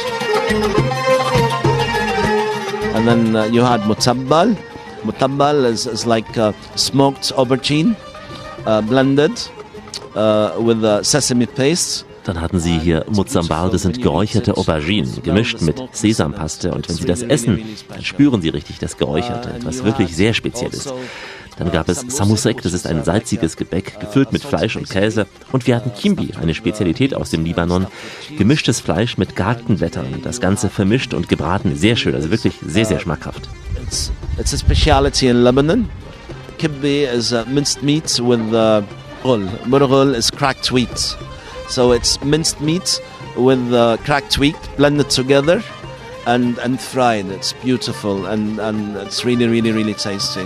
And 2.93 3.07
then 3.07 3.35
uh, 3.35 3.45
you 3.45 3.61
had 3.61 3.81
mutabbal. 3.81 4.57
Mutabbal 5.03 5.65
is, 5.65 5.85
is 5.85 6.05
like 6.05 6.37
uh, 6.37 6.53
smoked 6.75 7.33
aubergine, 7.35 7.95
uh, 8.65 8.81
blended 8.81 9.31
uh, 10.15 10.51
with 10.59 10.83
uh, 10.83 11.03
sesame 11.03 11.47
paste. 11.47 12.05
Dann 12.25 12.41
hatten 12.41 12.59
Sie 12.59 12.77
hier 12.77 13.05
Muzambal, 13.09 13.71
das 13.71 13.83
sind 13.83 14.01
geräucherte 14.01 14.55
Auberginen, 14.55 15.23
gemischt 15.23 15.61
mit 15.61 15.81
Sesampaste. 15.93 16.71
Und 16.71 16.87
wenn 16.87 16.95
Sie 16.95 17.05
das 17.05 17.23
essen, 17.23 17.63
dann 17.87 18.03
spüren 18.03 18.41
Sie 18.41 18.49
richtig 18.49 18.77
das 18.77 18.97
Geräucherte, 18.97 19.49
etwas 19.49 19.83
wirklich 19.83 20.15
sehr 20.15 20.33
Spezielles. 20.33 20.93
Dann 21.57 21.71
gab 21.71 21.89
es 21.89 21.99
Samusek, 22.07 22.61
das 22.61 22.73
ist 22.73 22.87
ein 22.87 23.03
salziges 23.03 23.57
Gebäck, 23.57 23.99
gefüllt 23.99 24.31
mit 24.31 24.43
Fleisch 24.43 24.77
und 24.77 24.89
Käse. 24.89 25.27
Und 25.51 25.67
wir 25.67 25.75
hatten 25.75 25.91
Kimbi, 25.93 26.29
eine 26.39 26.53
Spezialität 26.53 27.13
aus 27.13 27.31
dem 27.31 27.43
Libanon. 27.43 27.87
Gemischtes 28.37 28.79
Fleisch 28.79 29.17
mit 29.17 29.35
gehackten 29.35 29.77
Blättern. 29.77 30.21
Das 30.23 30.39
Ganze 30.39 30.69
vermischt 30.69 31.13
und 31.13 31.27
gebraten. 31.27 31.75
Sehr 31.75 31.97
schön, 31.97 32.15
also 32.15 32.31
wirklich 32.31 32.53
sehr, 32.65 32.85
sehr 32.85 32.99
schmackhaft. 32.99 33.49
It's, 33.89 34.11
it's 34.37 34.53
a 34.53 34.57
speciality 34.59 35.29
in 35.29 35.43
Lebanon. 35.43 35.89
kibbe 36.59 37.11
is 37.11 37.33
uh, 37.33 37.43
minced 37.45 37.81
meat 37.81 38.19
with 38.19 38.53
uh, 38.53 38.83
burghul. 39.23 39.47
Burghul 39.71 40.13
is 40.13 40.29
cracked 40.29 40.71
wheat. 40.71 40.99
So 41.69 41.91
it's 41.91 42.21
minced 42.21 42.61
meat 42.61 43.01
with 43.35 43.73
uh, 43.73 43.97
cracked 44.05 44.37
wheat 44.37 44.55
blended 44.77 45.09
together 45.09 45.63
and, 46.27 46.59
and 46.59 46.79
fried. 46.79 47.25
It's 47.31 47.53
beautiful 47.53 48.27
and, 48.27 48.59
and 48.59 48.95
it's 48.95 49.25
really, 49.25 49.47
really, 49.47 49.71
really 49.71 49.95
tasty. 49.95 50.45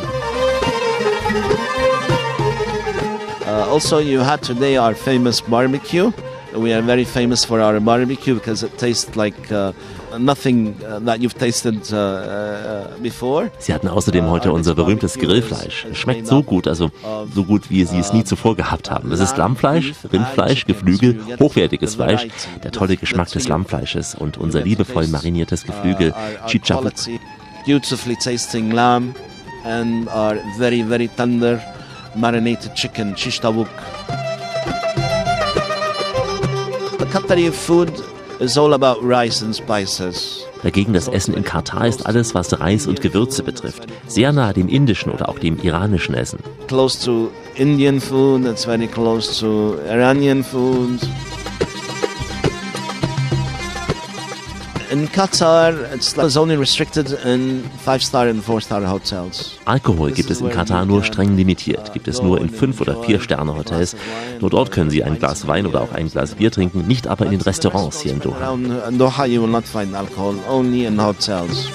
Uh, 3.46 3.68
also, 3.68 3.98
you 3.98 4.20
had 4.20 4.41
today 4.41 4.78
our 4.78 4.96
famous 4.96 5.41
barbecue. 5.41 6.14
We 6.56 6.72
are 6.72 6.82
very 6.82 7.04
famous 7.04 7.44
for 7.44 7.60
our 7.60 7.78
barbecue 7.82 8.36
because 8.36 8.64
it 8.64 8.78
tastes 8.78 9.18
like 9.18 9.52
uh, 9.52 9.74
nothing 10.20 10.76
uh, 10.84 10.99
that 10.99 11.20
you've 11.20 11.38
tasted 11.38 11.91
uh, 11.91 11.97
uh, 11.97 12.88
before. 13.01 13.51
Sie 13.59 13.74
hatten 13.74 13.88
außerdem 13.88 14.30
heute 14.30 14.51
unser 14.51 14.76
berühmtes 14.76 15.18
Grillfleisch. 15.18 15.86
Es 15.91 15.97
schmeckt 15.97 16.28
so 16.28 16.43
gut, 16.43 16.68
also 16.68 16.91
so 17.34 17.43
gut, 17.43 17.70
wie 17.70 17.84
Sie 17.86 17.97
es 17.97 18.14
nie 18.14 18.24
zuvor 18.24 18.55
gehabt 18.55 18.89
haben. 18.89 19.11
Es 19.11 19.20
ist 19.20 19.38
Lammfleisch, 19.38 19.93
Rindfleisch, 20.11 20.66
Geflügel, 20.66 21.20
hochwertiges 21.39 21.95
Fleisch, 21.95 22.28
der 22.64 22.72
tolle 22.72 22.97
Geschmack 22.97 23.30
des 23.32 23.47
Lammfleisches 23.47 24.16
und 24.16 24.38
unser 24.38 24.61
liebevoll 24.61 25.07
mariniertes 25.07 25.64
Geflügel, 25.64 26.14
Chichabuk. 26.47 26.93
Beautifully 27.66 28.18
tasting 28.18 28.72
lamb 28.72 29.16
and 29.64 30.09
our 30.09 30.36
very, 30.57 30.82
very 30.82 31.07
tender 31.07 31.61
marinated 32.16 32.76
chicken, 32.76 33.16
shish 33.16 33.39
tabuk. 33.39 33.70
The 36.99 37.05
Qatari 37.05 37.51
food 37.51 38.12
is 38.40 38.58
all 38.58 38.74
about 38.74 38.98
rice 39.02 39.44
and 39.44 39.56
spices. 39.56 40.46
Dagegen 40.64 40.94
das 40.94 41.08
Essen 41.08 41.34
in 41.34 41.44
Katar 41.44 41.88
ist 41.88 42.06
alles, 42.06 42.34
was 42.34 42.60
Reis 42.60 42.88
und 42.88 43.02
Gewürze 43.02 43.44
betrifft, 43.44 43.84
sehr 44.08 44.32
nahe 44.32 44.54
dem 44.54 44.70
indischen 44.70 45.12
oder 45.12 45.28
auch 45.30 45.40
dem 45.40 45.60
iranischen 45.62 46.16
Essen. 46.16 46.40
Close 46.68 47.04
to 47.04 47.32
Indian 47.56 48.00
food, 48.00 48.46
it's 48.46 48.66
very 48.66 48.88
close 48.88 49.40
to 49.40 49.78
Iranian 49.90 50.44
food. 50.44 51.00
In 54.94 55.08
Qatar, 55.08 55.91
it's, 55.91 56.38
only 56.38 56.56
restricted 56.56 57.14
in 57.26 57.64
five-star 57.80 58.28
and 58.28 58.44
four-star 58.44 58.84
hotels. 58.86 59.58
Alkohol 59.66 60.12
gibt 60.12 60.30
es 60.30 60.39
in 60.39 60.52
Katar 60.52 60.86
nur 60.86 61.04
streng 61.04 61.36
limitiert, 61.36 61.91
gibt 61.94 62.08
es 62.08 62.22
nur 62.22 62.39
in 62.39 62.48
fünf 62.48 62.80
oder 62.80 63.02
vier 63.02 63.20
Sterne 63.20 63.56
Hotels. 63.56 63.96
Nur 64.39 64.52
dort 64.52 64.70
können 64.70 64.91
Sie 64.91 65.04
ein 65.04 65.18
Glas 65.18 65.48
Wein 65.48 65.66
oder 65.66 65.82
auch 65.82 65.94
ein 65.94 66.10
Glas 66.10 66.36
Bier 66.36 66.52
trinken, 66.52 66.86
nicht 66.86 67.08
aber 67.08 67.26
in 67.26 67.32
den 67.32 67.41
Restaurants 67.41 68.02
hier 68.02 68.12
in 68.12 68.20
Doha. 68.20 68.54
In 68.54 69.00
Doha, 69.00 69.26
you 69.26 69.41
will 69.41 69.50
not 69.50 69.64
find 69.64 69.96
alcohol, 69.96 70.36
only 70.48 70.86
in 70.86 71.02
hotels. 71.02 71.72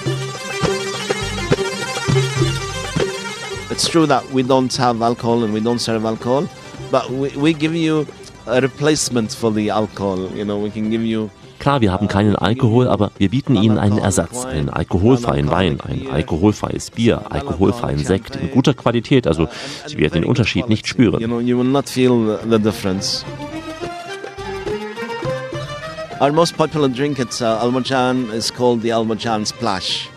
It's 3.69 3.85
true 3.89 4.07
that 4.07 4.23
we 4.31 4.43
don't 4.43 4.73
have 4.77 5.01
alcohol 5.03 5.43
and 5.43 5.53
we 5.53 5.59
don't 5.59 5.79
serve 5.79 6.05
alcohol, 6.05 6.47
but 6.89 7.09
we, 7.09 7.35
we 7.35 7.53
give 7.53 7.75
you 7.75 8.07
a 8.47 8.61
replacement 8.61 9.33
for 9.33 9.51
the 9.51 9.69
alcohol. 9.69 10.29
You 10.33 10.45
know, 10.45 10.57
we 10.57 10.71
can 10.71 10.89
give 10.89 11.03
you 11.03 11.29
Klar, 11.59 11.81
wir 11.81 11.91
haben 11.91 12.07
keinen 12.07 12.35
Alkohol, 12.35 12.87
aber 12.87 13.11
wir 13.17 13.29
bieten 13.29 13.55
Ihnen 13.55 13.77
einen 13.77 13.97
Ersatz, 13.97 14.45
einen 14.45 14.69
alkoholfreien 14.69 15.51
Wein, 15.51 15.79
ein 15.81 16.07
alkoholfreies 16.09 16.91
Bier, 16.91 17.29
alkoholfreien 17.29 17.99
Sekt 17.99 18.37
in 18.37 18.49
guter 18.51 18.73
Qualität. 18.73 19.27
Also 19.27 19.47
Sie 19.85 19.97
werden 19.97 20.21
den 20.21 20.25
Unterschied 20.25 20.69
nicht 20.69 20.87
spüren. 20.87 21.21
Our 26.21 26.33
most 26.33 26.57
popular 26.57 26.89
drink 26.89 27.17
at 27.17 27.41
uh, 27.41 27.45
Al 27.61 27.71
Marjan 27.71 28.29
is 28.33 28.51
called 28.51 28.81
the 28.81 28.91
Al 28.91 29.05
Marjan 29.05 29.45
Splash. 29.45 30.09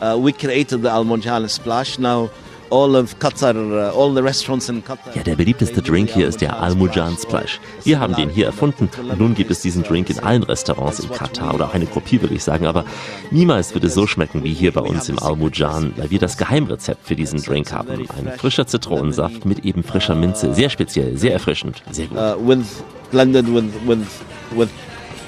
Uh, 0.00 0.16
we 0.16 0.32
created 0.32 0.82
the 0.82 0.88
Al 0.88 1.04
Marjan 1.04 1.48
Splash. 1.48 1.98
Now, 1.98 2.30
all 2.70 2.96
of 2.96 3.18
Qatar, 3.18 3.54
uh, 3.54 3.96
all 3.96 4.12
the 4.14 4.22
restaurants 4.22 4.68
in 4.68 4.82
Qatar. 4.82 5.14
Ja, 5.14 5.22
der 5.22 5.36
beliebteste 5.36 5.82
Drink 5.82 6.10
hier 6.10 6.28
ist 6.28 6.40
der 6.40 6.60
Al-Mujan 6.60 7.16
Splash. 7.16 7.60
Wir 7.84 8.00
haben 8.00 8.14
den 8.14 8.28
hier 8.30 8.46
erfunden 8.46 8.88
und 9.10 9.18
nun 9.18 9.34
gibt 9.34 9.50
es 9.50 9.60
diesen 9.60 9.82
Drink 9.82 10.10
in 10.10 10.18
allen 10.20 10.42
Restaurants 10.42 11.00
in 11.00 11.10
Katar 11.10 11.54
oder 11.54 11.66
auch 11.66 11.74
eine 11.74 11.86
Kopie, 11.86 12.20
würde 12.20 12.34
ich 12.34 12.44
sagen. 12.44 12.66
Aber 12.66 12.84
niemals 13.30 13.74
wird 13.74 13.84
es 13.84 13.94
so 13.94 14.06
schmecken 14.06 14.44
wie 14.44 14.52
hier 14.52 14.72
bei 14.72 14.80
uns 14.80 15.08
im 15.08 15.18
Al-Mujan, 15.18 15.94
weil 15.96 16.10
wir 16.10 16.18
das 16.18 16.36
Geheimrezept 16.36 17.06
für 17.06 17.16
diesen 17.16 17.42
Drink 17.42 17.72
haben. 17.72 18.06
Ein 18.16 18.38
frischer 18.38 18.66
Zitronensaft 18.66 19.44
mit 19.44 19.64
eben 19.64 19.82
frischer 19.82 20.14
Minze. 20.14 20.54
Sehr 20.54 20.70
speziell, 20.70 21.16
sehr 21.16 21.32
erfrischend, 21.32 21.82
sehr 21.90 22.06
gut. 22.06 22.18
uh, 22.18 22.36
with 22.38 22.82
blended 23.10 23.48
with 23.48 23.72
with 23.86 24.06
with 24.54 24.70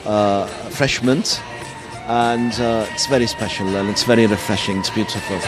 uh, 0.07 0.47
fresh 0.71 1.03
mint, 1.03 1.41
and 2.09 2.53
uh, 2.61 2.85
it's 2.93 3.07
very 3.07 3.27
special 3.27 3.67
and 3.77 3.89
it's 3.89 4.05
very 4.05 4.27
refreshing. 4.27 4.79
It's 4.79 4.91
beautiful. 4.91 5.39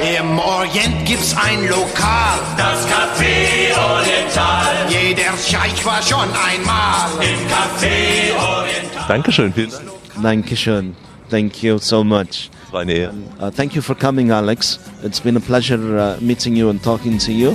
Im 0.00 0.38
Orient 0.38 1.04
gibt's 1.04 1.36
ein 1.36 1.68
Lokal, 1.68 2.38
das 2.56 2.86
Café 2.86 3.76
Oriental. 3.76 4.88
Jeder 4.88 5.36
Scheich 5.36 5.84
war 5.84 6.00
schon 6.00 6.28
einmal 6.32 7.10
im 7.20 7.38
Café 7.48 8.34
Oriental. 8.34 9.08
Dankeschön, 9.08 9.52
vielen 9.52 9.70
Dank. 9.70 9.82
Dankeschön. 10.22 10.96
Thank 11.28 11.62
you 11.62 11.76
so 11.78 12.02
much. 12.02 12.50
Es 12.66 12.72
war 12.72 12.80
eine 12.80 12.92
Ehre. 12.94 13.12
Uh, 13.40 13.50
thank 13.50 13.74
you 13.74 13.82
for 13.82 13.94
coming, 13.94 14.32
Alex. 14.32 14.80
It's 15.04 15.20
been 15.20 15.36
a 15.36 15.40
pleasure 15.40 15.78
uh, 15.78 16.24
meeting 16.24 16.56
you 16.56 16.70
and 16.70 16.82
talking 16.82 17.18
to 17.18 17.30
you. 17.30 17.54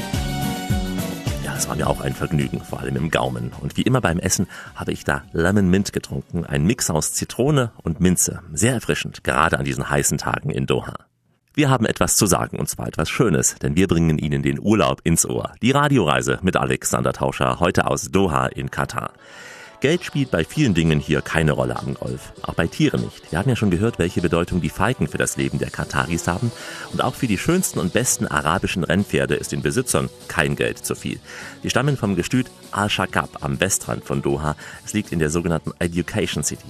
Ja, 1.44 1.56
es 1.58 1.68
war 1.68 1.76
mir 1.76 1.88
auch 1.88 2.02
ein 2.02 2.14
Vergnügen, 2.14 2.62
vor 2.62 2.80
allem 2.80 2.96
im 2.96 3.10
Gaumen. 3.10 3.54
Und 3.60 3.76
wie 3.76 3.82
immer 3.82 4.02
beim 4.02 4.20
Essen 4.20 4.46
habe 4.76 4.92
ich 4.92 5.04
da 5.04 5.24
Lemon 5.34 5.70
Mint 5.70 5.94
getrunken. 5.94 6.46
Ein 6.46 6.66
Mix 6.66 6.92
aus 6.92 7.14
Zitrone 7.14 7.72
und 7.82 8.02
Minze. 8.02 8.42
Sehr 8.54 8.74
erfrischend, 8.74 9.24
gerade 9.24 9.58
an 9.58 9.66
diesen 9.66 9.90
heißen 9.90 10.20
Tagen 10.20 10.52
in 10.52 10.68
Doha. 10.68 10.94
Wir 11.56 11.70
haben 11.70 11.86
etwas 11.86 12.18
zu 12.18 12.26
sagen, 12.26 12.60
und 12.60 12.68
zwar 12.68 12.90
etwas 12.90 13.10
Schönes, 13.10 13.56
denn 13.62 13.78
wir 13.78 13.88
bringen 13.88 14.18
Ihnen 14.18 14.44
den 14.44 14.60
Urlaub 14.60 15.00
ins 15.06 15.26
Ohr. 15.26 15.54
Die 15.62 15.72
Radioreise 15.72 16.40
mit 16.42 16.58
Alexander 16.58 17.14
Tauscher, 17.14 17.62
heute 17.62 17.88
aus 17.88 18.12
Doha 18.12 18.48
in 18.48 18.72
Katar. 18.72 19.12
Geld 19.80 20.04
spielt 20.04 20.32
bei 20.32 20.44
vielen 20.44 20.74
Dingen 20.74 21.00
hier 21.00 21.22
keine 21.22 21.54
Rolle 21.54 21.78
am 21.78 21.94
Golf. 21.94 22.34
Auch 22.42 22.56
bei 22.56 22.68
Tieren 22.68 23.04
nicht. 23.04 23.32
Wir 23.32 23.40
haben 23.40 23.48
ja 23.48 23.56
schon 23.56 23.72
gehört, 23.72 24.00
welche 24.00 24.20
Bedeutung 24.20 24.60
die 24.60 24.70
Falken 24.70 25.08
für 25.08 25.18
das 25.18 25.38
Leben 25.38 25.58
der 25.58 25.70
Kataris 25.70 26.28
haben. 26.28 26.52
Und 26.92 27.02
auch 27.02 27.16
für 27.16 27.28
die 27.28 27.38
schönsten 27.38 27.80
und 27.80 27.94
besten 27.94 28.28
arabischen 28.28 28.84
Rennpferde 28.84 29.36
ist 29.36 29.54
den 29.54 29.62
Besitzern 29.62 30.10
kein 30.28 30.58
Geld 30.58 30.86
zu 30.86 30.94
viel. 30.94 31.20
Die 31.64 31.70
stammen 31.70 31.96
vom 31.96 32.18
Gestüt 32.18 32.48
Al-Shakab 32.72 33.46
am 33.46 33.62
Westrand 33.62 34.04
von 34.04 34.22
Doha. 34.22 34.58
Es 34.84 34.92
liegt 34.92 35.14
in 35.14 35.20
der 35.20 35.30
sogenannten 35.30 35.72
Education 35.80 36.44
City. 36.44 36.68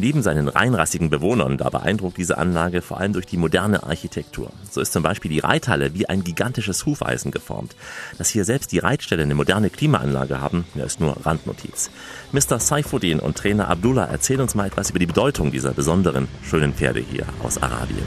Neben 0.00 0.22
seinen 0.22 0.48
reinrassigen 0.48 1.10
Bewohnern, 1.10 1.58
da 1.58 1.68
beeindruckt 1.68 2.16
diese 2.16 2.38
Anlage 2.38 2.80
vor 2.80 2.98
allem 2.98 3.12
durch 3.12 3.26
die 3.26 3.36
moderne 3.36 3.82
Architektur. 3.82 4.50
So 4.70 4.80
ist 4.80 4.94
zum 4.94 5.02
Beispiel 5.02 5.30
die 5.30 5.40
Reithalle 5.40 5.92
wie 5.92 6.08
ein 6.08 6.24
gigantisches 6.24 6.86
Hufeisen 6.86 7.30
geformt. 7.32 7.76
Dass 8.16 8.30
hier 8.30 8.46
selbst 8.46 8.72
die 8.72 8.78
Reitställe 8.78 9.24
eine 9.24 9.34
moderne 9.34 9.68
Klimaanlage 9.68 10.40
haben, 10.40 10.64
ist 10.74 11.00
nur 11.00 11.18
Randnotiz. 11.26 11.90
Mr. 12.32 12.58
Saifuddin 12.58 13.20
und 13.20 13.36
Trainer 13.36 13.68
Abdullah 13.68 14.06
erzählen 14.06 14.40
uns 14.40 14.54
mal 14.54 14.68
etwas 14.68 14.88
über 14.88 14.98
die 14.98 15.04
Bedeutung 15.04 15.52
dieser 15.52 15.72
besonderen, 15.72 16.28
schönen 16.42 16.72
Pferde 16.72 17.00
hier 17.00 17.26
aus 17.42 17.62
Arabien. 17.62 18.06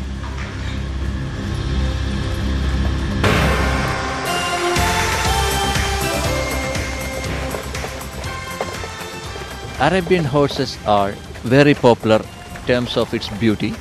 Arabian 9.79 10.25
horses 10.31 10.79
are 10.85 11.13
very 11.43 11.73
popular 11.73 12.19
in 12.19 12.67
terms 12.67 12.97
of 12.97 13.13
its 13.13 13.29
beauty. 13.39 13.73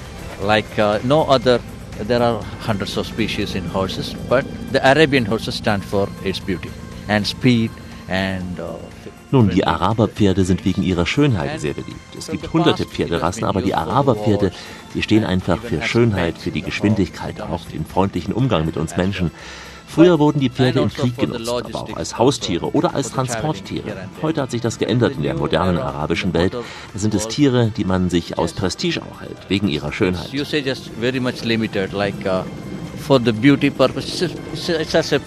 Like 0.43 0.79
uh, 0.79 0.99
no 1.05 1.23
other, 1.23 1.61
there 1.99 2.23
are 2.23 2.43
hundreds 2.61 2.97
of 2.97 3.07
species 3.07 3.55
in 3.55 3.65
horses, 3.65 4.15
but 4.29 4.45
the 4.73 4.81
Arabian 4.91 5.25
horses 5.25 5.55
stand 5.55 5.85
for 5.85 6.09
its 6.25 6.41
beauty 6.41 6.71
and 7.09 7.27
speed 7.27 7.71
and. 8.09 8.59
Uh, 8.61 8.77
Nun, 9.31 9.49
die 9.49 9.67
Araberpferde 9.67 10.45
sind 10.45 10.67
wegen 10.67 10.83
ihrer 10.83 11.07
Schönheit 11.07 11.59
sehr 11.59 11.73
beliebt. 11.73 11.99
Es 12.19 12.29
gibt 12.29 12.53
hunderte 12.53 12.85
Pferderassen, 12.85 13.45
aber 13.45 13.63
die 13.63 13.75
Araberpferde, 13.75 14.53
die 14.95 15.03
stehen 15.03 15.25
einfach 15.25 15.59
für 15.59 15.81
Schönheit, 15.81 16.37
für 16.37 16.51
die 16.51 16.61
Geschwindigkeit, 16.61 17.41
auch 17.41 17.65
den 17.65 17.87
freundlichen 17.87 18.35
Umgang 18.35 18.67
mit 18.67 18.77
uns 18.77 18.95
Menschen. 18.95 19.31
Früher 19.95 20.18
wurden 20.18 20.40
die 20.40 20.49
Pferde 20.49 20.80
im 20.80 20.88
Krieg 20.88 21.18
genutzt, 21.18 21.49
aber 21.49 21.82
auch 21.82 21.97
als 21.97 22.16
Haustiere 22.16 22.74
oder 22.74 22.95
als 22.95 23.12
Transporttiere. 23.12 24.09
Heute 24.22 24.43
hat 24.43 24.51
sich 24.51 24.62
das 24.62 24.78
geändert 24.78 25.12
in 25.16 25.22
der 25.22 25.34
modernen 25.34 25.78
arabischen 25.78 26.32
Welt. 26.32 26.57
Sind 26.95 27.14
es 27.14 27.28
Tiere, 27.28 27.72
die 27.76 27.84
man 27.84 28.09
sich 28.09 28.38
aus 28.38 28.55
Prestige 28.55 29.03
auch 29.03 29.20
hält, 29.20 29.36
wegen 29.49 29.68
ihrer 29.68 29.93
Schönheit. 29.93 30.32
Uh, 32.24 32.45
for 33.03 33.18
the 33.18 33.32
beauty 33.32 33.68
purpose. 33.68 34.22
It's 34.22 34.95
as 34.95 35.12
a 35.12 35.20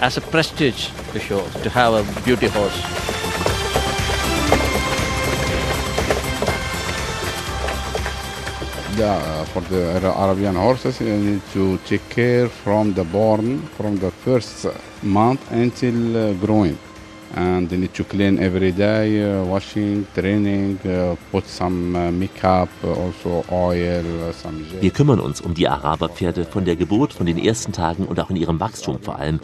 as 0.00 0.16
a 0.16 0.20
prestige 0.20 0.90
to 1.12 1.20
show 1.20 1.42
to 1.62 1.70
have 1.70 1.94
a 1.94 2.02
beauty 2.24 2.48
horse. 2.48 3.13
Yeah, 8.96 9.16
uh, 9.16 9.44
for 9.46 9.60
the 9.62 9.96
Arabian 9.96 10.54
horses, 10.54 11.00
you 11.00 11.16
need 11.16 11.42
to 11.52 11.78
take 11.78 12.08
care 12.10 12.48
from 12.48 12.94
the 12.94 13.02
born, 13.02 13.60
from 13.76 13.96
the 13.96 14.12
first 14.12 14.66
month 15.02 15.50
until 15.50 16.16
uh, 16.16 16.32
growing. 16.34 16.78
And 17.36 17.68
they 17.68 17.76
need 17.76 17.94
to 17.94 18.04
clean 18.04 18.38
every 18.38 18.72
day, 18.72 19.22
uh, 19.22 19.44
washing, 19.44 20.06
training, 20.14 20.78
uh, 20.84 21.16
put 21.30 21.46
some 21.46 21.96
uh, 21.96 22.10
makeup, 22.10 22.68
uh, 22.82 22.88
also 22.88 23.44
oil, 23.50 24.04
uh, 24.28 24.32
some. 24.32 24.64
Wir 24.80 24.90
kümmern 24.90 25.20
uns 25.20 25.40
um 25.40 25.54
die 25.54 25.68
Araberpferde 25.68 26.44
von 26.44 26.64
der 26.64 26.76
Geburt, 26.76 27.12
von 27.12 27.26
den 27.26 27.38
ersten 27.38 27.72
Tagen 27.72 28.04
und 28.06 28.20
auch 28.20 28.30
in 28.30 28.36
ihrem 28.36 28.60
Wachstum 28.60 29.00
vor 29.00 29.18
allem. 29.18 29.40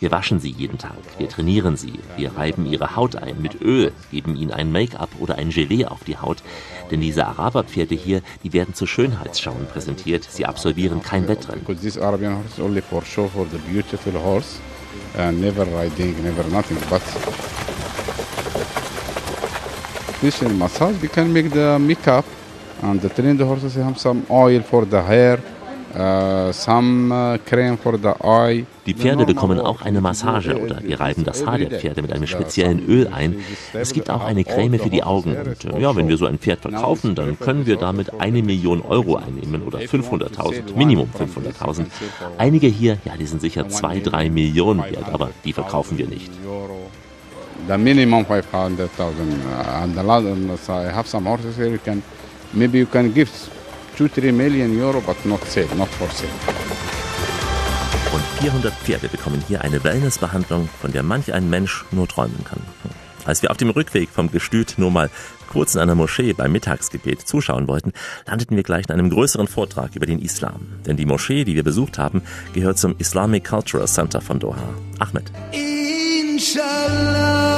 Wir 0.00 0.10
waschen 0.10 0.40
sie 0.40 0.50
jeden 0.50 0.78
Tag, 0.78 0.96
wir 1.18 1.28
trainieren 1.28 1.76
sie, 1.76 1.94
wir 2.16 2.36
reiben 2.36 2.66
ihre 2.66 2.96
Haut 2.96 3.16
ein 3.16 3.40
mit 3.40 3.60
Öl, 3.60 3.92
geben 4.10 4.36
ihnen 4.36 4.52
ein 4.52 4.72
Make-up 4.72 5.10
oder 5.20 5.36
ein 5.36 5.50
Gelee 5.50 5.84
auf 5.86 6.04
die 6.04 6.16
Haut. 6.16 6.42
Denn 6.90 7.00
diese 7.00 7.26
Araberpferde 7.26 7.94
hier, 7.94 8.22
die 8.42 8.52
werden 8.52 8.74
zu 8.74 8.86
Schönheitsschauen 8.86 9.66
präsentiert. 9.66 10.24
Sie 10.28 10.46
absolvieren 10.46 11.02
kein 11.02 11.28
Wettrennen. 11.28 11.64
Because 11.64 11.82
this 11.82 11.98
Arabian 11.98 12.36
horse 12.36 12.54
is 12.54 12.60
only 12.60 12.82
for 12.82 13.02
show 13.02 13.28
for 13.28 13.46
the 13.50 13.58
beautiful 13.70 14.12
horse, 14.12 14.58
uh, 15.16 15.30
never 15.30 15.64
riding, 15.64 16.22
never 16.22 16.44
nothing. 16.50 16.78
But 16.90 17.02
special 20.16 20.50
massage, 20.54 21.00
we 21.02 21.08
can 21.08 21.32
make 21.32 21.50
the 21.50 21.78
makeup 21.78 22.24
and 22.82 23.00
train 23.14 23.36
the 23.36 23.44
horses 23.44 23.74
have 23.74 23.98
some 23.98 24.26
oil 24.30 24.62
for 24.62 24.84
the 24.84 25.02
hair, 25.02 25.38
uh, 25.94 26.52
some 26.52 27.12
uh, 27.12 27.38
cream 27.44 27.76
for 27.78 27.96
the 27.98 28.12
eye. 28.22 28.66
Die 28.86 28.94
Pferde 28.94 29.24
bekommen 29.24 29.58
auch 29.58 29.80
eine 29.80 30.00
Massage 30.00 30.60
oder 30.60 30.82
wir 30.82 31.00
reiben 31.00 31.24
das 31.24 31.46
Haar 31.46 31.56
der 31.58 31.70
Pferde 31.80 32.02
mit 32.02 32.12
einem 32.12 32.26
speziellen 32.26 32.86
Öl 32.86 33.08
ein. 33.08 33.36
Es 33.72 33.92
gibt 33.94 34.10
auch 34.10 34.22
eine 34.22 34.44
Creme 34.44 34.78
für 34.78 34.90
die 34.90 35.02
Augen. 35.02 35.36
Und 35.36 35.64
äh, 35.64 35.80
ja, 35.80 35.96
wenn 35.96 36.08
wir 36.08 36.18
so 36.18 36.26
ein 36.26 36.38
Pferd 36.38 36.60
verkaufen, 36.60 37.14
dann 37.14 37.38
können 37.38 37.64
wir 37.64 37.76
damit 37.76 38.20
eine 38.20 38.42
Million 38.42 38.82
Euro 38.82 39.16
einnehmen 39.16 39.62
oder 39.62 39.78
500.000, 39.78 40.76
Minimum 40.76 41.08
500.000. 41.18 41.86
Einige 42.36 42.66
hier, 42.66 42.98
ja, 43.04 43.16
die 43.16 43.26
sind 43.26 43.40
sicher 43.40 43.68
zwei, 43.68 44.00
drei 44.00 44.28
Millionen 44.28 44.82
wert, 44.82 45.12
aber 45.12 45.30
die 45.44 45.54
verkaufen 45.54 45.96
wir 45.96 46.06
nicht. 46.06 46.30
The 47.66 47.78
minimum 47.78 48.26
500,000 48.26 48.88
uh, 49.46 49.82
and 49.82 49.94
the 49.94 50.00
and 50.00 50.58
so 50.58 50.74
I 50.74 50.90
have 50.90 51.08
some 51.08 51.24
horses 51.24 51.56
here. 51.56 51.68
You 51.68 51.78
can 51.78 52.02
maybe 52.52 52.78
you 52.78 52.84
can 52.84 53.14
give 53.14 53.30
two, 53.96 54.08
three 54.08 54.32
million 54.32 54.80
euro, 54.80 55.00
but 55.00 55.16
not 55.24 55.42
sale, 55.44 55.68
not 55.76 55.88
for 55.88 56.08
sale. 56.10 56.30
Rund 58.12 58.24
400 58.40 58.72
Pferde 58.74 59.08
bekommen 59.08 59.42
hier 59.48 59.62
eine 59.62 59.82
Wellnessbehandlung, 59.82 60.68
von 60.80 60.92
der 60.92 61.02
manch 61.02 61.32
ein 61.32 61.50
Mensch 61.50 61.84
nur 61.90 62.06
träumen 62.06 62.44
kann. 62.44 62.60
Als 63.24 63.42
wir 63.42 63.50
auf 63.50 63.56
dem 63.56 63.70
Rückweg 63.70 64.10
vom 64.10 64.30
Gestüt 64.30 64.74
nur 64.76 64.90
mal 64.90 65.10
kurz 65.48 65.74
in 65.74 65.80
einer 65.80 65.94
Moschee 65.94 66.32
beim 66.32 66.52
Mittagsgebet 66.52 67.26
zuschauen 67.26 67.68
wollten, 67.68 67.92
landeten 68.26 68.56
wir 68.56 68.62
gleich 68.64 68.86
in 68.88 68.92
einem 68.92 69.08
größeren 69.08 69.48
Vortrag 69.48 69.96
über 69.96 70.06
den 70.06 70.18
Islam. 70.18 70.66
Denn 70.86 70.96
die 70.96 71.06
Moschee, 71.06 71.44
die 71.44 71.54
wir 71.54 71.62
besucht 71.62 71.98
haben, 71.98 72.22
gehört 72.52 72.78
zum 72.78 72.96
Islamic 72.98 73.44
Cultural 73.44 73.88
Center 73.88 74.20
von 74.20 74.40
Doha. 74.40 74.68
Ahmed. 74.98 75.30
Inshallah, 76.32 77.53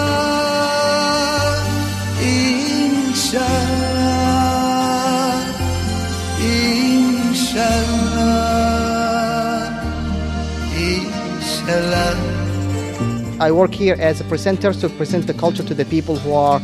I 13.39 13.53
work 13.53 13.75
here 13.75 13.97
as 13.99 14.23
a 14.23 14.25
presenter 14.25 14.73
to 14.73 14.89
present 14.89 15.27
the 15.27 15.35
culture 15.35 15.63
to 15.63 15.75
the 15.75 15.85
people 15.85 16.17
who 16.17 16.33
are 16.33 16.59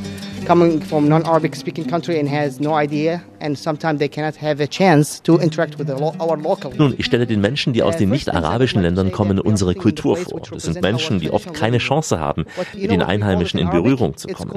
coming 0.46 0.80
from 0.80 1.06
non-Arabic 1.06 1.54
speaking 1.54 1.84
country 1.84 2.18
and 2.18 2.26
has 2.26 2.60
no 2.60 2.72
idea 2.72 3.22
and 3.42 3.58
sometimes 3.58 3.98
they 3.98 4.08
cannot 4.08 4.40
have 4.40 4.62
a 4.62 4.66
chance 4.66 5.20
to 5.22 5.38
interact 5.38 5.78
with 5.78 5.88
the 5.88 5.94
lo 5.94 6.14
our 6.20 6.36
local. 6.38 6.72
Nun, 6.76 6.94
ich 6.96 7.06
stelle 7.06 7.26
den 7.26 7.40
Menschen, 7.40 7.72
die 7.72 7.82
aus 7.82 7.96
den 7.96 8.10
nicht-arabischen 8.10 8.82
Ländern 8.82 9.12
kommen, 9.12 9.38
unsere 9.40 9.74
Kultur 9.74 10.16
vor. 10.16 10.40
Das 10.50 10.62
sind 10.62 10.80
Menschen, 10.80 11.18
die 11.18 11.30
oft 11.30 11.52
keine 11.52 11.78
Chance 11.78 12.20
haben, 12.20 12.46
mit 12.74 12.90
den 12.90 13.02
Einheimischen 13.02 13.58
in 13.58 13.70
Berührung 13.70 14.16
zu 14.16 14.28
kommen. 14.28 14.52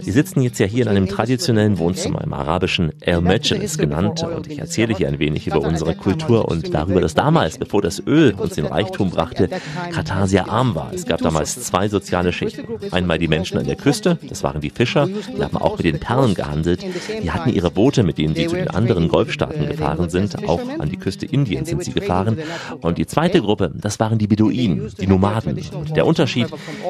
Sie 0.00 0.10
sitzen 0.10 0.42
jetzt 0.42 0.58
ja 0.58 0.66
hier 0.66 0.84
in 0.84 0.88
einem 0.88 1.08
traditionellen 1.08 1.78
Wohnzimmer, 1.78 2.22
im 2.22 2.32
arabischen 2.32 2.92
El 3.00 3.20
Mejlis 3.20 3.78
genannt, 3.78 4.22
und 4.24 4.50
ich 4.50 4.58
erzähle 4.58 4.94
hier 4.94 5.08
ein 5.08 5.18
wenig 5.18 5.46
über 5.46 5.60
unsere 5.60 5.94
Kultur 5.94 6.48
und 6.48 6.74
darüber, 6.74 7.00
dass 7.00 7.14
damals, 7.14 7.58
bevor 7.58 7.82
das 7.82 8.02
Öl 8.04 8.34
uns 8.34 8.54
den 8.54 8.66
Reichtum 8.66 9.10
brachte, 9.10 9.48
Katar 9.92 10.26
sehr 10.26 10.48
arm 10.48 10.74
war. 10.74 10.92
Es 10.92 11.06
gab 11.06 11.20
damals 11.20 11.62
zwei 11.62 11.88
soziale 11.88 12.32
Schichten. 12.32 12.66
Einmal 12.90 13.18
die 13.18 13.28
Menschen 13.28 13.58
an 13.58 13.66
der 13.66 13.76
Küste, 13.76 14.18
das 14.28 14.42
waren 14.42 14.60
die 14.60 14.70
Fischer, 14.70 15.06
die 15.06 15.42
haben 15.42 15.56
auch 15.56 15.76
mit 15.76 15.86
den 15.86 16.00
Perlen 16.00 16.34
gehandelt. 16.34 16.84
Die 17.22 17.30
hatten 17.30 17.52
ihre 17.52 17.70
Boote, 17.70 18.02
mit 18.08 18.16
denen 18.16 18.34
sie 18.34 18.46
zu 18.46 18.56
den 18.56 18.68
anderen 18.68 19.08
Golfstaaten 19.08 19.68
gefahren 19.68 20.08
sind. 20.08 20.48
Auch 20.48 20.60
an 20.78 20.88
die 20.88 20.96
Küste 20.96 21.26
Indiens 21.26 21.68
sind 21.68 21.84
sie 21.84 21.92
gefahren. 21.92 22.38
Und 22.80 22.96
die 22.96 23.06
zweite 23.06 23.42
Gruppe, 23.42 23.70
das 23.74 24.00
waren 24.00 24.16
die 24.16 24.26
Beduinen, 24.26 24.90
die 24.98 25.06
Nomaden. 25.06 25.60
Und 25.72 25.94
der 25.94 26.06
Unterschied, 26.06 26.46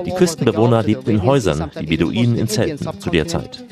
die 0.06 0.12
Küstenbewohner 0.12 0.84
lebten 0.84 1.10
in 1.10 1.22
Häusern, 1.24 1.72
die 1.80 1.86
Beduinen 1.86 2.38
in 2.38 2.46
Zelten 2.46 2.88
zu 3.00 3.10
der 3.10 3.26
Zeit. 3.26 3.64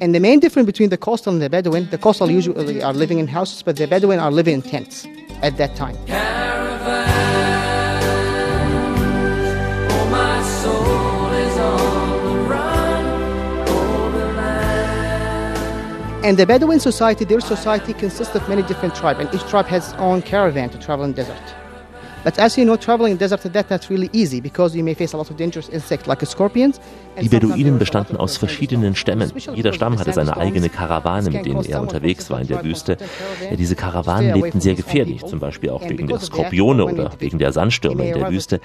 And 0.00 0.14
the 0.14 0.20
main 0.20 0.40
difference 0.40 0.66
between 0.66 0.90
the 0.90 0.96
coastal 0.96 1.32
and 1.32 1.42
the 1.42 1.48
Bedouin, 1.48 1.88
the 1.90 1.98
coastal 1.98 2.28
usually 2.28 2.82
are 2.82 2.92
living 2.92 3.18
in 3.18 3.26
houses, 3.32 3.62
but 3.62 3.76
the 3.76 3.86
Bedouin 3.86 4.18
are 4.18 4.32
living 4.32 4.54
in 4.54 4.62
tents 4.62 5.06
at 5.42 5.56
that 5.58 5.76
time. 5.76 5.96
Oh, 6.08 7.31
And 16.24 16.36
the 16.36 16.46
Bedouin 16.46 16.78
society, 16.78 17.24
their 17.24 17.40
society 17.40 17.92
consists 17.92 18.34
of 18.36 18.48
many 18.48 18.62
different 18.62 18.94
tribes, 18.94 19.18
and 19.18 19.34
each 19.34 19.42
tribe 19.48 19.66
has 19.66 19.88
its 19.88 19.98
own 19.98 20.22
caravan 20.22 20.70
to 20.70 20.78
travel 20.78 21.04
in 21.04 21.12
in 21.12 21.12
desert 21.12 21.61
Die 27.20 27.28
Beduinen 27.28 27.78
bestanden 27.78 28.16
aus 28.16 28.36
verschiedenen 28.36 28.94
Stämmen. 28.94 29.32
Jeder 29.54 29.72
Stamm 29.72 29.98
hatte 29.98 30.12
seine 30.12 30.36
eigene 30.36 30.68
Karawane, 30.68 31.30
mit 31.30 31.44
denen 31.44 31.64
er 31.64 31.82
unterwegs 31.82 32.30
war 32.30 32.40
in 32.40 32.46
der 32.46 32.62
Wüste. 32.64 32.96
Diese 33.58 33.74
Karawanen 33.74 34.34
lebten 34.34 34.60
sehr 34.60 34.74
gefährlich, 34.74 35.24
zum 35.26 35.40
Beispiel 35.40 35.70
auch 35.70 35.82
wegen 35.88 36.06
der 36.06 36.20
Skorpione 36.20 36.84
oder 36.84 37.10
wegen 37.18 37.38
der 37.38 37.52
Sandstürme 37.52 38.06
in 38.06 38.14
der 38.18 38.30
Wüste. 38.30 38.60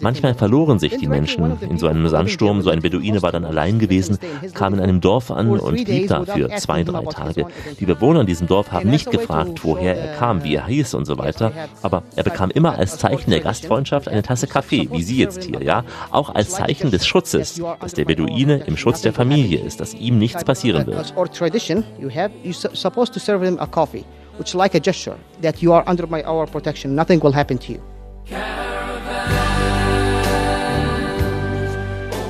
Manchmal 0.00 0.34
verloren 0.34 0.78
sich 0.78 0.96
die 0.96 1.06
Menschen 1.06 1.58
in 1.60 1.76
so 1.76 1.88
einem 1.88 2.08
Sandsturm. 2.08 2.62
So 2.62 2.70
ein 2.70 2.80
Beduine 2.80 3.20
war 3.20 3.30
dann 3.30 3.44
allein 3.44 3.78
gewesen, 3.78 4.18
kam 4.54 4.72
in 4.72 4.80
einem 4.80 5.02
Dorf 5.02 5.30
an 5.30 5.50
und 5.50 5.84
blieb 5.84 6.08
da 6.08 6.24
für 6.24 6.48
zwei, 6.56 6.82
drei 6.82 7.04
Tage. 7.04 7.46
Die 7.78 7.86
Bewohner 7.86 8.22
in 8.22 8.26
diesem 8.26 8.46
Dorf 8.46 8.72
haben 8.72 8.88
nicht 8.88 9.10
gefragt, 9.10 9.60
woher 9.64 9.96
er 9.96 10.16
kam, 10.16 10.44
wie 10.44 10.54
er 10.54 10.66
hieß 10.66 10.94
und 10.94 11.04
so 11.04 11.18
weiter, 11.18 11.52
aber 11.82 12.02
er 12.16 12.22
bekam 12.24 12.50
immer 12.50 12.78
als 12.78 13.01
Zeichen 13.02 13.30
der 13.30 13.40
Gastfreundschaft 13.40 14.08
eine 14.08 14.22
Tasse 14.22 14.46
Kaffee, 14.46 14.88
wie 14.92 15.02
Sie 15.02 15.18
jetzt 15.18 15.42
hier, 15.42 15.62
ja, 15.62 15.84
auch 16.10 16.30
als 16.34 16.50
Zeichen 16.50 16.90
des 16.90 17.04
Schutzes, 17.06 17.60
dass 17.80 17.94
der 17.94 18.04
Beduine 18.04 18.58
im 18.66 18.76
Schutz 18.76 19.02
der 19.02 19.12
Familie 19.12 19.60
ist, 19.60 19.80
dass 19.80 19.92
ihm 19.94 20.18
nichts 20.18 20.44
passieren 20.44 20.86
wird. 20.86 21.12
Or 21.16 21.28
tradition, 21.30 21.84
you 21.98 22.08
have 22.08 22.30
you're 22.44 22.52
su- 22.54 22.74
supposed 22.74 23.12
to 23.14 23.18
serve 23.20 23.44
them 23.44 23.58
a 23.58 23.66
coffee, 23.66 24.04
which 24.38 24.48
is 24.48 24.54
like 24.54 24.74
a 24.74 24.78
gesture 24.78 25.16
that 25.42 25.58
you 25.58 25.72
are 25.72 25.84
under 25.90 26.06
my 26.06 26.24
our 26.24 26.46
protection. 26.46 26.94
Nothing 26.94 27.20
will 27.22 27.34
happen 27.34 27.58
to 27.58 27.72
you. 27.72 27.78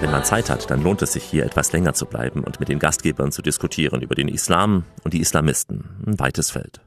Wenn 0.00 0.10
man 0.10 0.24
Zeit 0.24 0.50
hat, 0.50 0.68
dann 0.70 0.82
lohnt 0.82 1.00
es 1.02 1.12
sich 1.12 1.22
hier 1.22 1.44
etwas 1.44 1.72
länger 1.72 1.92
zu 1.94 2.06
bleiben 2.06 2.42
und 2.42 2.58
mit 2.58 2.68
den 2.68 2.78
Gastgebern 2.80 3.30
zu 3.30 3.40
diskutieren 3.40 4.02
über 4.02 4.14
den 4.16 4.26
Islam 4.28 4.84
und 5.04 5.14
die 5.14 5.20
Islamisten. 5.20 5.84
Ein 6.06 6.18
weites 6.18 6.50
Feld. 6.50 6.80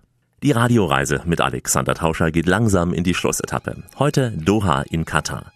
Die 0.45 0.51
Radioreise 0.51 1.23
mit 1.25 1.41
Alexander 1.41 1.95
Tauscher 1.95 2.29
geht 2.29 2.45
langsam 2.45 2.93
in 2.93 3.03
die 3.03 3.15
Schlussetappe. 3.15 3.77
Heute 3.97 4.29
Doha 4.29 4.83
in 4.83 5.03
Katar. 5.03 5.51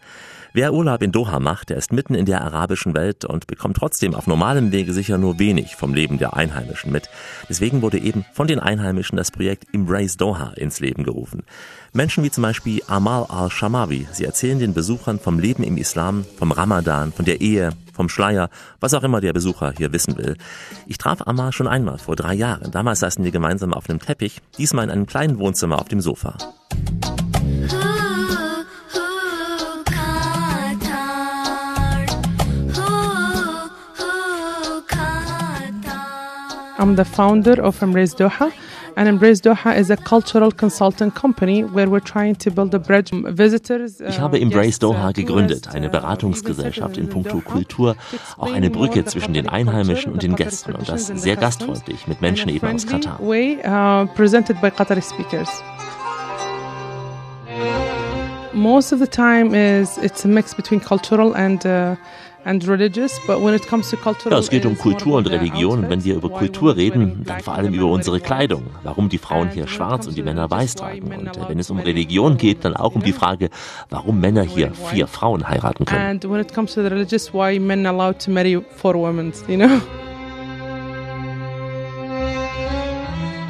Wer 0.52 0.74
Urlaub 0.74 1.04
in 1.04 1.12
Doha 1.12 1.40
macht, 1.40 1.70
der 1.70 1.78
ist 1.78 1.94
mitten 1.94 2.16
in 2.16 2.26
der 2.26 2.42
arabischen 2.42 2.96
Welt 2.96 3.24
und 3.24 3.46
bekommt 3.46 3.78
trotzdem 3.78 4.16
auf 4.16 4.26
normalem 4.26 4.72
Wege 4.72 4.92
sicher 4.92 5.20
nur 5.20 5.38
wenig 5.38 5.76
vom 5.76 5.94
Leben 5.94 6.18
der 6.18 6.36
Einheimischen 6.36 6.92
mit. 6.92 7.08
Deswegen 7.48 7.84
wurde 7.84 8.00
eben 8.00 8.26
von 8.34 8.48
den 8.48 8.60
Einheimischen 8.60 9.16
das 9.16 9.30
Projekt 9.30 9.68
Embrace 9.76 10.18
Doha 10.18 10.54
ins 10.56 10.80
Leben 10.80 11.04
gerufen. 11.04 11.44
Menschen 11.94 12.24
wie 12.24 12.32
zum 12.32 12.42
Beispiel 12.42 12.82
Amal 12.88 13.28
al-Shamawi, 13.30 14.08
sie 14.12 14.26
erzählen 14.26 14.58
den 14.58 14.74
Besuchern 14.74 15.20
vom 15.20 15.38
Leben 15.38 15.62
im 15.62 15.78
Islam, 15.78 16.26
vom 16.40 16.52
Ramadan, 16.52 17.12
von 17.12 17.26
der 17.26 17.42
Ehe, 17.42 17.74
vom 18.00 18.08
Schleier, 18.08 18.50
was 18.80 18.94
auch 18.94 19.04
immer 19.04 19.20
der 19.20 19.34
Besucher 19.34 19.74
hier 19.78 19.92
wissen 19.92 20.18
will. 20.18 20.38
Ich 20.88 20.98
traf 20.98 21.28
Amal 21.28 21.52
schon 21.52 21.68
einmal 21.68 21.98
vor 21.98 22.16
drei 22.16 22.34
Jahren. 22.34 22.72
Damals 22.72 23.02
saßen 23.02 23.26
wir 23.26 23.32
gemeinsam 23.32 23.74
auf 23.74 23.90
einem 23.90 24.00
Teppich, 24.00 24.40
diesmal 24.58 24.86
in 24.86 24.90
einem 24.90 25.06
kleinen 25.06 25.38
Wohnzimmer 25.38 25.82
auf 25.82 25.90
dem 25.90 26.00
Sofa. 26.00 26.38
I'm 36.78 36.96
the 36.96 37.04
founder 37.04 37.62
of 37.62 37.82
Embrace 37.82 38.16
Doha, 38.16 38.50
and 39.00 39.08
Embrace 39.08 39.40
Doha 39.40 39.78
is 39.78 39.90
a 39.90 39.96
cultural 39.96 40.52
consulting 40.52 41.10
company 41.10 41.64
where 41.64 41.90
we're 41.90 42.02
trying 42.02 42.36
to 42.36 42.52
build 42.52 42.76
a 42.76 42.80
bridge. 42.80 43.12
Visitors, 43.14 44.02
Ich 44.02 44.20
habe 44.20 44.38
Embrace 44.38 44.78
Doha 44.78 45.14
gegründet, 45.14 45.70
eine 45.74 45.88
Beratungsgesellschaft 45.90 46.98
in 46.98 47.08
puncto 47.08 47.40
Kultur, 47.40 47.96
auch 48.38 48.52
eine 48.52 48.70
Brücke 48.70 49.06
zwischen 49.06 49.34
den 49.34 49.48
Einheimischen 49.48 50.12
und 50.12 50.22
den 50.22 50.36
Gästen 50.36 50.74
und 50.76 50.90
das 50.90 51.08
sehr 51.08 51.38
gastfreundlich 51.38 52.08
mit 52.08 52.22
Menschen 52.22 52.50
eben 52.50 52.68
aus 52.68 52.86
Katar. 52.86 53.20
way 53.22 53.60
uh, 53.64 54.06
presented 54.16 54.60
by 54.60 54.70
Qatari 54.70 55.02
speakers. 55.02 55.50
Most 58.52 58.92
of 58.92 59.00
the 59.00 59.08
time 59.08 59.56
is 59.56 59.98
it's 60.00 60.26
a 60.26 60.28
mix 60.28 60.54
between 60.54 60.82
cultural 60.82 61.34
and 61.34 61.66
uh, 61.66 61.96
and 62.46 62.68
religious, 62.68 63.20
but 63.28 63.42
when 63.42 63.54
it 63.54 63.68
comes 63.68 63.90
to 63.90 63.98
cultural, 63.98 64.32
Ja, 64.34 64.40
es 64.40 64.50
geht 64.50 64.66
um 64.66 64.78
Kultur 64.78 65.18
und 65.18 65.30
Religion 65.30 65.80
und 65.80 65.90
wenn 65.90 66.04
wir 66.04 66.16
über 66.16 66.30
Kultur 66.30 66.76
reden, 66.76 67.24
dann 67.26 67.42
vor 67.42 67.56
allem 67.56 67.74
über 67.74 67.88
unsere. 67.88 68.20
Kleidung, 68.20 68.64
warum 68.84 69.10
die 69.10 69.18
Frauen 69.18 69.50
hier 69.50 69.68
schwarz 69.68 70.08
und 70.08 70.16
die 70.16 70.24
Männer 70.24 70.50
weiß 70.50 70.76
tragen. 70.76 71.12
Und 71.12 71.50
wenn 71.50 71.60
es 71.60 71.70
um 71.70 71.80
Religion 71.80 72.38
geht, 72.38 72.66
dann 72.66 72.76
auch 72.76 72.96
um 72.96 73.02
die 73.02 73.14
Frage, 73.14 73.50
warum 73.90 74.20
Männer 74.20 74.44
hier 74.44 74.72
vier 74.74 75.08
Frauen 75.08 75.48
heiraten 75.48 75.86
können. 75.86 76.20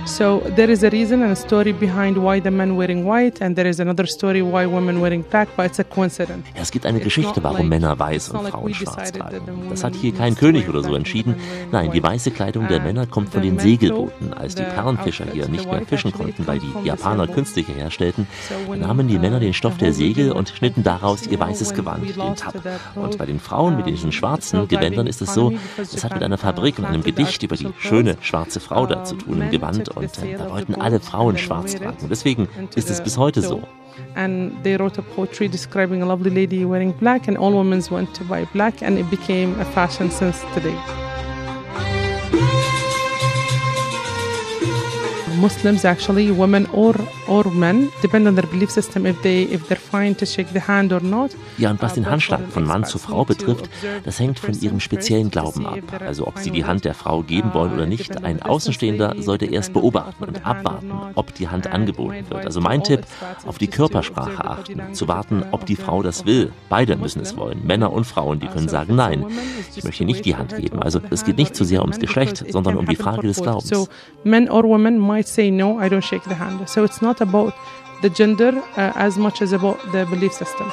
So 0.10 0.42
there 0.56 0.72
is 0.72 0.84
a 0.84 0.90
reason 0.90 1.22
and 1.22 1.32
a 1.32 1.36
story 1.36 1.72
behind 1.72 2.18
why 2.18 2.42
the 2.42 2.50
men 2.50 2.76
wearing 2.76 3.06
white, 3.06 3.42
and 3.42 3.56
there 3.56 3.70
is 3.70 3.80
another 3.80 4.08
story 4.08 4.42
why 4.42 4.66
women 4.66 5.00
wearing 5.00 5.24
black, 5.30 5.48
but 5.56 5.68
it's 5.68 5.80
a 5.80 5.84
coincidence. 5.84 6.48
Es 6.56 6.72
gibt 6.72 6.88
eine 6.88 7.00
Geschichte, 7.00 7.44
warum 7.44 7.70
Männer 7.70 7.98
weiß 7.98 8.30
und 8.30 8.50
Frauen 8.50 8.74
schwarz 8.74 9.12
tragen. 9.12 9.42
Das 9.70 9.84
hat 9.84 9.94
hier 9.96 10.12
kein 10.12 10.36
König 10.36 10.68
oder 10.68 10.82
so 10.82 10.96
entschieden. 10.96 11.36
Nein, 11.72 11.92
die 11.92 12.02
weiße 12.02 12.32
Kleidung 12.32 12.68
der 12.68 12.82
Männer 12.82 13.06
kommt 13.06 13.32
von 13.32 13.44
den 13.44 13.60
Segelbooten. 13.60 14.34
Als 14.34 14.56
die 14.56 14.64
Perlenfischer 14.64 15.26
hier 15.32 15.48
nicht 15.48 15.72
mehr 15.72 15.86
fischen 15.86 16.12
konnten, 16.12 16.48
weil 16.48 16.60
die 16.60 16.88
Japaner 16.88 17.28
künstliche 17.28 17.74
herstellten, 17.74 18.28
nahmen 18.78 19.08
die 19.08 19.20
Männer 19.20 19.40
den 19.40 19.54
Stoff 19.54 19.78
der 19.78 19.94
Segel 19.94 20.32
und 20.32 20.50
schnitten 20.50 20.84
daraus 20.84 21.28
ihr 21.28 21.40
weißes 21.40 21.76
Gewand, 21.76 22.16
den 22.16 22.36
Tab. 22.36 22.56
Und 22.96 23.18
bei 23.20 23.28
den 23.28 23.40
Frauen 23.40 23.78
mit 23.78 23.86
diesen 23.86 24.12
schwarzen 24.12 24.68
Gewändern 24.68 25.06
ist 25.06 25.22
es 25.22 25.36
so, 25.36 25.54
es 25.78 26.04
hat 26.04 26.16
mit 26.16 26.24
einer 26.24 26.40
Fabrik 26.40 26.80
und 26.80 26.86
einem 26.86 27.04
Gedicht 27.04 27.44
über 27.44 27.56
die 27.56 27.68
schöne 27.78 28.18
schwarze 28.22 28.60
Frau 28.60 28.88
da 28.88 29.04
zu 29.04 29.16
tun 29.16 29.42
im 29.42 29.52
Gewand 29.52 29.99
und 30.00 30.24
äh, 30.24 30.38
da 30.38 30.50
wollten 30.50 30.76
alle 30.76 31.00
Frauen 31.00 31.38
schwarz 31.38 31.76
tragen. 31.76 31.98
Und 32.02 32.10
deswegen 32.10 32.48
ist 32.76 32.90
es 32.90 32.98
the 32.98 33.04
bis 33.04 33.18
heute 33.18 33.42
so. 33.42 33.62
And 34.16 34.64
they 34.64 34.78
wrote 34.78 35.00
a 35.00 35.04
poetry 35.16 35.50
describing 35.50 36.02
a 36.02 36.06
lovely 36.06 36.30
lady 36.30 36.64
wearing 36.64 36.94
black, 36.94 37.28
and 37.28 37.38
all 37.38 37.54
women 37.54 37.84
went 37.92 38.14
to 38.16 38.24
buy 38.24 38.46
black, 38.54 38.82
and 38.82 38.98
it 38.98 39.10
became 39.10 39.60
a 39.60 39.66
fashion 39.66 40.10
since 40.10 40.40
today. 40.54 40.76
Muslims 45.40 45.84
actually, 45.84 46.36
women 46.36 46.68
or 46.72 46.96
or 47.28 47.46
men, 47.52 47.90
depend 48.02 48.28
on 48.28 48.36
their 48.36 48.48
belief 48.48 48.72
system 48.72 49.06
if 49.06 49.22
they 49.22 49.44
if 49.44 49.68
they're 49.68 49.78
fine 49.78 50.16
to 50.16 50.26
shake 50.26 50.50
the 50.54 50.60
hand 50.60 50.92
or 50.92 51.02
not. 51.02 51.32
Ja, 51.58 51.72
und 51.72 51.82
was 51.82 51.92
Uh, 51.92 51.96
den 51.96 52.04
but 52.04 52.12
Handschlag 52.12 52.42
von 52.50 52.66
Mann 52.66 52.84
zu 52.84 52.98
Frau 53.00 53.26
betrifft, 53.26 53.70
das 54.04 54.20
hängt 54.20 54.40
von 54.40 54.54
ihrem 54.60 54.80
speziellen 54.80 55.30
Glauben 55.30 55.66
ab. 55.66 55.80
Also 56.06 56.28
ob 56.28 56.38
sie 56.40 56.52
die 56.52 56.66
Hand 56.66 56.86
der 56.86 56.94
Frau 56.94 57.24
geben 57.24 57.54
wollen 57.54 57.74
oder 57.74 57.86
nicht. 57.86 58.24
Ein 58.24 58.42
Außenstehender 58.42 59.16
sollte 59.20 59.46
erst 59.46 59.74
beobachten 59.74 60.24
und 60.24 60.46
abwarten, 60.46 60.92
ob 61.16 61.34
die 61.36 61.48
Hand 61.48 61.68
angeboten 61.68 62.26
wird. 62.30 62.46
Also 62.46 62.62
mein 62.62 62.84
Tipp, 62.84 63.02
auf 63.46 63.58
die 63.58 63.68
Körpersprache 63.68 64.44
achten, 64.44 64.94
zu 64.94 65.08
warten, 65.08 65.44
ob 65.52 65.66
die 65.66 65.76
Frau 65.76 66.04
das 66.04 66.26
will. 66.26 66.52
Beide 66.70 66.98
müssen 66.98 67.22
es 67.22 67.38
wollen, 67.38 67.66
Männer 67.66 67.92
und 67.94 68.06
Frauen, 68.06 68.40
die 68.40 68.48
können 68.48 68.70
sagen, 68.70 68.96
nein, 68.96 69.26
ich 69.76 69.84
möchte 69.84 70.06
nicht 70.06 70.26
die 70.26 70.36
Hand 70.36 70.56
geben. 70.58 70.82
Also 70.82 71.00
es 71.10 71.24
geht 71.24 71.38
nicht 71.38 71.56
so 71.56 71.64
sehr 71.64 71.82
ums 71.82 72.00
Geschlecht, 72.00 72.44
sondern 72.50 72.78
um 72.78 72.86
die 72.86 72.96
Frage 72.96 73.28
des 73.28 73.42
Glaubens. 73.42 73.70
So 73.70 73.88
men 74.24 74.50
or 74.50 74.64
women 74.64 75.00
might 75.00 75.28
say 75.30 75.50
no, 75.52 75.80
I 75.80 75.90
don't 75.90 76.04
shake 76.04 76.24
the 76.24 76.36
hand. 76.36 76.68
So 76.70 76.84
it's 76.84 77.02
not 77.02 77.22
about 77.22 77.54
the 78.02 78.10
gender 78.10 78.52
uh, 78.78 78.94
as 78.96 79.18
much 79.18 79.42
as 79.42 79.54
about 79.54 79.80
the 79.92 80.06
belief 80.06 80.34
system. 80.34 80.72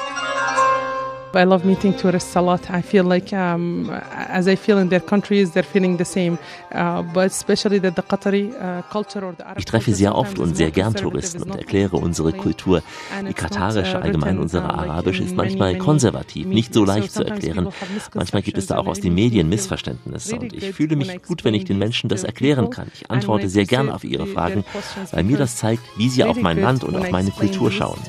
I 1.37 1.43
love 1.43 1.65
meeting 1.65 1.95
tourists 1.95 2.35
a 2.35 2.41
lot. 2.41 2.69
I 2.69 2.81
feel 2.81 3.05
like, 3.05 3.31
um, 3.31 3.89
as 4.29 4.47
I 4.47 4.55
feel 4.55 4.79
in 4.79 4.89
their 4.89 4.99
countries, 4.99 5.51
they're 5.51 5.63
feeling 5.63 5.97
the 5.97 6.05
same. 6.05 6.37
Uh, 6.73 7.01
but 7.01 7.27
especially 7.27 7.79
that 7.79 7.95
the 7.95 8.01
Qatari 8.01 8.53
uh, 8.53 8.81
culture 8.91 9.23
or 9.23 9.33
the 9.37 9.45
Arab 9.45 9.59
Ich 9.59 9.65
treffe 9.65 9.93
sehr 9.93 10.15
oft 10.15 10.39
und 10.39 10.57
sehr 10.57 10.71
gern 10.71 10.93
Touristen 10.95 11.37
is 11.37 11.43
und 11.43 11.55
erkläre 11.55 11.97
unsere 11.97 12.33
Kultur. 12.33 12.81
Die 13.27 13.33
katarische, 13.33 13.97
uh, 13.97 14.01
allgemein 14.01 14.39
unsere 14.39 14.65
uh, 14.65 14.69
arabische 14.69 15.23
ist 15.23 15.35
manchmal 15.35 15.77
konservativ, 15.77 16.47
nicht 16.47 16.73
so 16.73 16.83
leicht 16.83 17.11
zu 17.11 17.23
erklären. 17.23 17.69
Manchmal 18.13 18.41
gibt 18.41 18.57
es 18.57 18.67
da 18.67 18.77
auch 18.77 18.87
aus 18.87 18.99
den 18.99 19.13
Medien 19.13 19.49
Missverständnisse 19.49 20.37
und 20.37 20.53
ich 20.53 20.71
fühle 20.71 20.95
mich 20.95 21.21
gut, 21.23 21.43
wenn 21.43 21.53
ich 21.53 21.65
den 21.65 21.77
Menschen 21.77 22.09
das 22.09 22.23
erklären 22.23 22.69
kann. 22.69 22.91
Ich 22.93 23.09
antworte 23.11 23.49
sehr 23.49 23.65
gern 23.65 23.89
auf 23.89 24.03
ihre 24.03 24.27
Fragen, 24.27 24.63
weil 25.11 25.23
mir 25.23 25.37
das 25.37 25.57
zeigt, 25.57 25.83
wie 25.97 26.09
sie 26.09 26.23
auf 26.23 26.37
mein 26.37 26.59
Land 26.59 26.83
und 26.83 26.95
auf 26.95 27.11
meine 27.11 27.31
Kultur 27.31 27.71
schauen. 27.71 27.99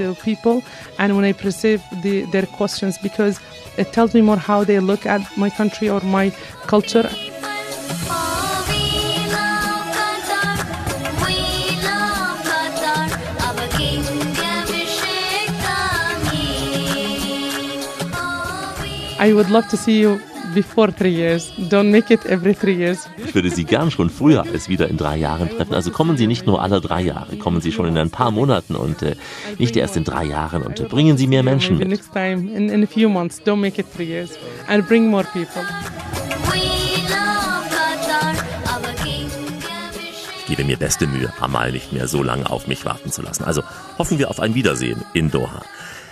Because 3.18 3.40
it 3.76 3.92
tells 3.92 4.14
me 4.14 4.20
more 4.20 4.36
how 4.36 4.62
they 4.62 4.78
look 4.78 5.04
at 5.04 5.20
my 5.36 5.50
country 5.50 5.90
or 5.90 6.00
my 6.02 6.30
culture. 6.68 7.10
I 19.20 19.32
would 19.34 19.50
love 19.50 19.66
to 19.70 19.76
see 19.76 19.98
you 19.98 20.20
before 20.54 20.92
three 20.94 21.14
years. 21.14 21.52
Don't 21.70 21.90
make 21.90 22.12
it 22.12 22.24
every 22.26 22.54
three 22.54 22.74
years. 22.76 23.08
Ich 23.24 23.34
würde 23.34 23.50
Sie 23.50 23.64
gern 23.64 23.90
schon 23.90 24.10
früher 24.10 24.42
als 24.52 24.68
wieder 24.68 24.88
in 24.88 24.96
drei 24.96 25.16
Jahren 25.16 25.48
treffen. 25.50 25.74
Also 25.74 25.90
kommen 25.90 26.16
Sie 26.16 26.26
nicht 26.26 26.46
nur 26.46 26.62
alle 26.62 26.80
drei 26.80 27.02
Jahre, 27.02 27.36
kommen 27.36 27.60
Sie 27.60 27.72
schon 27.72 27.86
in 27.86 27.96
ein 27.98 28.10
paar 28.10 28.30
Monaten 28.30 28.76
und 28.76 29.02
äh, 29.02 29.16
nicht 29.58 29.76
erst 29.76 29.96
in 29.96 30.04
drei 30.04 30.24
Jahren 30.24 30.62
und 30.62 30.80
äh, 30.80 30.84
bringen 30.84 31.16
Sie 31.16 31.26
mehr 31.26 31.42
Menschen 31.42 31.78
mit. 31.78 31.88
next 31.88 32.12
time 32.12 32.50
in, 32.52 32.68
in 32.68 32.82
a 32.82 32.86
few 32.86 33.08
months. 33.08 33.40
Don't 33.44 33.56
make 33.56 33.80
it 33.80 33.86
three 33.94 34.06
years 34.06 34.30
and 34.68 34.86
bring 34.86 35.08
more 35.08 35.24
people. 35.32 35.62
Ich 40.40 40.56
gebe 40.56 40.64
mir 40.64 40.78
beste 40.78 41.06
Mühe, 41.06 41.30
Amal 41.40 41.72
nicht 41.72 41.92
mehr 41.92 42.08
so 42.08 42.22
lange 42.22 42.48
auf 42.48 42.66
mich 42.66 42.84
warten 42.86 43.12
zu 43.12 43.20
lassen. 43.20 43.44
Also 43.44 43.62
hoffen 43.98 44.18
wir 44.18 44.30
auf 44.30 44.40
ein 44.40 44.54
Wiedersehen 44.54 45.04
in 45.12 45.30
Doha. 45.30 45.60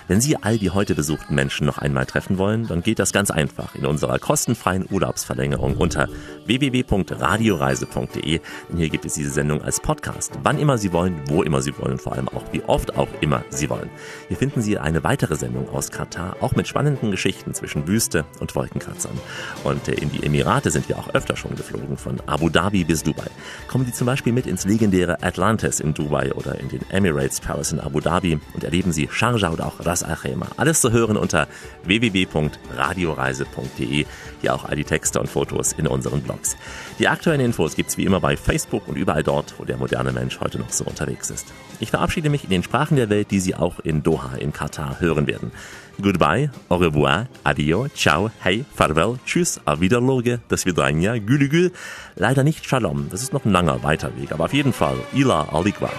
Wenn 0.07 0.21
Sie 0.21 0.37
all 0.37 0.57
die 0.57 0.69
heute 0.69 0.95
besuchten 0.95 1.35
Menschen 1.35 1.67
noch 1.67 1.79
einmal 1.79 2.05
treffen 2.05 2.37
wollen, 2.37 2.65
dann 2.65 2.81
geht 2.81 2.97
das 2.97 3.11
ganz 3.11 3.29
einfach 3.29 3.75
in 3.75 3.85
unserer 3.85 4.19
kostenfreien 4.19 4.85
Urlaubsverlängerung 4.89 5.75
unter 5.75 6.07
www.radioreise.de. 6.45 8.39
Denn 8.69 8.77
hier 8.77 8.87
gibt 8.87 9.03
es 9.03 9.15
diese 9.15 9.31
Sendung 9.31 9.61
als 9.61 9.81
Podcast, 9.81 10.31
wann 10.43 10.59
immer 10.59 10.77
Sie 10.77 10.93
wollen, 10.93 11.19
wo 11.27 11.43
immer 11.43 11.61
Sie 11.61 11.77
wollen, 11.77 11.97
vor 11.97 12.13
allem 12.13 12.29
auch 12.29 12.45
wie 12.53 12.63
oft 12.63 12.95
auch 12.95 13.09
immer 13.19 13.43
Sie 13.49 13.69
wollen. 13.69 13.89
Hier 14.29 14.37
finden 14.37 14.61
Sie 14.61 14.77
eine 14.77 15.03
weitere 15.03 15.35
Sendung 15.35 15.67
aus 15.69 15.91
Katar, 15.91 16.37
auch 16.39 16.55
mit 16.55 16.69
spannenden 16.69 17.11
Geschichten 17.11 17.53
zwischen 17.53 17.85
Wüste 17.85 18.23
und 18.39 18.55
Wolkenkratzern. 18.55 19.19
Und 19.65 19.89
äh, 19.89 19.95
in 19.95 20.09
die 20.09 20.23
Emirate 20.23 20.71
sind 20.71 20.87
wir 20.87 20.99
auch 20.99 21.13
öfter 21.15 21.35
schon 21.35 21.57
geflogen, 21.57 21.97
von 21.97 22.21
Abu 22.27 22.47
Dhabi 22.47 22.85
bis 22.85 23.03
Dubai. 23.03 23.27
Kommen 23.67 23.85
Sie 23.85 23.91
zum 23.91 24.07
Beispiel 24.07 24.31
mit 24.31 24.47
ins 24.47 24.63
legendäre 24.63 25.21
Atlantis 25.21 25.81
in 25.81 25.93
Dubai 25.93 26.31
oder 26.31 26.57
in 26.61 26.69
den 26.69 26.89
Emirates 26.91 27.41
Palace 27.41 27.73
in 27.73 27.81
Abu 27.81 27.99
Dhabi 27.99 28.39
und 28.53 28.63
erleben 28.63 28.93
Sie 28.93 29.09
Sharjah 29.11 29.51
oder 29.51 29.65
auch 29.65 29.85
Ras 29.85 29.96
Al 30.03 30.15
Khaimah. 30.15 30.49
Alles 30.57 30.81
zu 30.81 30.91
hören 30.91 31.17
unter 31.17 31.47
www.radioreise.de. 31.83 34.05
Hier 34.41 34.53
auch 34.53 34.65
all 34.65 34.75
die 34.75 34.83
Texte 34.83 35.19
und 35.19 35.29
Fotos 35.29 35.73
in 35.73 35.87
unseren 35.87 36.21
Blogs. 36.21 36.57
Die 36.99 37.07
aktuellen 37.07 37.41
Infos 37.41 37.75
gibt's 37.75 37.97
wie 37.97 38.05
immer 38.05 38.19
bei 38.19 38.37
Facebook 38.37 38.87
und 38.87 38.97
überall 38.97 39.23
dort, 39.23 39.55
wo 39.57 39.65
der 39.65 39.77
moderne 39.77 40.11
Mensch 40.11 40.39
heute 40.39 40.59
noch 40.59 40.69
so 40.69 40.85
unterwegs 40.85 41.29
ist. 41.29 41.47
Ich 41.79 41.91
verabschiede 41.91 42.29
mich 42.29 42.43
in 42.43 42.49
den 42.49 42.63
Sprachen 42.63 42.97
der 42.97 43.09
Welt, 43.09 43.31
die 43.31 43.39
Sie 43.39 43.55
auch 43.55 43.79
in 43.79 44.03
Doha 44.03 44.35
in 44.35 44.53
Katar 44.53 44.99
hören 44.99 45.27
werden. 45.27 45.51
Goodbye, 45.99 46.51
au 46.69 46.77
revoir, 46.77 47.25
adio, 47.43 47.87
ciao, 47.89 48.29
hey, 48.41 48.63
farewell, 48.75 49.17
tschüss, 49.25 49.59
auf 49.65 49.79
Wiederloge, 49.79 50.39
das 50.47 50.67
Vidranja, 50.67 51.17
gülü 51.17 51.49
gül. 51.49 51.71
Leider 52.15 52.43
nicht 52.43 52.67
Shalom, 52.67 53.07
das 53.09 53.23
ist 53.23 53.33
noch 53.33 53.45
ein 53.45 53.51
langer 53.51 53.81
weiter 53.81 54.15
Weg, 54.15 54.31
aber 54.31 54.45
auf 54.45 54.53
jeden 54.53 54.73
Fall, 54.73 54.97
ila 55.13 55.49
alikwa. 55.51 55.89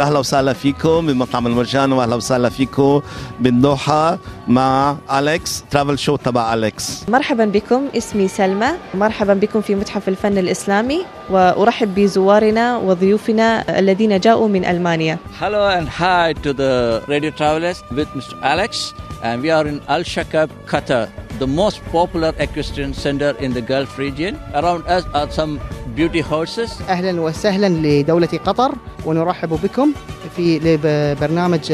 أهلا 0.00 0.18
وسهلا 0.18 0.52
فيكم 0.52 1.06
بمطعم 1.06 1.46
المرجان 1.46 1.92
وأهلا 1.92 2.14
وسهلا 2.14 2.48
فيكم 2.48 3.02
بالدوحه 3.40 4.18
مع 4.48 4.96
أليكس 5.12 5.64
ترافل 5.70 5.98
شو 5.98 6.16
تبع 6.16 6.54
أليكس 6.54 7.04
مرحبا 7.08 7.44
بكم 7.44 7.88
اسمي 7.96 8.28
سلمى 8.28 8.68
مرحبا 8.94 9.34
بكم 9.34 9.60
في 9.60 9.74
متحف 9.74 10.08
الفن 10.08 10.38
الإسلامي 10.38 11.04
وأرحب 11.30 11.94
بزوارنا 11.94 12.76
وضيوفنا 12.76 13.78
الذين 13.78 14.20
جاءوا 14.20 14.48
من 14.48 14.64
ألمانيا 14.64 15.18
Hello 15.40 15.68
and 15.68 15.88
hi 15.88 16.32
to 16.42 16.52
the 16.52 17.02
radio 17.08 17.30
travelers 17.30 17.82
with 17.90 18.08
Mr. 18.08 18.34
Alex, 18.42 18.94
and 19.22 19.42
we 19.42 19.50
are 19.50 19.66
in 19.66 19.80
Al 19.88 20.02
Shakab, 20.02 20.48
Qatar, 20.66 21.08
the 21.38 21.46
most 21.46 21.82
popular 21.92 22.32
equestrian 22.38 22.94
center 22.94 23.30
in 23.40 23.52
the 23.52 23.60
Gulf 23.60 23.98
region. 23.98 24.38
Around 24.54 24.86
us 24.86 25.04
are 25.14 25.30
some 25.30 25.60
beauty 25.97 26.21
horses. 26.31 26.81
اهلا 26.89 27.21
وسهلا 27.21 27.67
لدوله 27.69 28.27
قطر 28.45 28.71
ونرحب 29.05 29.49
بكم 29.63 29.91
في 30.35 30.77
برنامج 31.21 31.71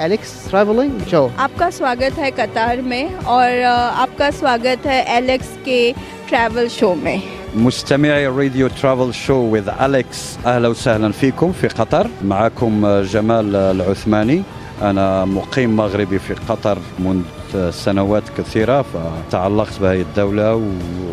اليكس 0.00 0.32
ترافلينج 0.50 0.92
شو 1.10 1.28
आपका 1.38 1.70
स्वागत 1.70 2.18
है 2.18 2.30
कतार 2.30 2.80
में 2.82 3.04
और 3.26 3.48
अ, 3.62 3.74
आपका 4.04 4.30
स्वागत 4.30 4.86
है 4.86 4.98
एलेक्स 5.18 5.48
के 5.64 5.80
ट्रैवल 6.28 6.68
शो 6.68 6.94
में 6.94 7.20
مستمعي 7.56 8.26
راديو 8.26 8.68
ترافل 8.68 9.14
شو 9.14 9.56
with 9.56 9.82
أليكس 9.82 10.36
أهلا 10.46 10.68
وسهلا 10.68 11.12
فيكم 11.12 11.52
في 11.52 11.68
قطر 11.68 12.06
معكم 12.24 13.00
جمال 13.02 13.56
العثماني 13.56 14.42
أنا 14.82 15.24
مقيم 15.24 15.76
مغربي 15.76 16.18
في 16.18 16.34
قطر 16.48 16.78
منذ 16.98 17.22
سنوات 17.71 18.23
كثيرة 18.37 18.81
فتعلقت 18.81 19.79
بهذه 19.81 20.01
الدولة 20.01 20.61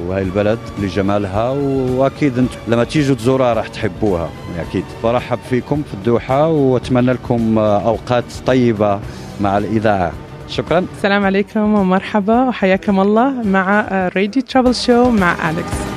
وهي 0.06 0.22
البلد 0.22 0.58
لجمالها 0.78 1.50
وأكيد 1.50 2.38
أنتم 2.38 2.56
لما 2.68 2.84
تيجوا 2.84 3.16
تزوروها 3.16 3.52
راح 3.52 3.68
تحبوها 3.68 4.30
أكيد 4.58 4.84
فرحب 5.02 5.38
فيكم 5.50 5.82
في 5.82 5.94
الدوحة 5.94 6.48
وأتمنى 6.48 7.12
لكم 7.12 7.58
أوقات 7.58 8.24
طيبة 8.46 9.00
مع 9.40 9.58
الإذاعة 9.58 10.12
شكرا 10.48 10.86
السلام 10.96 11.24
عليكم 11.24 11.74
ومرحبا 11.74 12.44
وحياكم 12.44 13.00
الله 13.00 13.30
مع 13.42 13.80
راديو 14.16 14.42
ترافل 14.42 14.74
شو 14.74 15.10
مع 15.10 15.50
أليكس 15.50 15.90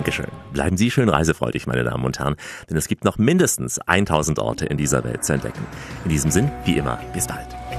Dankeschön. 0.00 0.28
Bleiben 0.54 0.78
Sie 0.78 0.90
schön 0.90 1.10
reisefreudig, 1.10 1.66
meine 1.66 1.84
Damen 1.84 2.04
und 2.04 2.18
Herren, 2.18 2.36
denn 2.70 2.76
es 2.78 2.88
gibt 2.88 3.04
noch 3.04 3.18
mindestens 3.18 3.78
1000 3.86 4.38
Orte 4.38 4.64
in 4.64 4.78
dieser 4.78 5.04
Welt 5.04 5.24
zu 5.24 5.34
entdecken. 5.34 5.66
In 6.04 6.10
diesem 6.10 6.30
Sinn, 6.30 6.50
wie 6.64 6.78
immer, 6.78 6.98
bis 7.12 7.26
bald. 7.26 7.59